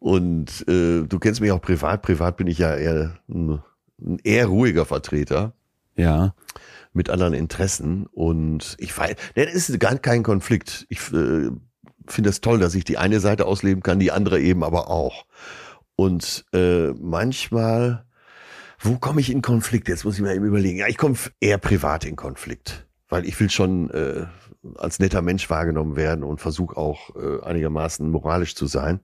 [0.01, 2.03] und äh, du kennst mich auch privat.
[2.03, 3.63] Privat bin ich ja eher ein,
[4.01, 5.53] ein eher ruhiger Vertreter
[5.97, 6.35] Ja.
[6.93, 10.87] mit anderen Interessen und ich weiß, ne, das ist gar kein Konflikt.
[10.89, 11.51] Ich äh,
[12.07, 15.27] finde es toll, dass ich die eine Seite ausleben kann, die andere eben aber auch.
[15.97, 18.05] Und äh, manchmal,
[18.79, 19.89] wo komme ich in Konflikt?
[19.89, 20.79] Jetzt muss ich mir eben überlegen.
[20.79, 24.27] Ja, ich komme eher privat in Konflikt, weil ich will schon äh,
[24.77, 29.01] als netter Mensch wahrgenommen werden und versuche auch äh, einigermaßen moralisch zu sein.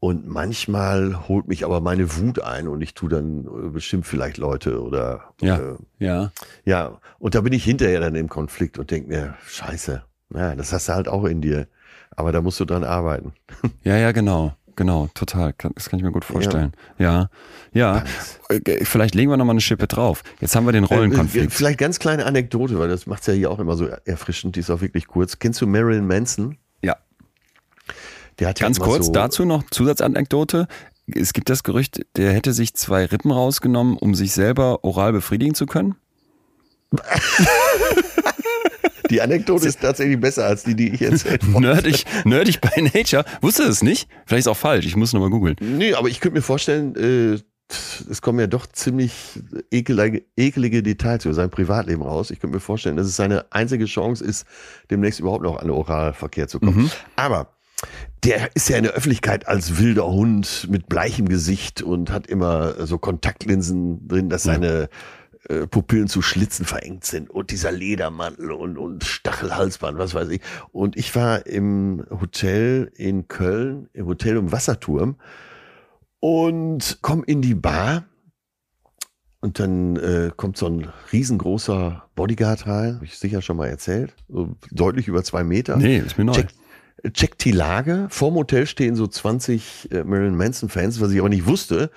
[0.00, 4.36] Und manchmal holt mich aber meine Wut ein und ich tu dann äh, bestimmt vielleicht
[4.38, 5.56] Leute oder Ja.
[5.58, 6.30] äh, Ja.
[6.64, 10.02] ja, und da bin ich hinterher dann im Konflikt und denke mir, scheiße,
[10.34, 11.66] ja, das hast du halt auch in dir.
[12.14, 13.32] Aber da musst du dran arbeiten.
[13.82, 14.52] Ja, ja, genau.
[14.76, 15.54] Genau, total.
[15.74, 16.72] Das kann ich mir gut vorstellen.
[16.98, 17.30] Ja.
[17.72, 18.04] Ja.
[18.48, 20.22] Äh, Vielleicht legen wir nochmal eine Schippe drauf.
[20.40, 21.52] Jetzt haben wir den Äh, Rollenkonflikt.
[21.52, 24.70] Vielleicht ganz kleine Anekdote, weil das macht's ja hier auch immer so erfrischend, die ist
[24.70, 25.40] auch wirklich kurz.
[25.40, 26.58] Kennst du Marilyn Manson?
[28.38, 28.40] Ja.
[28.40, 30.68] Der hat ja Ganz immer kurz so, dazu noch Zusatzanekdote.
[31.06, 35.54] Es gibt das Gerücht, der hätte sich zwei Rippen rausgenommen, um sich selber oral befriedigen
[35.54, 35.96] zu können.
[39.10, 41.62] Die Anekdote ist tatsächlich besser als die, die ich erzählt habe.
[41.62, 43.24] Nerdig, nerdig by nature.
[43.40, 44.06] Wusste es nicht?
[44.26, 44.84] Vielleicht ist auch falsch.
[44.84, 45.56] Ich muss nochmal googeln.
[45.60, 47.38] Nee, aber ich könnte mir vorstellen, äh,
[48.10, 49.12] es kommen ja doch ziemlich
[49.70, 52.30] ekelige, ekelige Details über sein Privatleben raus.
[52.30, 54.46] Ich könnte mir vorstellen, dass es seine einzige Chance ist,
[54.90, 56.82] demnächst überhaupt noch an Oralverkehr zu kommen.
[56.82, 56.90] Mhm.
[57.16, 57.57] Aber
[58.24, 62.86] der ist ja in der Öffentlichkeit als wilder Hund mit bleichem Gesicht und hat immer
[62.86, 64.88] so Kontaktlinsen drin, dass seine
[65.48, 70.40] äh, Pupillen zu Schlitzen verengt sind und dieser Ledermantel und, und Stachelhalsband, was weiß ich.
[70.72, 75.16] Und ich war im Hotel in Köln, im Hotel im Wasserturm
[76.20, 78.04] und komm in die Bar
[79.40, 84.14] und dann äh, kommt so ein riesengroßer Bodyguard rein, habe ich sicher schon mal erzählt,
[84.28, 85.76] so deutlich über zwei Meter.
[85.76, 86.32] Nee, ist mir neu.
[86.32, 86.48] Check,
[87.12, 88.06] checkt die Lage.
[88.10, 91.90] Vorm Hotel stehen so 20 äh, Marilyn Manson Fans, was ich aber nicht wusste.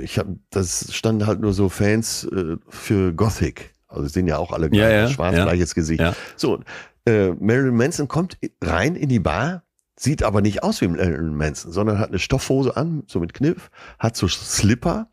[0.00, 3.72] Ich hab, das standen halt nur so Fans äh, für Gothic.
[3.88, 5.44] Also sehen ja auch alle Ja, gleich, ja, schwarz, ja.
[5.44, 6.00] gleiches Gesicht.
[6.00, 6.14] Ja.
[6.36, 6.60] So,
[7.06, 9.62] äh, Marilyn Manson kommt rein in die Bar,
[9.96, 13.70] sieht aber nicht aus wie Marilyn Manson, sondern hat eine Stoffhose an, so mit Kniff,
[13.98, 15.08] hat so Slipper,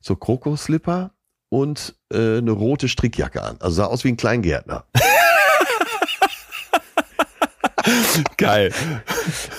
[0.00, 1.12] so Krokoslipper
[1.50, 3.56] und äh, eine rote Strickjacke an.
[3.60, 4.86] Also sah aus wie ein Kleingärtner.
[8.36, 8.72] Geil.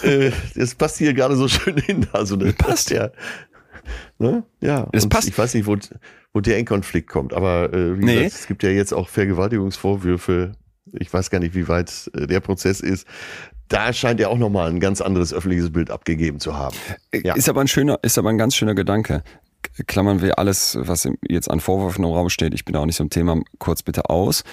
[0.04, 2.08] äh, das passt hier gerade so schön hin.
[2.14, 2.70] Also das Passt.
[2.70, 3.10] passt ja.
[4.18, 4.44] Ne?
[4.62, 4.82] Ja.
[4.92, 5.28] Und passt.
[5.28, 5.78] Ich weiß nicht, wo,
[6.34, 8.16] wo der in Konflikt kommt, aber äh, wie Nee.
[8.24, 10.54] gesagt, es gibt ja jetzt auch Vergewaltigungsvorwürfe.
[10.94, 13.08] Ich weiß gar nicht, wie weit äh, der Prozess ist.
[13.68, 16.76] Da scheint er auch nochmal ein ganz anderes öffentliches Bild abgegeben zu haben.
[17.14, 17.34] Ja.
[17.36, 19.24] Ist aber ein schöner, ist aber ein ganz schöner Gedanke.
[19.88, 23.04] Klammern wir alles, was jetzt an Vorwürfen im Raum steht, ich bin auch nicht so
[23.04, 24.44] im Thema, kurz bitte aus.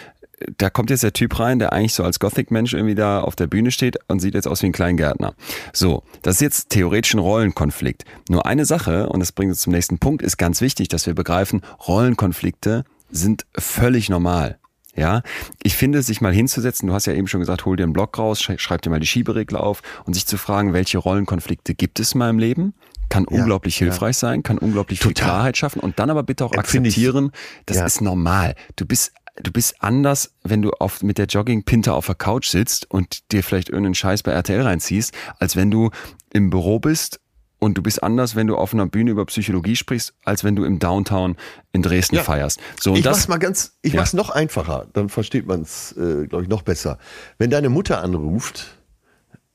[0.59, 3.47] Da kommt jetzt der Typ rein, der eigentlich so als Gothic-Mensch irgendwie da auf der
[3.47, 5.35] Bühne steht und sieht jetzt aus wie ein Kleingärtner.
[5.73, 8.05] So, das ist jetzt theoretisch ein Rollenkonflikt.
[8.29, 11.15] Nur eine Sache, und das bringt uns zum nächsten Punkt, ist ganz wichtig, dass wir
[11.15, 14.59] begreifen, Rollenkonflikte sind völlig normal.
[14.95, 15.23] Ja,
[15.63, 18.19] ich finde, sich mal hinzusetzen, du hast ja eben schon gesagt, hol dir einen Block
[18.19, 21.99] raus, schrei- schreib dir mal die Schieberegler auf und sich zu fragen, welche Rollenkonflikte gibt
[21.99, 22.75] es in meinem Leben,
[23.09, 23.87] kann Ja, unglaublich ja.
[23.87, 25.31] hilfreich sein, kann unglaublich viel Total.
[25.31, 27.33] Klarheit schaffen und dann aber bitte auch Empfinde ich- akzeptieren,
[27.65, 27.87] das Ja.
[27.87, 28.55] ist normal.
[28.77, 32.91] Du bist Du bist anders, wenn du auf, mit der Jogging-Pinte auf der Couch sitzt
[32.91, 35.91] und dir vielleicht irgendeinen Scheiß bei RTL reinziehst, als wenn du
[36.33, 37.19] im Büro bist
[37.59, 40.65] und du bist anders, wenn du auf einer Bühne über Psychologie sprichst, als wenn du
[40.65, 41.37] im Downtown
[41.73, 42.23] in Dresden Ja.
[42.25, 42.61] feierst.
[42.81, 44.01] So, und ich das, mach's mal ganz, ich Ja.
[44.01, 46.99] mach's noch einfacher, dann versteht man's, äh, glaube ich, noch besser.
[47.39, 48.79] Wenn deine Mutter anruft,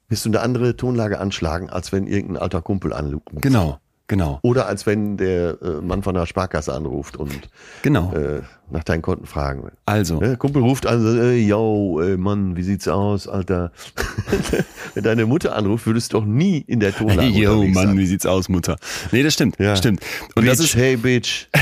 [0.09, 3.25] wirst du eine andere Tonlage anschlagen, als wenn irgendein alter Kumpel anruft.
[3.41, 3.79] genau.
[4.09, 4.39] Genau.
[4.41, 7.49] Oder als wenn der äh, Mann von der Sparkasse anruft und
[7.81, 8.13] Genau.
[8.13, 8.41] äh,
[8.71, 9.73] nach deinen Konten fragen will.
[9.85, 13.71] Also, Der Kumpel ruft an, so, ey, yo, ey, Mann, wie sieht's aus, Alter?
[14.93, 17.97] wenn deine Mutter anruft, würdest du doch nie in der Tonlage hey, yo, Mann, sein.
[17.97, 18.77] wie sieht's aus, Mutter?
[19.11, 19.75] Nee, das stimmt, Ja.
[19.75, 20.01] stimmt.
[20.35, 21.47] Und bitch, das ist, hey, bitch.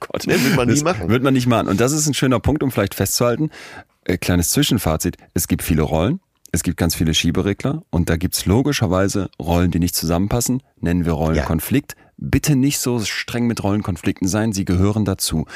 [0.00, 1.08] Gott, Nee, wird man nie das machen.
[1.08, 1.68] Wird man nicht machen.
[1.68, 3.50] Und das ist ein schöner Punkt, um vielleicht festzuhalten.
[4.04, 5.16] Äh, kleines Zwischenfazit.
[5.34, 6.20] Es gibt viele Rollen.
[6.54, 10.62] Es gibt ganz viele Schieberegler und da gibt's logischerweise Rollen, die nicht zusammenpassen.
[10.80, 11.96] Nennen wir Rollenkonflikt.
[12.16, 15.46] Bitte nicht so streng mit Rollenkonflikten sein, sie gehören dazu.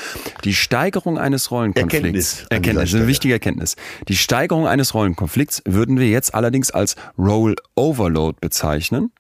[0.42, 3.76] Die Steigerung eines Rollenkonflikts, Erkenntnis Erkenntnis, eine wichtige Erkenntnis.
[4.08, 9.12] Die Steigerung eines Rollenkonflikts würden wir jetzt allerdings als Role Overload bezeichnen.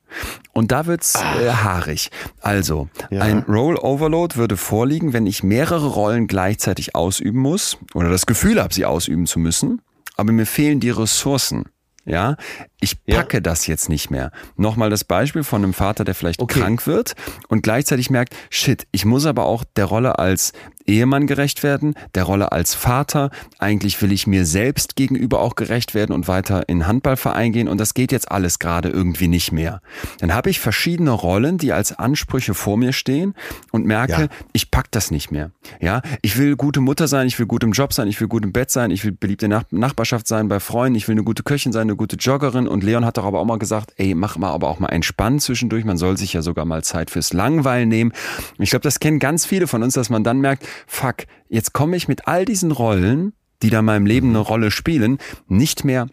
[0.52, 2.10] Und da wird's äh, haarig.
[2.40, 3.20] Also, Ja.
[3.22, 8.60] ein Role Overload würde vorliegen, wenn ich mehrere Rollen gleichzeitig ausüben muss oder das Gefühl
[8.60, 9.80] habe, sie ausüben zu müssen,
[10.18, 11.64] aber mir fehlen die Ressourcen.
[12.04, 12.36] Ja,
[12.80, 13.16] ich Ja.
[13.16, 14.30] packe das jetzt nicht mehr.
[14.56, 16.60] Nochmal das Beispiel von einem Vater, der vielleicht Okay.
[16.60, 17.14] krank wird
[17.48, 20.52] und gleichzeitig merkt, shit, ich muss aber auch der Rolle als
[20.88, 23.30] Ehemann gerecht werden, der Rolle als Vater.
[23.58, 27.78] Eigentlich will ich mir selbst gegenüber auch gerecht werden und weiter in Handballverein gehen und
[27.78, 29.80] das geht jetzt alles gerade irgendwie nicht mehr.
[30.20, 33.34] Dann habe ich verschiedene Rollen, die als Ansprüche vor mir stehen
[33.70, 34.28] und merke, Ja.
[34.52, 35.50] ich pack das nicht mehr.
[35.80, 38.44] Ja, ich will gute Mutter sein, ich will gut im Job sein, ich will gut
[38.44, 41.42] im Bett sein, ich will beliebte Nach Nachbarschaft sein bei Freunden, ich will eine gute
[41.42, 44.36] Köchin sein, eine gute Joggerin und Leon hat doch aber auch mal gesagt, ey, mach
[44.38, 47.88] mal aber auch mal entspannen zwischendurch, man soll sich ja sogar mal Zeit fürs Langweilen
[47.88, 48.12] nehmen.
[48.58, 51.96] Ich glaube, das kennen ganz viele von uns, dass man dann merkt, fuck, jetzt komme
[51.96, 56.08] ich mit all diesen Rollen, die da in meinem Leben eine Rolle spielen, nicht mehr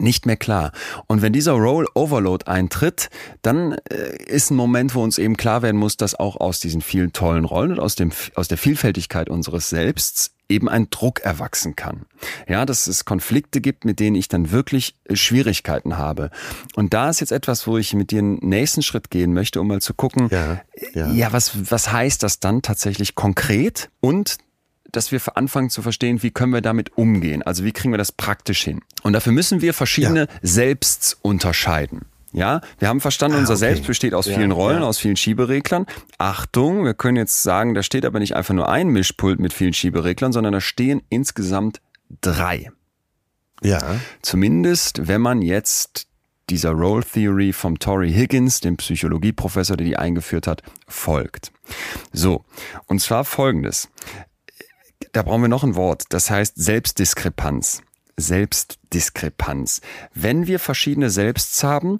[0.00, 0.72] nicht mehr klar.
[1.06, 3.10] Und wenn dieser Role Overload eintritt,
[3.42, 6.80] dann äh, ist ein Moment, wo uns eben klar werden muss, dass auch aus diesen
[6.80, 11.76] vielen tollen Rollen und aus dem aus der Vielfältigkeit unseres Selbsts eben ein Druck erwachsen
[11.76, 12.06] kann.
[12.48, 16.30] Ja, dass es Konflikte gibt, mit denen ich dann wirklich äh, Schwierigkeiten habe.
[16.74, 19.68] Und da ist jetzt etwas, wo ich mit dir einen nächsten Schritt gehen möchte, um
[19.68, 20.60] mal zu gucken, Ja,
[20.94, 21.12] ja.
[21.12, 23.90] ja was, was heißt das dann tatsächlich konkret?
[24.00, 24.38] Und
[24.92, 27.42] dass wir anfangen zu verstehen, wie können wir damit umgehen?
[27.42, 28.80] Also wie kriegen wir das praktisch hin?
[29.02, 32.02] Und dafür müssen wir verschiedene Selbsts unterscheiden.
[32.32, 33.60] Ja, wir haben verstanden, Ah, unser okay.
[33.60, 34.86] Selbst besteht aus Ja, vielen Rollen, ja.
[34.86, 35.86] aus vielen Schiebereglern.
[36.18, 39.72] Achtung, wir können jetzt sagen, da steht aber nicht einfach nur ein Mischpult mit vielen
[39.72, 41.80] Schiebereglern, sondern da stehen insgesamt
[42.20, 42.70] drei.
[43.62, 43.82] Ja.
[44.22, 46.06] Zumindest, wenn man jetzt
[46.50, 51.50] dieser Role Theory vom Tory Higgins, dem Psychologieprofessor, der die eingeführt hat, folgt.
[52.12, 52.44] So,
[52.86, 53.88] und zwar folgendes.
[55.18, 57.82] Da brauchen wir noch ein Wort, das heißt Selbstdiskrepanz.
[58.16, 59.80] Selbstdiskrepanz.
[60.14, 61.98] Wenn wir verschiedene Selbsts haben,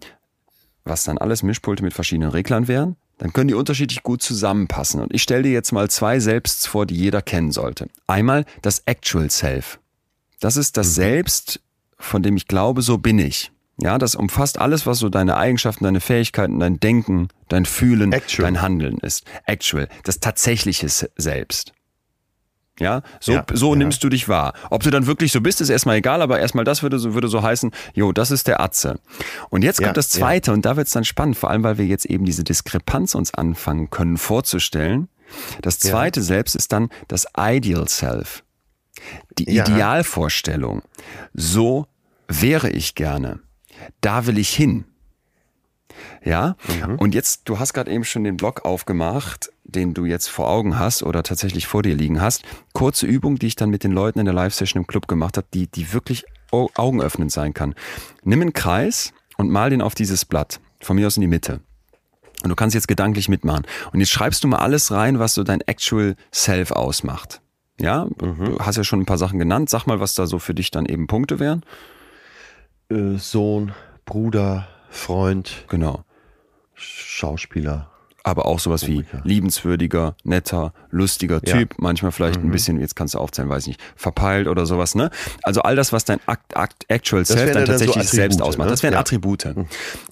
[0.85, 5.01] was dann alles Mischpulte mit verschiedenen Reglern wären, dann können die unterschiedlich gut zusammenpassen.
[5.01, 7.89] Und ich stelle dir jetzt mal zwei Selbsts vor, die jeder kennen sollte.
[8.07, 9.81] Einmal das Actual Self.
[10.39, 11.61] Das ist das Selbst,
[11.99, 13.51] von dem ich glaube, so bin ich.
[13.83, 18.47] Ja, das umfasst alles, was so deine Eigenschaften, deine Fähigkeiten, dein Denken, dein Fühlen, Actual.
[18.53, 19.25] dein Handeln ist.
[19.45, 21.73] Actual, das tatsächliche Se- Selbst.
[22.79, 23.79] Ja, so, Ja, so ja.
[23.79, 24.53] nimmst du dich wahr.
[24.71, 27.29] Ob du dann wirklich so bist, ist erstmal egal, aber erstmal das würde so, würde
[27.29, 29.01] so heißen, jo, das ist der Atze.
[29.51, 31.87] Und jetzt kommt Ja, das zweite und da wird's dann spannend, vor allem weil wir
[31.87, 35.09] jetzt eben diese Diskrepanz uns anfangen können vorzustellen.
[35.63, 38.45] Das zweite selbst ist dann das Ideal Self.
[39.39, 39.49] Die.
[39.49, 40.83] Idealvorstellung.
[41.35, 41.87] So
[42.29, 43.41] wäre ich gerne.
[44.01, 44.85] Da will ich hin.
[46.25, 46.97] Ja, Mhm.
[46.97, 50.79] und jetzt, du hast gerade eben schon den Blog aufgemacht, den du jetzt vor Augen
[50.79, 52.43] hast oder tatsächlich vor dir liegen hast.
[52.73, 55.47] Kurze Übung, die ich dann mit den Leuten in der Live-Session im Club gemacht habe,
[55.53, 57.75] die, die wirklich au- augenöffnend sein kann.
[58.25, 61.61] Nimm einen Kreis und mal den auf dieses Blatt, von mir aus in die Mitte.
[62.43, 63.67] Und du kannst jetzt gedanklich mitmachen.
[63.93, 67.41] Und jetzt schreibst du mal alles rein, was so dein Actual Self ausmacht.
[67.81, 69.71] Ja, du hast ja schon ein paar Sachen genannt.
[69.71, 71.63] Sag mal, was da so für dich dann eben Punkte wären.
[72.91, 73.73] Äh, Sohn,
[74.05, 76.05] Bruder, Freund, Genau.
[76.75, 77.91] Schauspieler.
[78.25, 79.21] aber auch sowas wie Komiker.
[79.25, 81.57] liebenswürdiger, netter, lustiger Ja.
[81.57, 85.11] Typ, manchmal vielleicht ein bisschen, jetzt kannst du aufzählen, weiß nicht, verpeilt oder sowas, ne?
[85.45, 88.11] Also all das, was dein Act, Act, Actual Self wären dann ja dann so tatsächlich
[88.11, 88.67] selbst ausmacht.
[88.67, 88.71] ne?
[88.73, 89.01] Das wären Ja.
[89.01, 89.47] Attribute.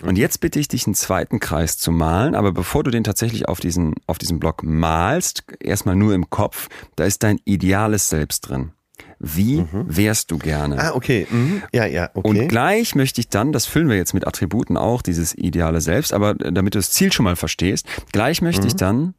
[0.03, 3.49] Und jetzt bitte ich dich, einen zweiten Kreis zu malen, aber bevor du den tatsächlich
[3.49, 8.49] auf diesen, auf diesem Block malst, erstmal nur im Kopf, da ist dein ideales Selbst
[8.49, 8.73] drin.
[9.19, 10.79] Wie wärst du gerne?
[10.79, 11.27] Ah, okay.
[11.31, 11.63] Mhm.
[11.73, 12.29] Ja, ja, okay.
[12.29, 16.13] Und gleich möchte ich dann, das füllen wir jetzt mit Attributen auch, dieses ideale Selbst,
[16.13, 18.79] aber damit du das Ziel schon mal verstehst, gleich möchte ich Mhm.
[18.79, 19.15] dann,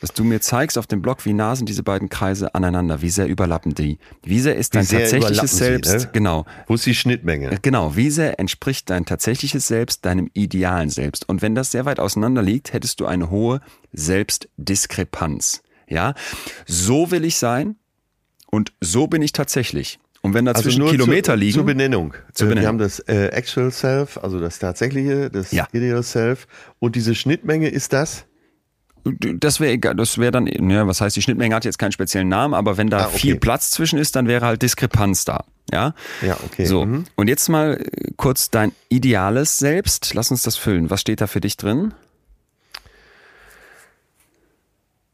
[0.00, 3.10] dass du mir zeigst auf dem Blog, wie nah sind diese beiden Kreise aneinander, wie
[3.10, 6.10] sehr überlappen die, wie sehr ist dein sehr tatsächliches überlappen sie, Selbst, ne?
[6.12, 7.58] genau, Wo ist die Schnittmenge?
[7.62, 11.28] genau, wie sehr entspricht dein tatsächliches Selbst deinem idealen Selbst.
[11.28, 13.60] Und wenn das sehr weit auseinander liegt, hättest du eine hohe
[13.92, 15.62] Selbstdiskrepanz.
[15.88, 16.14] Ja,
[16.66, 17.76] so will ich sein
[18.54, 19.98] und so bin ich tatsächlich.
[20.22, 21.52] Und wenn dazwischen nur Kilometer zur, liegen.
[21.54, 22.14] Zur Benennung.
[22.32, 22.62] Zur Äh, Benennung.
[22.62, 25.68] Wir haben das äh, Actual Self, also das tatsächliche, das Ja.
[25.72, 26.46] Ideal Self.
[26.78, 28.24] Und diese Schnittmenge ist das?
[29.36, 32.28] Das wäre egal, das wäre dann, ja, was heißt, die Schnittmenge hat jetzt keinen speziellen
[32.28, 33.18] Namen, aber wenn da Ah, okay.
[33.18, 35.44] viel Platz zwischen ist, dann wäre halt Diskrepanz da.
[35.70, 36.64] Ja, Ja, okay.
[36.64, 37.04] So, Mhm.
[37.16, 40.14] und jetzt mal äh, kurz dein ideales Selbst.
[40.14, 40.88] Lass uns das füllen.
[40.88, 41.92] Was steht da für dich drin?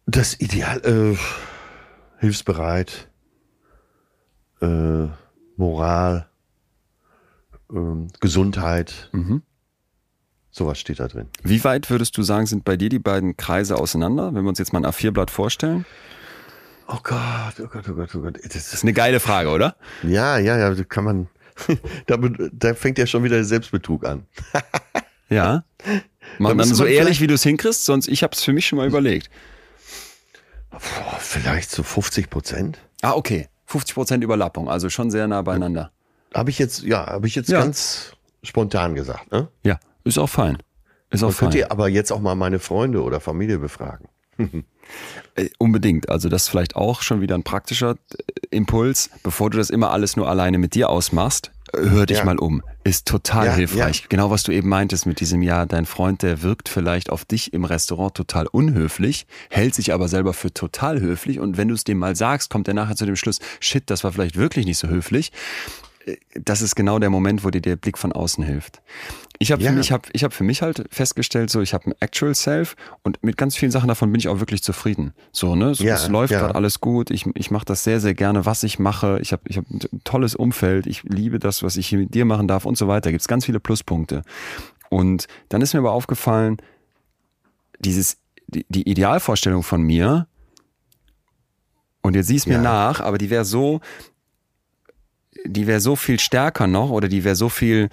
[0.06, 1.16] Das Ideal, äh,
[2.20, 3.08] hilfsbereit,
[4.60, 5.08] äh,
[5.56, 6.28] Moral,
[7.72, 9.10] ähm, Gesundheit.
[9.12, 9.42] Mhm.
[10.50, 11.28] Sowas steht da drin.
[11.42, 14.58] Wie weit würdest du sagen, sind bei dir die beiden Kreise auseinander, wenn wir uns
[14.58, 15.86] jetzt mal ein A4-Blatt vorstellen?
[16.88, 18.38] Oh Gott, oh Gott, oh Gott, oh Gott.
[18.42, 19.76] Das Das ist eine geile Frage, oder?
[20.02, 21.28] ja, ja, ja, da kann man,
[22.06, 22.16] da,
[22.52, 24.26] da fängt ja schon wieder der Selbstbetrug an.
[25.30, 25.62] Ja.
[26.38, 28.78] Mach dann so ehrlich, wie du es hinkriegst, sonst ich habe es für mich schon
[28.78, 29.30] mal überlegt.
[30.70, 32.78] Boah, vielleicht so 50 Prozent.
[33.00, 33.48] Ah, okay.
[33.70, 35.92] 50% Überlappung, also schon sehr nah beieinander.
[36.34, 37.60] Habe ich jetzt, ja, habe ich jetzt Ja.
[37.60, 38.12] ganz
[38.42, 39.30] spontan gesagt.
[39.32, 39.48] Ne?
[39.64, 40.58] Ja, ist auch fein.
[41.10, 41.50] Ist auch Man fein.
[41.50, 44.08] könnte aber jetzt auch mal meine Freunde oder Familie befragen.
[45.36, 46.08] Äh, Unbedingt.
[46.08, 49.08] Also das ist vielleicht auch schon wieder ein praktischer äh, Impuls.
[49.22, 52.24] Bevor du das immer alles nur alleine mit dir ausmachst, hör dich Ja.
[52.24, 52.62] mal um.
[52.84, 54.00] Ist total Ja, hilfreich.
[54.00, 54.06] ja.
[54.08, 55.66] Genau was du eben meintest mit diesem Jahr.
[55.66, 60.32] Dein Freund, der wirkt vielleicht auf dich im Restaurant total unhöflich, hält sich aber selber
[60.32, 61.38] für total höflich.
[61.40, 64.02] Und wenn du es dem mal sagst, kommt er nachher zu dem Schluss, shit, das
[64.04, 65.30] war vielleicht wirklich nicht so höflich.
[66.34, 68.80] Das ist genau der Moment, wo dir der Blick von außen hilft.
[69.38, 69.70] Ich habe Ja.
[69.70, 72.74] für mich, hab, ich hab für mich halt festgestellt, so ich habe ein Actual Self
[73.02, 75.12] und mit ganz vielen Sachen davon bin ich auch wirklich zufrieden.
[75.32, 76.40] So ne, es, Ja, es läuft ja.
[76.40, 77.10] gerade alles gut.
[77.10, 79.18] Ich, ich mache das sehr sehr gerne, was ich mache.
[79.20, 80.86] Ich habe ich hab ein tolles Umfeld.
[80.86, 83.10] Ich liebe das, was ich hier mit dir machen darf und so weiter.
[83.10, 84.22] Gibt es ganz viele Pluspunkte.
[84.90, 86.56] Und dann ist mir aber aufgefallen,
[87.78, 90.26] dieses die, die Idealvorstellung von mir.
[92.02, 92.62] Und jetzt siehst mir Ja.
[92.62, 93.80] nach, aber die wäre so,
[95.46, 97.88] die wäre so viel stärker noch oder die wäre so viel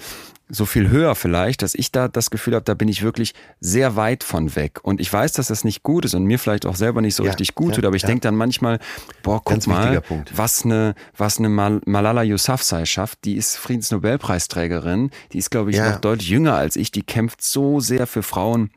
[0.50, 3.96] so viel höher vielleicht, dass ich da das Gefühl habe, da bin ich wirklich sehr
[3.96, 4.80] weit von weg.
[4.82, 7.24] Und ich weiß, dass das nicht gut ist und mir vielleicht auch selber nicht so
[7.24, 8.08] Ja, richtig gut ja, tut, aber ich ja.
[8.08, 8.80] denke dann manchmal,
[9.24, 10.02] boah, guck Ganz mal,
[10.34, 13.26] was eine, was eine Mal Malala Yousafzai schafft.
[13.26, 17.80] Die ist Friedensnobelpreisträgerin, die ist, glaube ich, noch deutlich jünger als ich, die kämpft so
[17.80, 18.72] sehr für Frauen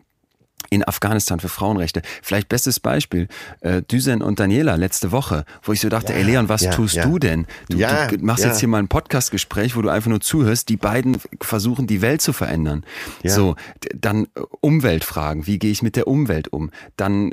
[0.68, 2.02] in Afghanistan für Frauenrechte.
[2.22, 3.28] Vielleicht bestes Beispiel,
[3.60, 6.96] äh, Düsen und Daniela letzte Woche, wo ich so dachte, ey Leon, was ja, tust
[6.96, 7.06] ja.
[7.06, 7.46] du denn?
[7.68, 8.50] Du, Ja, du machst ja.
[8.50, 12.20] jetzt hier mal ein Podcastgespräch, wo du einfach nur zuhörst, die beiden versuchen, die Welt
[12.20, 12.84] zu verändern.
[13.22, 13.30] Ja.
[13.30, 13.56] So,
[13.94, 16.70] dann äh, Umweltfragen, wie gehe ich mit der Umwelt um?
[16.96, 17.32] Dann,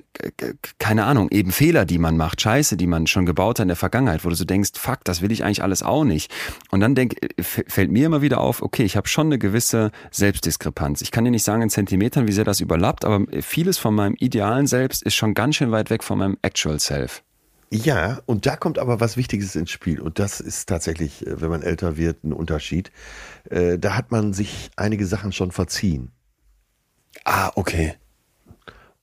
[0.79, 3.77] keine Ahnung, eben Fehler, die man macht, Scheiße, die man schon gebaut hat in der
[3.77, 6.31] Vergangenheit, wo du so denkst, fuck, das will ich eigentlich alles auch nicht.
[6.71, 9.91] Und dann denk, äh, fällt mir immer wieder auf, okay, ich habe schon eine gewisse
[10.11, 11.01] Selbstdiskrepanz.
[11.01, 14.15] Ich kann dir nicht sagen in Zentimetern, wie sehr das überlappt, aber vieles von meinem
[14.19, 17.23] idealen Selbst ist schon ganz schön weit weg von meinem Actual Self.
[17.69, 19.99] Ja, und da kommt aber was Wichtiges ins Spiel.
[19.99, 22.91] Und das ist tatsächlich, äh, wenn man älter wird, ein Unterschied.
[23.49, 26.11] Äh, Da hat man sich einige Sachen schon verziehen
[27.25, 27.95] Ah, okay.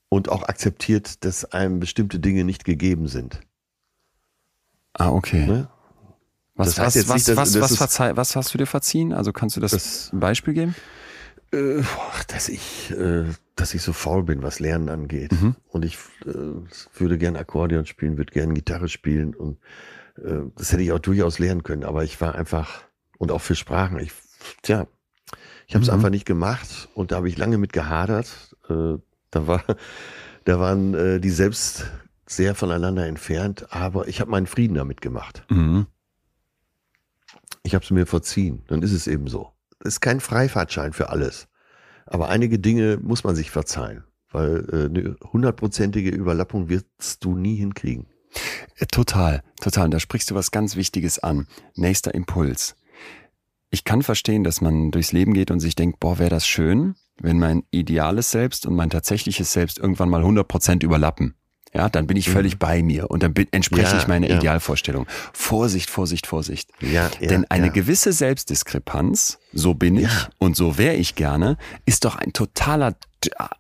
[0.08, 3.40] und auch akzeptiert, dass einem bestimmte Dinge nicht gegeben sind.
[4.94, 5.44] Ah, okay.
[5.46, 5.68] Ne?
[6.54, 8.66] Was, Das heißt was, jetzt was, nicht, dass- was, das was, was hast du dir
[8.66, 9.12] verziehen?
[9.12, 10.74] Also kannst du das, Das- ein Beispiel geben?
[11.54, 11.82] Äh,
[12.28, 13.24] dass ich, äh,
[13.54, 15.32] dass ich so faul bin, was Lernen angeht.
[15.32, 15.54] Mhm.
[15.68, 15.96] Und ich
[16.26, 16.32] äh,
[16.98, 19.58] würde gern Akkordeon spielen, würde gern Gitarre spielen und
[20.18, 21.84] äh, das hätte ich auch durchaus lernen können.
[21.84, 22.82] Aber ich war einfach
[23.18, 23.98] und auch für Sprachen.
[24.00, 24.12] Ich,
[24.62, 24.86] tja,
[25.66, 25.94] ich habe es Mhm.
[25.94, 28.56] einfach nicht gemacht und da habe ich lange mit gehadert.
[28.68, 28.98] Äh,
[29.30, 29.62] da war,
[30.44, 31.86] da waren äh, die selbst
[32.26, 35.44] sehr voneinander entfernt, aber ich habe meinen Frieden damit gemacht.
[35.50, 35.86] Mhm.
[37.62, 38.62] Ich habe es mir verziehen.
[38.66, 39.53] Dann ist es eben so.
[39.84, 41.46] Ist kein Freifahrtschein für alles.
[42.06, 47.56] Aber einige Dinge muss man sich verzeihen, weil äh, eine hundertprozentige Überlappung wirst du nie
[47.56, 48.06] hinkriegen.
[48.76, 49.86] Äh, Total, total.
[49.86, 51.46] Und da sprichst du was ganz Wichtiges an.
[51.74, 52.76] Nächster Impuls.
[53.70, 56.94] Ich kann verstehen, dass man durchs Leben geht und sich denkt, boah, wäre das schön,
[57.20, 61.34] wenn mein ideales Selbst und mein tatsächliches Selbst irgendwann mal 100% überlappen.
[61.74, 63.92] Ja, dann bin ich völlig bei mir und dann entspreche Mhm.
[63.94, 64.36] Ja, ich meiner ja.
[64.36, 65.06] Idealvorstellung.
[65.32, 66.70] Vorsicht, Vorsicht, Vorsicht.
[66.80, 67.72] Ja, ja, Denn eine ja.
[67.72, 70.28] gewisse Selbstdiskrepanz, so bin ich Ja.
[70.38, 72.94] und so wäre ich gerne, ist doch ein totaler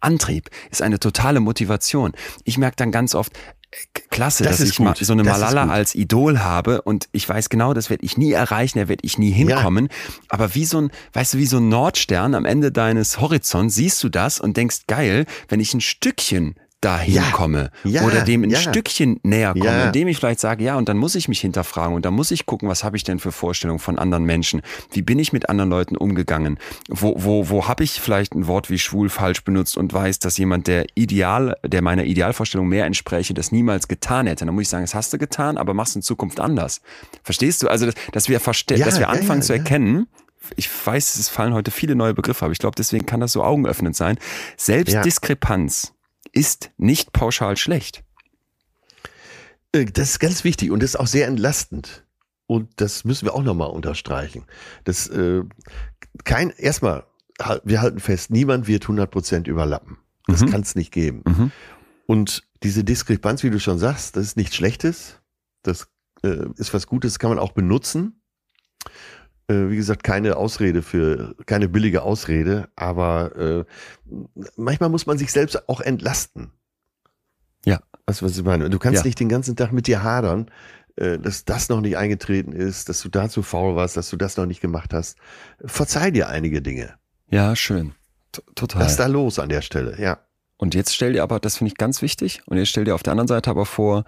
[0.00, 2.12] Antrieb, ist eine totale Motivation.
[2.44, 5.72] Ich merke dann ganz oft, äh, klasse, Das dass ich gut, so eine das Malala
[5.72, 9.18] als Idol habe und ich weiß genau, das werde ich nie erreichen, da werde ich
[9.18, 9.88] nie hinkommen.
[10.28, 14.02] Aber wie so ein, weißt du, wie so ein Nordstern am Ende deines Horizonts siehst
[14.04, 16.54] du das und denkst, geil, wenn ich ein Stückchen
[16.84, 17.22] dahin Ja.
[17.32, 18.02] komme Ja.
[18.02, 18.58] oder dem ein Ja.
[18.58, 22.04] Stückchen näher komme, indem ich vielleicht sage, ja, und dann muss ich mich hinterfragen und
[22.04, 24.62] dann muss ich gucken, was habe ich denn für Vorstellungen von anderen Menschen?
[24.92, 26.58] Wie bin ich mit anderen Leuten umgegangen?
[26.88, 30.36] Wo, wo, wo habe ich vielleicht ein Wort wie schwul falsch benutzt und weiß, dass
[30.38, 34.44] jemand, der ideal, der meiner Idealvorstellung mehr entspräche, das niemals getan hätte?
[34.44, 36.80] Dann muss ich sagen, das hast du getan, aber machst in Zukunft anders.
[37.22, 37.68] Verstehst du?
[37.68, 40.06] Also, dass, dass wir, verste Ja, dass wir anfangen zu erkennen,
[40.56, 43.42] ich weiß, es fallen heute viele neue Begriffe, aber ich glaube, deswegen kann das so
[43.42, 44.18] augenöffnend sein.
[44.58, 45.93] Selbstdiskrepanz
[46.34, 48.04] ist nicht pauschal schlecht.
[49.72, 52.04] Äh, Das ist ganz wichtig und das ist auch sehr entlastend.
[52.46, 54.44] Und das müssen wir auch nochmal unterstreichen.
[54.84, 55.42] Das, äh,
[56.24, 57.04] kein, erstmal,
[57.64, 59.96] wir halten fest, niemand wird 100% überlappen.
[60.26, 60.50] Das Mhm.
[60.50, 61.22] kann es nicht geben.
[61.26, 61.52] Mhm.
[62.06, 65.20] Und diese Diskrepanz, wie du schon sagst, das ist nichts Schlechtes.
[65.62, 65.88] Das
[66.22, 68.20] äh, ist was Gutes, kann man auch benutzen.
[69.46, 73.64] Äh, wie gesagt, keine Ausrede für, keine billige Ausrede, aber äh,
[74.56, 76.50] manchmal muss man sich selbst auch entlasten.
[77.66, 77.80] Ja.
[78.06, 78.70] Weißt du, was ich meine?
[78.70, 79.06] Du kannst Ja.
[79.06, 80.50] nicht den ganzen Tag mit dir hadern,
[80.96, 84.16] äh, dass das noch nicht eingetreten ist, dass du da zu faul warst, dass du
[84.16, 85.18] das noch nicht gemacht hast.
[85.64, 86.94] Verzeih dir einige Dinge.
[87.30, 87.92] Ja, schön.
[88.32, 88.82] T total.
[88.82, 90.18] Lass da los an der Stelle, ja.
[90.56, 93.02] Und jetzt stell dir aber, das finde ich ganz wichtig, und jetzt stell dir auf
[93.02, 94.04] der anderen Seite aber vor,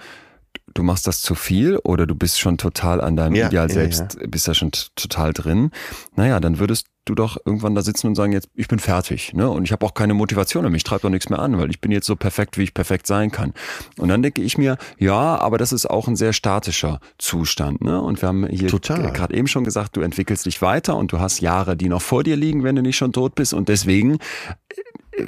[0.74, 3.74] du machst das zu viel oder du bist schon total an deinem Ja, Ideal ja,
[3.74, 5.70] selbst, bist da schon total drin.
[6.14, 9.48] Naja, dann würdest du doch irgendwann da sitzen und sagen, jetzt, ich bin fertig, ne?
[9.48, 11.80] Und ich habe auch keine Motivation und mich treibt doch nichts mehr an, weil ich
[11.80, 13.54] bin jetzt so perfekt, wie ich perfekt sein kann.
[13.96, 18.00] Und dann denke ich mir, ja, aber das ist auch ein sehr statischer Zustand, ne?
[18.00, 21.40] Und wir haben hier gerade eben schon gesagt, du entwickelst dich weiter und du hast
[21.40, 23.54] Jahre, die noch vor dir liegen, wenn du nicht schon tot bist.
[23.54, 24.18] Und deswegen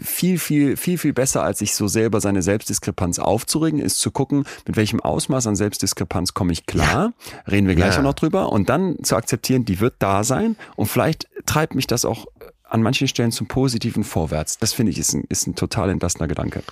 [0.01, 4.45] viel, viel, viel, viel besser, als sich so selber seine Selbstdiskrepanz aufzuregen, ist zu gucken,
[4.67, 7.13] mit welchem Ausmaß an Selbstdiskrepanz komme ich klar.
[7.51, 8.01] Reden wir gleich Ja.
[8.01, 8.53] auch noch drüber.
[8.53, 10.57] Und dann zu akzeptieren, die wird da sein.
[10.77, 12.27] Und vielleicht treibt mich das auch
[12.65, 14.59] an manchen Stellen zum Positiven vorwärts.
[14.59, 16.63] Das finde ich ist ein, ist ein total entlastender Gedanke.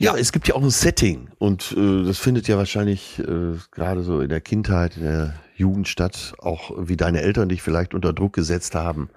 [0.00, 4.04] Ja, es gibt ja auch ein Setting und äh, das findet ja wahrscheinlich äh, gerade
[4.04, 8.12] so in der Kindheit, in der Jugend statt, auch wie deine Eltern dich vielleicht unter
[8.12, 9.10] Druck gesetzt haben.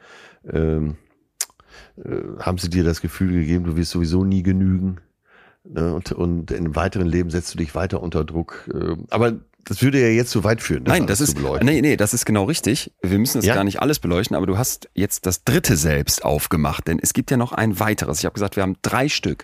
[0.52, 1.11] Ähm, äh,
[2.40, 4.98] haben sie dir das Gefühl gegeben, du wirst sowieso nie genügen
[5.64, 5.94] ne?
[5.94, 8.70] und, und im weiteren Leben setzt du dich weiter unter Druck.
[8.74, 9.34] Äh, aber
[9.66, 10.84] das würde ja jetzt zu weit führen.
[10.84, 12.92] Nein, alles das ist, nee, nee, das ist genau richtig.
[13.02, 13.54] Wir müssen das Ja?
[13.56, 17.30] gar nicht alles beleuchten, aber du hast jetzt das dritte Selbst aufgemacht, denn es gibt
[17.30, 18.20] ja noch ein weiteres.
[18.20, 19.44] Ich habe gesagt, wir haben drei Stück.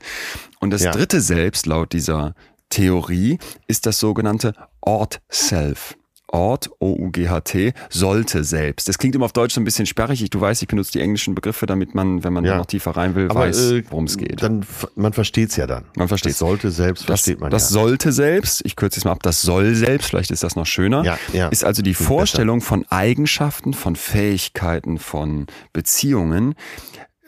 [0.59, 0.91] Und das Ja.
[0.91, 2.33] dritte Selbst laut dieser
[2.69, 3.37] Theorie
[3.67, 5.95] ist das sogenannte Ort-Self.
[6.29, 8.87] Ort, O-U-G-H-T, sollte selbst.
[8.89, 10.21] Das klingt immer auf Deutsch so ein bisschen sperrig.
[10.21, 12.51] Ich, du weißt, ich benutze die englischen Begriffe, damit man, wenn man Ja.
[12.53, 14.43] da noch tiefer rein will, Aber weiß, äh, worum es geht.
[14.43, 15.85] Dann, man versteht's ja dann.
[15.95, 16.35] Man versteht's.
[16.39, 17.73] Das sollte selbst, Das, versteht man das ja.
[17.73, 21.03] sollte selbst, ich kürze es mal ab, das soll selbst, vielleicht ist das noch schöner,
[21.03, 21.47] Ja, ja.
[21.47, 26.55] ist also die Vorstellung von Eigenschaften, von Fähigkeiten, von Beziehungen,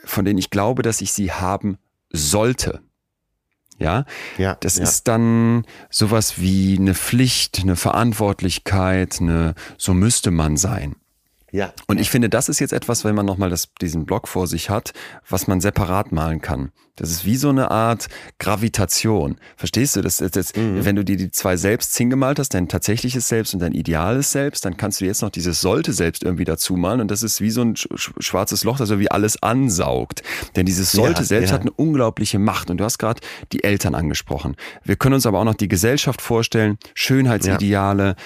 [0.04, 1.78] von denen ich glaube, dass ich sie haben
[2.12, 2.80] sollte.
[3.80, 4.04] Ja,
[4.38, 4.84] ja, das ja.
[4.84, 10.96] ist dann sowas wie eine Pflicht, eine Verantwortlichkeit, eine, so müsste man sein.
[11.50, 11.72] ja.
[11.88, 14.92] Und ich finde, das ist jetzt etwas, wenn man nochmal diesen Block vor sich hat,
[15.28, 16.72] was man separat malen kann.
[17.00, 18.08] Das ist wie so eine Art
[18.38, 19.36] Gravitation.
[19.56, 20.02] Verstehst du?
[20.02, 20.84] Das ist jetzt, Mhm.
[20.84, 24.64] wenn du dir die zwei Selbst hingemalt hast, dein tatsächliches Selbst und dein ideales Selbst,
[24.64, 27.50] dann kannst du jetzt noch dieses sollte Selbst irgendwie dazu malen und das ist wie
[27.50, 30.22] so ein sch sch schwarzes Loch, das irgendwie alles ansaugt.
[30.56, 31.54] Denn dieses sollte Ja, Selbst ja.
[31.54, 33.20] hat eine unglaubliche Macht und du hast gerade
[33.52, 34.56] die Eltern angesprochen.
[34.84, 38.16] Wir können uns aber auch noch die Gesellschaft vorstellen, Schönheitsideale,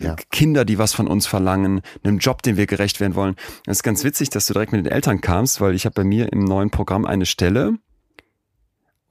[0.00, 0.16] ja.
[0.30, 3.34] Kinder, die was von uns verlangen, einem Job, dem wir gerecht werden wollen.
[3.64, 6.04] Das ist ganz witzig, dass du direkt mit den Eltern kamst, weil ich habe bei
[6.04, 7.65] mir im neuen Programm eine Stelle,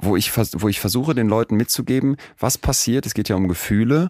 [0.06, 4.10] wo ich, wo ich versuche, den Leuten mitzugeben, was passiert, es geht ja um Gefühle,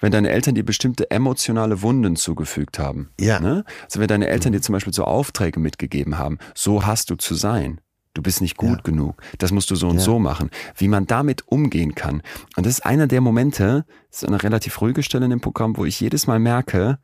[0.00, 3.10] wenn deine Eltern dir bestimmte emotionale Wunden zugefügt haben.
[3.20, 3.38] Ja.
[3.38, 3.64] Ne?
[3.84, 7.34] Also wenn deine Eltern dir zum Beispiel so Aufträge mitgegeben haben, so hast du zu
[7.34, 7.80] sein.
[8.14, 8.82] Du bist nicht gut Ja.
[8.82, 9.22] genug.
[9.38, 10.02] Das musst du so und Ja.
[10.02, 10.50] so machen.
[10.76, 12.22] Wie man damit umgehen kann.
[12.56, 15.76] Und das ist einer der Momente, das ist eine relativ ruhige Stelle in dem Programm,
[15.76, 16.98] wo ich jedes Mal merke,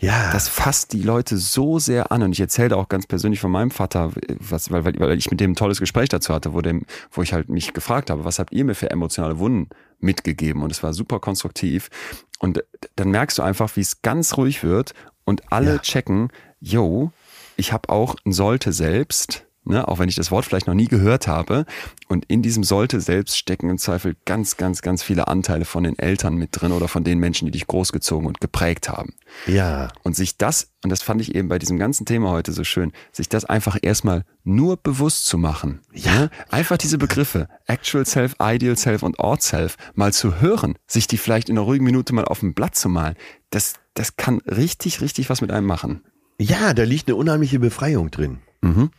[0.00, 0.32] ja.
[0.32, 2.22] das fasst die Leute so sehr an.
[2.22, 5.30] Und ich erzähle da auch ganz persönlich von meinem Vater, was, weil, weil, weil ich
[5.30, 8.24] mit dem ein tolles Gespräch dazu hatte, wo, dem, wo ich halt mich gefragt habe,
[8.24, 9.68] was habt ihr mir für emotionale Wunden
[9.98, 10.62] mitgegeben?
[10.62, 11.90] Und es war super konstruktiv.
[12.38, 12.64] Und
[12.96, 14.94] dann merkst du einfach, wie es ganz ruhig wird
[15.24, 15.78] und alle Ja.
[15.78, 17.12] checken, yo,
[17.56, 19.46] ich habe auch ein Sollte selbst.
[19.70, 21.64] Ne, auch wenn ich das Wort vielleicht noch nie gehört habe.
[22.08, 25.96] Und in diesem sollte selbst stecken im Zweifel ganz, ganz, ganz viele Anteile von den
[25.96, 29.14] Eltern mit drin oder von den Menschen, die dich großgezogen und geprägt haben.
[29.46, 29.92] ja.
[30.02, 32.90] Und sich das, und das fand ich eben bei diesem ganzen Thema heute so schön,
[33.12, 35.82] sich das einfach erstmal nur bewusst zu machen.
[35.94, 36.30] Ja.
[36.48, 41.16] Einfach diese Begriffe, Actual Self, Ideal Self und Ort Self, mal zu hören, sich die
[41.16, 43.14] vielleicht in einer ruhigen Minute mal auf ein Blatt zu malen,
[43.50, 46.02] das, das kann richtig, richtig was mit einem machen.
[46.40, 48.38] Ja, da liegt eine unheimliche Befreiung drin.
[48.62, 48.90] Mhm.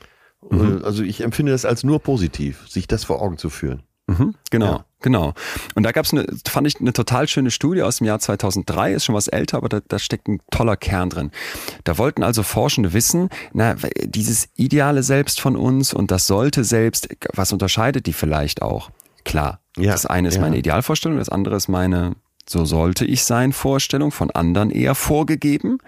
[0.49, 3.83] Äh, Also ich empfinde das als nur positiv, sich das vor Augen zu führen.
[4.07, 4.85] Mhm, genau, ja.
[5.01, 5.33] genau.
[5.75, 8.93] Und da gab es eine, fand ich eine total schöne Studie aus dem Jahr 2003,
[8.93, 11.31] ist schon was älter, aber da, da steckt ein toller Kern drin.
[11.83, 17.09] Da wollten also Forschende wissen, na, dieses ideale Selbst von uns und das sollte selbst,
[17.33, 18.89] was unterscheidet die vielleicht auch?
[19.23, 20.41] Klar, ja, das eine ist ja.
[20.41, 22.15] meine Idealvorstellung, das andere ist meine
[22.51, 25.79] so sollte ich sein Vorstellung von anderen eher vorgegeben.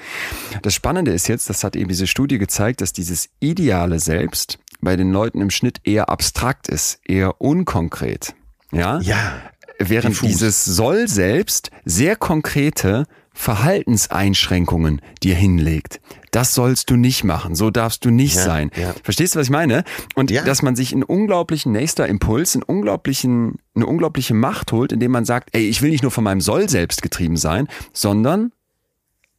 [0.61, 4.95] Das Spannende ist jetzt, das hat eben diese Studie gezeigt, dass dieses ideale Selbst bei
[4.95, 8.33] den Leuten im Schnitt eher abstrakt ist, eher unkonkret.
[8.71, 8.99] Ja?
[9.01, 9.41] Ja.
[9.79, 10.29] Während diffus.
[10.29, 15.99] dieses soll selbst sehr konkrete Verhaltenseinschränkungen dir hinlegt.
[16.31, 18.71] Das sollst du nicht machen, so darfst du nicht ja, sein.
[18.75, 18.93] Ja.
[19.03, 19.83] Verstehst du, was ich meine?
[20.15, 20.43] Und ja.
[20.43, 25.25] dass man sich einen unglaublichen nächster Impuls, einen unglaublichen, eine unglaubliche Macht holt, indem man
[25.25, 28.51] sagt, ey, ich will nicht nur von meinem Soll selbst getrieben sein, sondern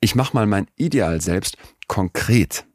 [0.01, 1.57] ich mache mal mein Ideal selbst
[1.89, 2.67] konkret.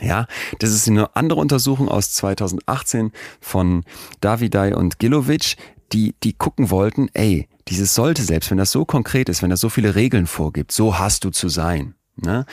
[0.00, 0.26] Ja,
[0.58, 3.84] das ist eine andere Untersuchung aus 2018 von
[4.20, 5.56] Davidai und Gilovic,
[5.92, 9.60] die, die gucken wollten, ey, dieses sollte selbst, wenn das so konkret ist, wenn das
[9.60, 11.94] so viele Regeln vorgibt, so hast du zu sein.
[12.16, 12.46] Ne?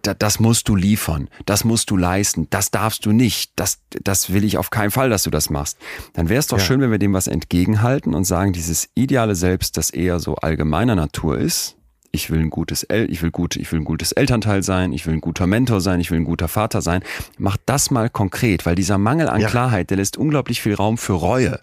[0.00, 4.44] Das musst du liefern, das musst du leisten, das darfst du nicht, das, das will
[4.44, 5.76] ich auf keinen Fall, dass du das machst.
[6.14, 6.64] Dann wäre es doch ja.
[6.64, 10.94] schön, wenn wir dem was entgegenhalten und sagen, dieses ideale Selbst, das eher so allgemeiner
[10.94, 11.76] Natur ist,
[12.10, 15.06] ich will ein gutes El ich will gut, ich will ein gutes Elternteil sein, ich
[15.06, 17.02] will ein guter Mentor sein, ich will ein guter Vater sein.
[17.36, 19.48] Mach das mal konkret, weil dieser Mangel an ja.
[19.48, 21.60] Klarheit, der lässt unglaublich viel Raum für Reue.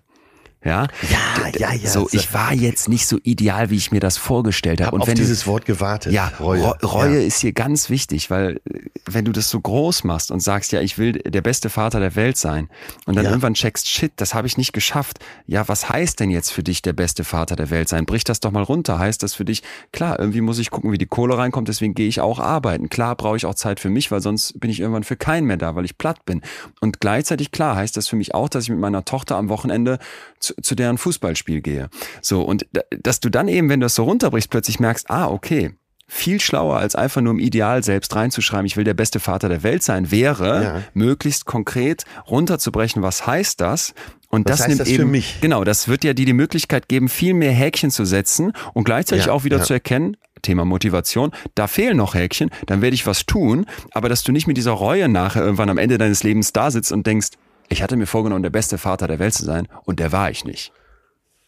[0.66, 1.90] Ja, ja, ja, ja.
[1.90, 4.88] So, ich war jetzt nicht so ideal, wie ich mir das vorgestellt habe.
[4.88, 6.12] Hab und auf wenn dieses du, Wort gewartet.
[6.12, 7.22] Ja, Reue, Reue ja.
[7.22, 8.60] ist hier ganz wichtig, weil
[9.06, 12.16] wenn du das so groß machst und sagst, ja, ich will der beste Vater der
[12.16, 12.68] Welt sein
[13.06, 13.30] und dann ja.
[13.30, 15.20] irgendwann checkst, shit, das habe ich nicht geschafft.
[15.46, 18.08] Ja, was heißt denn jetzt für dich der beste Vater der Welt sein?
[18.08, 18.98] Brich das doch mal runter.
[18.98, 19.62] Heißt das für dich,
[19.92, 22.90] klar, irgendwie muss ich gucken, wie die Kohle reinkommt, deswegen gehe ich auch arbeiten.
[22.90, 25.58] Klar brauche ich auch Zeit für mich, weil sonst bin ich irgendwann für keinen mehr
[25.58, 26.42] da, weil ich platt bin.
[26.82, 30.00] Und gleichzeitig, klar, heißt das für mich auch, dass ich mit meiner Tochter am Wochenende
[30.40, 31.90] zu, zu deren Fußball Fußballspiel gehe.
[32.22, 32.66] So, und
[33.02, 35.74] dass du dann eben, wenn du das so runterbrichst, plötzlich merkst, ah, okay,
[36.08, 39.64] viel schlauer als einfach nur im Ideal selbst reinzuschreiben, ich will der beste Vater der
[39.64, 40.84] Welt sein, wäre ja.
[40.94, 43.94] möglichst konkret runterzubrechen, was heißt das?
[44.30, 45.40] Und was das nimmt das eben, mich?
[45.42, 49.28] genau, das wird ja dir die Möglichkeit geben, viel mehr Häkchen zu setzen und gleichzeitig
[49.28, 49.64] ja, auch wieder ja.
[49.64, 54.24] zu erkennen, Thema Motivation, da fehlen noch Häkchen, dann werde ich was tun, aber dass
[54.24, 57.30] du nicht mit dieser Reue nachher irgendwann am Ende deines Lebens da sitzt und denkst,
[57.70, 60.46] ich hatte mir vorgenommen, der beste Vater der Welt zu sein und der war ich
[60.46, 60.72] nicht.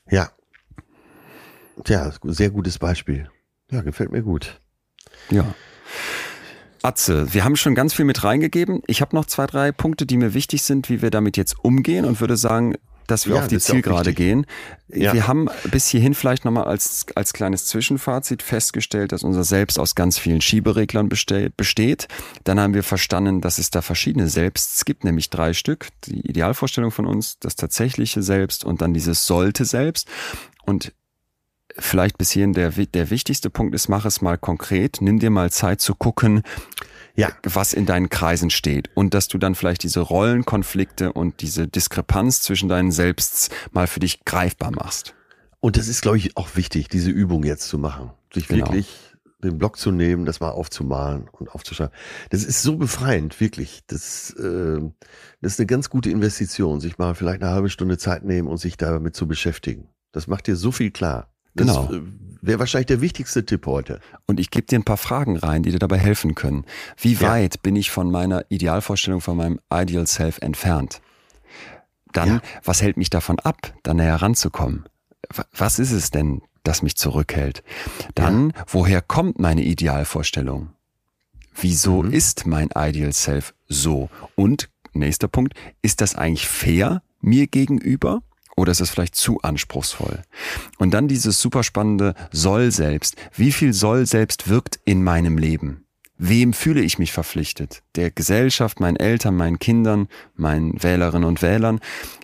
[0.09, 0.31] Ja.
[1.83, 3.29] Tja, sehr gutes Beispiel.
[3.69, 4.59] Ja, gefällt mir gut.
[5.29, 5.53] Ja.
[6.81, 8.81] Atze, wir haben schon ganz viel mit reingegeben.
[8.87, 12.05] Ich habe noch zwei, drei Punkte, die mir wichtig sind, wie wir damit jetzt umgehen
[12.05, 12.75] und würde sagen,
[13.07, 14.45] dass wir ja, auf die Zielgerade gehen.
[14.89, 15.13] Ja.
[15.13, 19.95] Wir haben bis hierhin vielleicht nochmal als, als kleines Zwischenfazit festgestellt, dass unser Selbst aus
[19.95, 22.07] ganz vielen Schiebereglern besteht.
[22.43, 25.87] Dann haben wir verstanden, dass es da verschiedene Selbsts gibt, nämlich drei Stück.
[26.05, 30.07] Die Idealvorstellung von uns, das tatsächliche Selbst und dann dieses sollte Selbst.
[30.65, 30.93] Und
[31.77, 34.97] vielleicht bis hierhin der, der wichtigste Punkt ist, mach es mal konkret.
[35.01, 36.43] Nimm dir mal Zeit zu gucken,
[37.17, 37.31] ja.
[37.43, 38.89] was in deinen Kreisen steht.
[38.95, 43.99] Und dass du dann vielleicht diese Rollenkonflikte und diese Diskrepanz zwischen deinen Selbsts mal für
[43.99, 45.13] dich greifbar machst.
[45.59, 48.11] Und das ist, glaube ich, auch wichtig, diese Übung jetzt zu machen.
[48.33, 48.67] Sich genau.
[48.67, 48.87] wirklich
[49.43, 51.93] den Block zu nehmen, das mal aufzumalen und aufzuschreiben.
[52.29, 53.81] Das ist so befreiend, wirklich.
[53.87, 54.79] Das, äh,
[55.41, 58.57] das ist eine ganz gute Investition, sich mal vielleicht eine halbe Stunde Zeit nehmen und
[58.57, 59.89] sich damit zu beschäftigen.
[60.11, 61.31] Das macht dir so viel klar.
[61.57, 61.93] Das genau.
[61.93, 62.01] Äh,
[62.41, 63.99] wäre wahrscheinlich der wichtigste Tipp heute.
[64.25, 66.65] Und ich gebe dir ein paar Fragen rein, die dir dabei helfen können.
[66.97, 67.59] Wie weit ja.
[67.61, 71.01] bin ich von meiner Idealvorstellung, von meinem Ideal Self entfernt?
[72.13, 72.41] Dann, ja.
[72.63, 74.85] was hält mich davon ab, da näher ranzukommen?
[75.53, 77.63] Was ist es denn, das mich zurückhält?
[78.15, 78.63] Dann, ja.
[78.67, 80.69] woher kommt meine Idealvorstellung?
[81.59, 82.13] Wieso mhm.
[82.13, 84.09] ist mein Ideal Self so?
[84.35, 88.21] Und nächster Punkt, ist das eigentlich fair mir gegenüber?
[88.57, 90.23] Oder ist es vielleicht zu anspruchsvoll?
[90.79, 93.15] Und dann dieses super spannende Soll selbst.
[93.35, 95.85] Wie viel Soll selbst wirkt in meinem Leben?
[96.17, 97.83] Wem fühle ich mich verpflichtet?
[97.95, 101.79] Der Gesellschaft, meinen Eltern, meinen Kindern, meinen Wählerinnen und Wählern.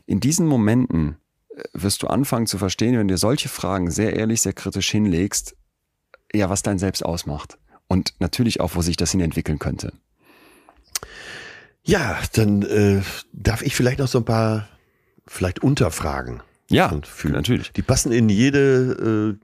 [0.08, 1.18] In diesen Momenten
[1.56, 5.56] äh, wirst du anfangen zu verstehen, wenn du solche Fragen sehr ehrlich, sehr kritisch hinlegst,
[6.34, 7.60] ja, was dein Selbst ausmacht.
[7.88, 9.94] Und natürlich auch, wo sich das hin entwickeln könnte.
[11.84, 13.02] Ja, dann äh,
[13.34, 14.68] darf ich vielleicht noch so ein paar
[15.28, 16.42] vielleicht Unterfragen.
[16.70, 16.92] Ja,
[17.24, 17.72] natürlich.
[17.72, 19.38] Die passen in jede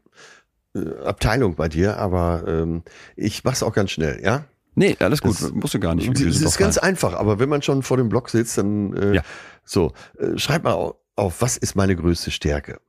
[0.75, 2.83] äh, äh, Abteilung bei dir, aber ähm,
[3.15, 4.45] ich mach's auch ganz schnell, ja?
[4.75, 6.09] Nee, alles gut, das, musst du gar nicht.
[6.19, 9.21] Es ist ganz einfach, aber wenn man schon vor dem Blog sitzt, dann äh, ja.
[9.63, 12.79] so, äh, schreib mal auf, auf, was ist meine größte Stärke?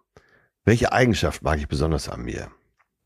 [0.65, 2.49] Welche Eigenschaft mag ich besonders an mir?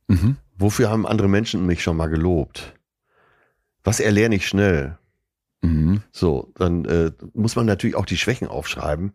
[0.09, 0.36] Mhm.
[0.56, 2.74] Wofür haben andere Menschen mich schon mal gelobt?
[3.85, 4.98] Was erlerne ich schnell?
[5.62, 6.02] Mhm.
[6.12, 9.15] So, dann äh, muss man natürlich auch die Schwächen aufschreiben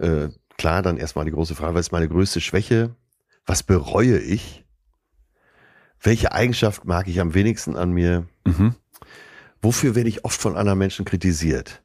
[0.00, 2.94] äh, klar, dann erstmal die große Frage, was ist meine größte Schwäche?
[3.46, 4.64] Was bereue ich?
[6.02, 8.26] Welche Eigenschaft mag ich am wenigsten an mir?
[8.46, 8.74] Mhm.
[9.62, 11.82] Wofür werde ich oft von anderen Menschen kritisiert?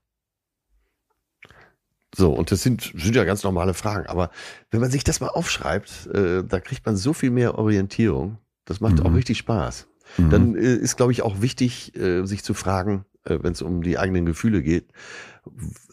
[2.15, 4.07] So, und das sind, sind ja ganz normale Fragen.
[4.07, 4.31] Aber
[4.71, 8.37] wenn man sich das mal aufschreibt, äh, da kriegt man so viel mehr Orientierung.
[8.63, 9.05] Das macht Mhm.
[9.05, 9.87] auch richtig Spaß.
[10.17, 10.29] Mhm.
[10.29, 13.81] Dann äh, ist, glaube ich, auch wichtig, äh, sich zu fragen, äh, wenn es um
[13.81, 14.85] die eigenen Gefühle geht,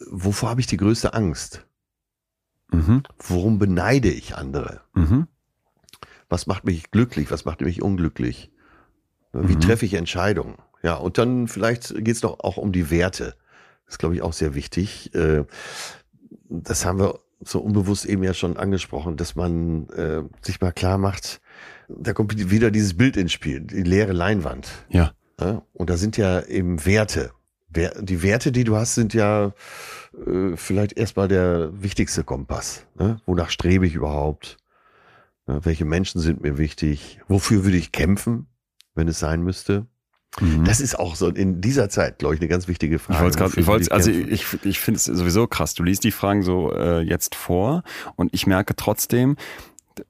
[0.09, 1.65] wovor habe ich die größte Angst?
[2.73, 3.03] Mhm.
[3.19, 4.81] Worum beneide ich andere?
[4.93, 5.27] Mhm.
[6.29, 7.29] Was macht mich glücklich?
[7.31, 8.51] Was macht mich unglücklich?
[9.31, 9.59] Wie Mhm.
[9.61, 10.55] treffe ich Entscheidungen?
[10.81, 13.35] Ja, und dann vielleicht geht es doch auch um die Werte.
[13.85, 15.13] Das ist, glaube ich, auch sehr wichtig.
[15.15, 15.45] Äh,
[16.49, 20.97] Das haben wir so unbewusst eben ja schon angesprochen, dass man äh, sich mal klar
[20.97, 21.41] macht,
[21.89, 24.67] da kommt wieder dieses Bild ins Spiel, die leere Leinwand.
[24.89, 25.13] Ja.
[25.39, 27.31] Ja, und da sind ja eben Werte.
[27.75, 29.53] Die Werte, die du hast, sind ja
[30.27, 32.85] äh, vielleicht erstmal der wichtigste Kompass.
[32.97, 33.19] Ne?
[33.25, 34.57] Wonach strebe ich überhaupt?
[35.47, 37.19] Ja, welche Menschen sind mir wichtig?
[37.27, 38.47] Wofür würde ich kämpfen,
[38.95, 39.87] wenn es sein müsste?
[40.39, 40.65] Mhm.
[40.65, 43.17] Das ist auch so in dieser Zeit, glaube ich, eine ganz wichtige Frage.
[43.17, 44.31] Ich wollte gerade, ich wollte, also kämpfen?
[44.31, 45.73] ich, ich finde es sowieso krass.
[45.73, 47.83] Du liest die Fragen so äh, jetzt vor
[48.15, 49.35] und ich merke trotzdem,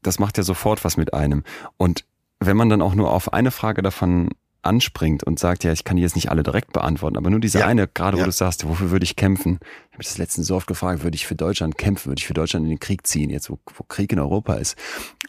[0.02, 1.44] das macht ja sofort was mit einem.
[1.78, 2.06] Und
[2.40, 4.30] wenn man dann auch nur auf eine Frage davon
[4.64, 7.60] anspringt und sagt, ja, ich kann die jetzt nicht alle direkt beantworten, aber nur diese
[7.60, 8.26] Ja, eine, gerade wo ja.
[8.26, 9.60] du sagst, wofür würde ich kämpfen?
[9.62, 12.28] Ich habe mich das letztens so oft gefragt, würde ich für Deutschland kämpfen, würde ich
[12.28, 14.78] für Deutschland in den Krieg ziehen, jetzt wo, wo Krieg in Europa ist.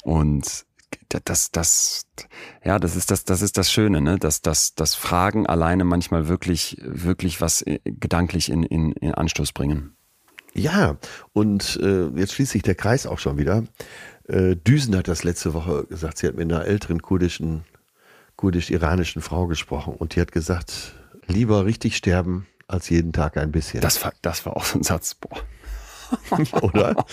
[0.03, 0.65] Und
[1.09, 2.07] das, das,
[2.65, 4.19] ja, das ist das, das ist das Schöne, ne?
[4.19, 9.53] Dass, dass, dass Fragen alleine manchmal wirklich, wirklich was äh, gedanklich in, in, in Anstoß
[9.53, 9.97] bringen.
[10.55, 10.97] Ja,
[11.33, 13.65] und äh, jetzt schließt sich der Kreis auch schon wieder.
[14.29, 17.65] Äh, Düsen hat das letzte Woche gesagt, sie hat mit einer älteren kurdischen,
[18.37, 20.95] kurdisch-iranischen Frau gesprochen und die hat gesagt,
[21.27, 23.81] lieber richtig sterben als jeden Tag ein bisschen.
[23.81, 25.15] Das war, das war auch so ein Satz.
[25.15, 25.39] Boah.
[26.63, 27.05] oder?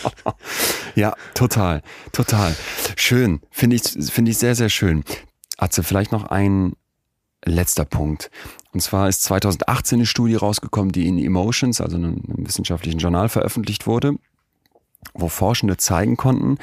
[0.96, 1.82] Ja, total,
[2.12, 2.56] total.
[2.96, 5.04] Schön, finde ich, finde ich sehr, sehr schön.
[5.58, 6.74] Atze, vielleicht noch ein
[7.46, 8.30] letzter Punkt.
[8.74, 13.30] Und zwar ist 2018 eine Studie rausgekommen, die in Emotions, also einem, einem wissenschaftlichen Journal,
[13.30, 14.16] veröffentlicht wurde,
[15.14, 16.58] wo Forschende zeigen konnten,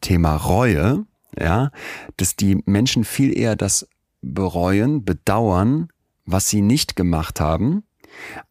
[0.00, 1.04] Thema Reue,
[1.38, 1.70] ja,
[2.16, 3.88] dass die Menschen viel eher das
[4.22, 5.88] bereuen, bedauern,
[6.24, 7.84] was sie nicht gemacht haben,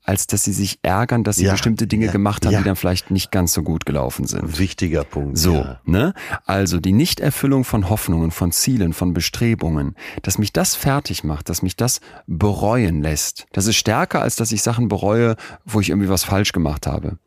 [0.04, 2.60] als dass sie sich ärgern, dass sie Ja, bestimmte Dinge ja, gemacht haben, ja.
[2.60, 4.58] die dann vielleicht nicht ganz so gut gelaufen sind.
[4.58, 5.38] Wichtiger Punkt.
[5.38, 6.14] So, ne?
[6.46, 11.62] Also die Nichterfüllung von Hoffnungen, von Zielen, von Bestrebungen, dass mich das fertig macht, dass
[11.62, 13.46] mich das bereuen lässt.
[13.54, 15.36] Das ist stärker, als dass ich Sachen bereue,
[15.66, 17.18] wo ich irgendwie was falsch gemacht habe.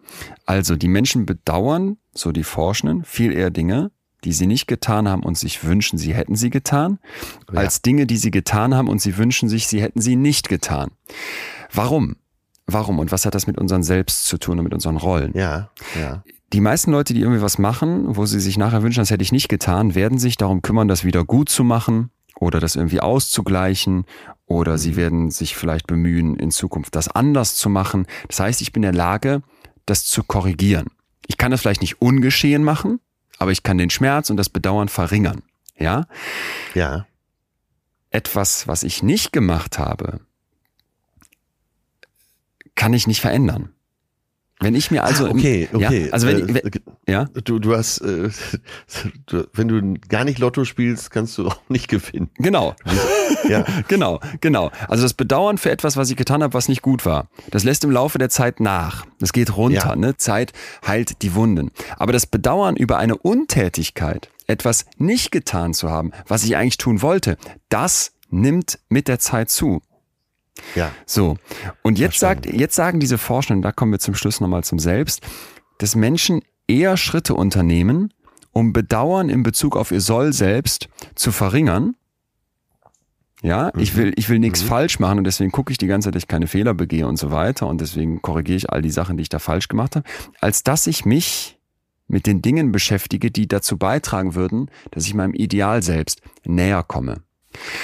[0.45, 3.91] Also die Menschen bedauern, so die Forschenden, viel eher Dinge,
[4.25, 6.99] die sie nicht getan haben und sich wünschen, sie hätten sie getan,
[7.53, 7.61] Ja.
[7.61, 10.91] als Dinge, die sie getan haben und sie wünschen sich, sie hätten sie nicht getan.
[11.73, 12.17] Warum?
[12.67, 15.33] Warum und was hat das mit unseren Selbst zu tun und mit unseren Rollen?
[15.35, 15.71] Ja,
[16.01, 16.23] ja.
[16.53, 19.33] Die meisten Leute, die irgendwie was machen, wo sie sich nachher wünschen, das hätte ich
[19.33, 24.05] nicht getan, werden sich darum kümmern, das wieder gut zu machen oder das irgendwie auszugleichen
[24.47, 28.07] oder sie werden sich vielleicht bemühen, in Zukunft das anders zu machen.
[28.29, 29.43] Das heißt, ich bin in der Lage,
[29.85, 30.87] das zu korrigieren.
[31.27, 33.01] Ich kann das vielleicht nicht ungeschehen machen,
[33.39, 35.43] aber ich kann den Schmerz und das Bedauern verringern.
[35.79, 36.07] Ja?
[36.75, 37.07] Ja.
[38.11, 40.21] Etwas, was ich nicht gemacht habe,
[42.75, 43.75] kann ich nicht verändern.
[44.61, 46.07] Wenn ich mir also, okay, okay.
[46.07, 46.73] ja, also wenn, äh, wenn
[47.09, 48.31] ja, du, du hast, äh,
[49.27, 52.31] du, wenn du gar nicht Lotto spielst, kannst du auch nicht gewinnen.
[52.37, 52.75] genau,
[53.49, 54.71] Ja, genau, genau.
[54.89, 57.85] Also das Bedauern für etwas, was ich getan habe, was nicht gut war, das lässt
[57.85, 59.05] im Laufe der Zeit nach.
[59.19, 59.97] Das geht runter, Ja.
[59.97, 60.17] ne?
[60.17, 60.53] Zeit
[60.87, 61.71] heilt die Wunden.
[61.97, 67.03] Aber das Bedauern über eine Untätigkeit, etwas nicht getan zu haben, was ich eigentlich tun
[67.03, 67.37] wollte,
[67.69, 69.83] das nimmt mit der Zeit zu.
[70.75, 70.93] Ja.
[71.07, 71.37] So,
[71.83, 75.21] und jetzt, sagt, jetzt sagen diese Forschenden, da kommen wir zum Schluss nochmal zum Selbst,
[75.79, 78.13] dass Menschen eher Schritte unternehmen,
[78.53, 81.97] um Bedauern in Bezug auf ihr Soll selbst zu verringern.
[83.43, 86.15] Ja, ich will, ich will nichts falsch machen und deswegen gucke ich die ganze Zeit,
[86.15, 89.19] dass ich keine Fehler begehe und so weiter und deswegen korrigiere ich all die Sachen,
[89.19, 90.09] die ich da falsch gemacht habe,
[90.41, 91.59] als dass ich mich
[92.09, 97.23] mit den Dingen beschäftige, die dazu beitragen würden, dass ich meinem Ideal selbst näher komme.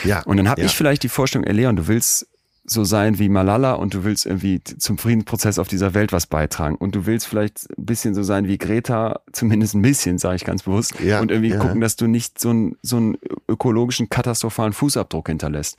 [0.02, 0.22] Ja.
[0.22, 0.66] Und dann habe ja.
[0.66, 2.29] ich vielleicht die Vorstellung, ey Leon, du willst
[2.70, 6.76] so sein wie Malala und du willst irgendwie zum Friedensprozess auf dieser Welt was beitragen
[6.76, 10.44] und du willst vielleicht ein bisschen so sein wie Greta, zumindest ein bisschen, sage ich
[10.44, 11.58] ganz bewusst, Ja, und irgendwie ja.
[11.58, 13.18] gucken, dass du nicht so, einen so einen
[13.48, 15.78] ökologischen katastrophalen Fußabdruck hinterlässt.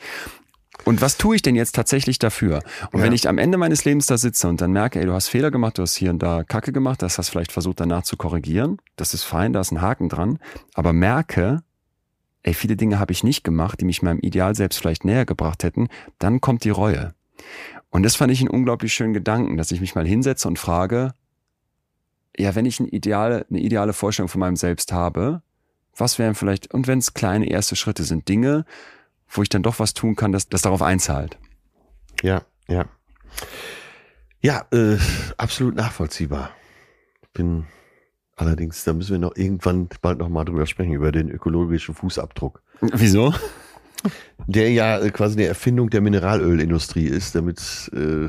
[0.83, 2.61] Und was tue ich denn jetzt tatsächlich dafür?
[2.91, 3.05] Und Ja.
[3.05, 5.49] wenn ich am Ende meines Lebens da sitze und dann merke, ey, du hast Fehler
[5.51, 8.79] gemacht, du hast hier und da Kacke gemacht, das hast vielleicht versucht danach zu korrigieren,
[8.97, 10.39] das ist fein, da ist ein Haken dran,
[10.73, 11.61] aber merke,
[12.43, 15.63] ey, viele Dinge habe ich nicht gemacht, die mich meinem Ideal selbst vielleicht näher gebracht
[15.63, 15.89] hätten,
[16.19, 17.13] dann kommt die Reue.
[17.89, 21.13] Und das fand ich einen unglaublich schönen Gedanken, dass ich mich mal hinsetze und frage,
[22.37, 25.41] ja, wenn ich ein ideale, eine ideale Vorstellung von meinem Selbst habe,
[25.95, 28.65] was wären vielleicht, und wenn es kleine erste Schritte sind, Dinge,
[29.27, 31.37] wo ich dann doch was tun kann, dass das darauf einzahlt.
[32.21, 32.85] Ja, ja.
[34.41, 34.97] Ja, äh,
[35.37, 36.51] absolut nachvollziehbar.
[37.33, 37.65] Bin
[38.41, 42.61] allerdings, da müssen wir noch irgendwann bald noch mal drüber sprechen, über den ökologischen Fußabdruck.
[42.81, 43.33] Wieso?
[44.47, 47.59] Der ja äh, quasi eine Erfindung der Mineralölindustrie ist, damit
[47.93, 48.27] äh,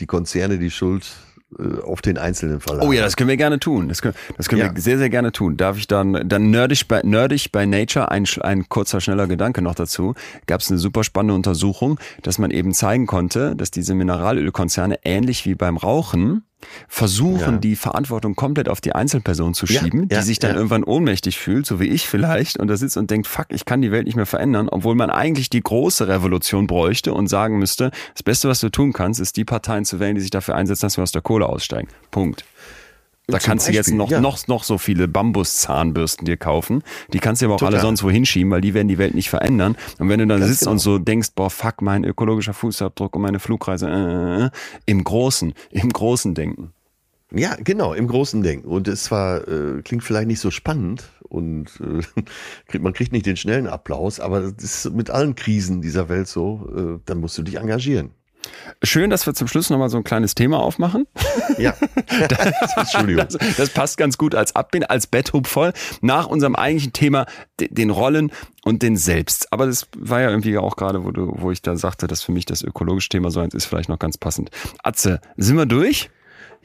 [0.00, 1.10] die Konzerne die Schuld
[1.58, 2.88] äh, auf den Einzelnen verlagern.
[2.88, 3.88] Oh ja, das können wir gerne tun.
[3.88, 4.74] Das können, das können Ja.
[4.74, 5.56] wir sehr, sehr gerne tun.
[5.56, 9.74] Darf ich dann, dann nerdig bei, nerdig bei Nature, ein, ein kurzer, schneller Gedanke noch
[9.74, 10.14] dazu,
[10.46, 15.46] gab es eine super spannende Untersuchung, dass man eben zeigen konnte, dass diese Mineralölkonzerne ähnlich
[15.46, 16.42] wie beim Rauchen
[16.88, 17.58] versuchen, Ja.
[17.58, 21.38] die Verantwortung komplett auf die Einzelperson zu Ja, schieben, die ja, sich dann irgendwann ohnmächtig
[21.38, 24.06] fühlt, so wie ich vielleicht, und da sitzt und denkt, fuck, ich kann die Welt
[24.06, 28.48] nicht mehr verändern, obwohl man eigentlich die große Revolution bräuchte und sagen müsste, das Beste,
[28.48, 31.02] was du tun kannst, ist die Parteien zu wählen, die sich dafür einsetzen, dass wir
[31.02, 31.88] aus der Kohle aussteigen.
[32.10, 32.44] Punkt.
[33.26, 34.20] Da Zum kannst du jetzt Beispiel, noch, ja.
[34.20, 36.82] noch, noch so viele Bambuszahnbürsten dir kaufen.
[37.12, 37.82] Die kannst du aber auch alle Total.
[37.86, 39.76] sonst wo hinschieben, weil die werden die Welt nicht verändern.
[39.98, 40.72] Und wenn du dann Ganz sitzt genau.
[40.72, 43.92] und so denkst, boah, fuck, mein ökologischer Fußabdruck und meine Flugreise, äh,
[44.42, 44.50] äh, äh,
[44.86, 46.72] im Großen, im Großen denken.
[47.32, 48.68] Ja, genau, im großen Denken.
[48.68, 52.00] Und es war, äh, klingt vielleicht nicht so spannend und äh,
[52.68, 56.28] kriegt- man kriegt nicht den schnellen Applaus, aber das ist mit allen Krisen dieser Welt
[56.28, 58.10] so, äh, dann musst du dich engagieren.
[58.82, 61.06] Schön, dass wir zum Schluss nochmal so ein kleines Thema aufmachen.
[61.58, 61.74] Ja,
[62.76, 63.26] Entschuldigung.
[63.28, 67.26] Das, das passt ganz gut als Abbind, als Betthub voll nach unserem eigentlichen Thema,
[67.60, 68.30] de- den Rollen
[68.64, 69.52] und den Selbst.
[69.52, 72.32] Aber das war ja irgendwie auch gerade, wo, du, wo ich da sagte, dass für
[72.32, 74.50] mich das ökologische Thema so eins ist, vielleicht noch ganz passend.
[74.82, 76.10] Atze, sind wir durch?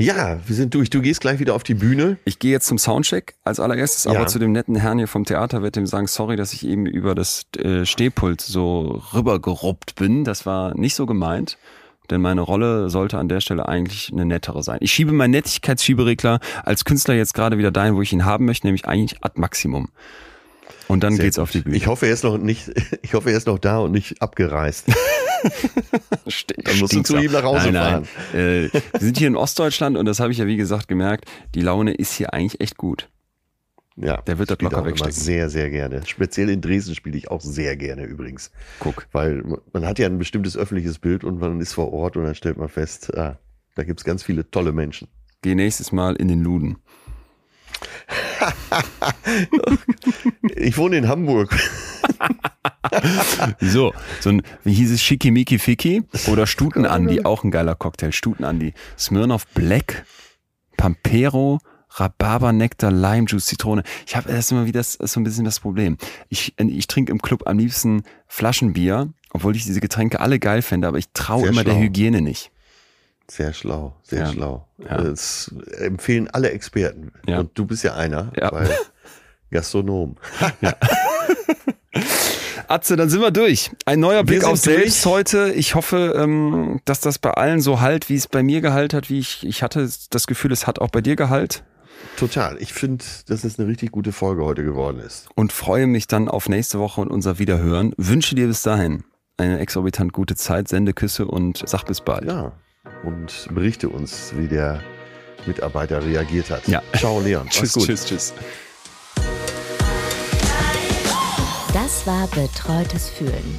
[0.02, 0.90] Ja, wir sind durch.
[0.90, 2.18] Du gehst gleich wieder auf die Bühne.
[2.24, 4.28] Ich gehe jetzt zum Soundcheck als allererstes, aber Ja.
[4.28, 7.16] zu dem netten Herrn hier vom Theater wird dem sagen, sorry, dass ich eben über
[7.16, 10.24] das äh, Stehpult so rübergeruppt bin.
[10.24, 11.58] Das war nicht so gemeint.
[12.10, 14.78] Denn meine Rolle sollte an der Stelle eigentlich eine nettere sein.
[14.82, 18.66] Ich schiebe meinen Nettigkeitsschieberegler als Künstler jetzt gerade wieder dahin, wo ich ihn haben möchte,
[18.68, 19.90] nämlich eigentlich ad Maximum.
[20.90, 21.44] Und dann Sehr geht's gut.
[21.44, 21.78] auf die Bühne.
[21.78, 22.70] Ich hoffe, er ist noch nicht,
[23.04, 24.88] ich hoffe, er ist noch da und nicht abgereist.
[26.28, 28.40] St- Dann musst du zu ihm nach Hause nein, nein.
[28.42, 31.26] Äh, wir sind hier in Ostdeutschland und das habe ich ja wie gesagt gemerkt,
[31.56, 33.08] die Laune ist hier eigentlich echt gut.
[33.96, 35.14] Ja, Der wird das locker wegstecken.
[35.14, 36.02] Sehr, sehr gerne.
[36.06, 38.50] Speziell in Dresden spiele ich auch sehr gerne übrigens.
[38.80, 39.08] Guck.
[39.12, 39.44] Weil
[39.74, 42.58] man hat ja ein bestimmtes öffentliches Bild und man ist vor Ort und dann stellt
[42.58, 43.38] man fest, ah,
[43.76, 45.10] da gibt's ganz viele tolle Menschen.
[45.42, 46.78] Geh nächstes Mal in den Luden.
[50.56, 51.56] Ich wohne in Hamburg.
[53.60, 53.94] Wieso?
[54.20, 58.12] So ein, wie hieß es, Schickimicki Ficky oder Stuten-Andi, auch ein geiler Cocktail.
[58.12, 58.74] Stuten-Andi.
[58.98, 60.06] Smirnoff Black,
[60.76, 61.60] Pampero,
[61.92, 63.84] Rhabarber, Nektar, Lime Juice, Zitrone.
[64.06, 65.98] Ich habe das ist immer wieder das so ein bisschen das Problem.
[66.30, 70.88] Ich, ich trinke im Club am liebsten Flaschenbier, obwohl ich diese Getränke alle geil finde,
[70.88, 71.84] aber ich traue immer der schlau.
[71.84, 72.52] Hygiene nicht.
[73.30, 74.32] Sehr schlau, sehr Ja.
[74.32, 74.68] schlau.
[74.80, 74.98] Ja.
[74.98, 77.12] Das empfehlen alle Experten.
[77.28, 77.40] Ja.
[77.40, 78.52] Und du bist ja einer, Ja.
[78.52, 78.70] weil
[79.52, 80.16] Gastronom.
[82.68, 83.72] Atze, dann sind wir durch.
[83.86, 85.52] Ein neuer Blick auf selbst heute.
[85.54, 89.10] Ich hoffe, ähm, dass das bei allen so halt, wie es bei mir gehalt hat,
[89.10, 91.64] wie ich, ich hatte das Gefühl, es hat auch bei dir gehalt.
[92.16, 92.58] Total.
[92.62, 95.28] Ich finde, dass es eine richtig gute Folge heute geworden ist.
[95.36, 97.94] und freue mich dann auf nächste Woche und unser Wiederhören.
[97.98, 99.04] Wünsche dir bis dahin
[99.38, 102.26] eine exorbitant gute Zeit, sende Küsse und sag bis bald.
[102.26, 102.52] Ja.
[103.04, 104.82] Und berichte uns, wie der
[105.46, 106.68] Mitarbeiter reagiert hat.
[106.68, 106.82] Ja.
[106.96, 107.48] Ciao, Leon.
[107.50, 107.86] Tschüss, gut.
[107.86, 108.34] tschüss, tschüss.
[111.74, 113.58] Das war Betreutes Fühlen.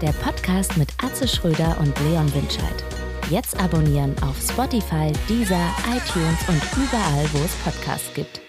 [0.00, 2.84] Der Podcast mit Atze Schröder und Leon Winscheid.
[3.30, 8.43] Jetzt abonnieren auf Spotify, Deezer, iTunes und überall, wo es Podcasts gibt.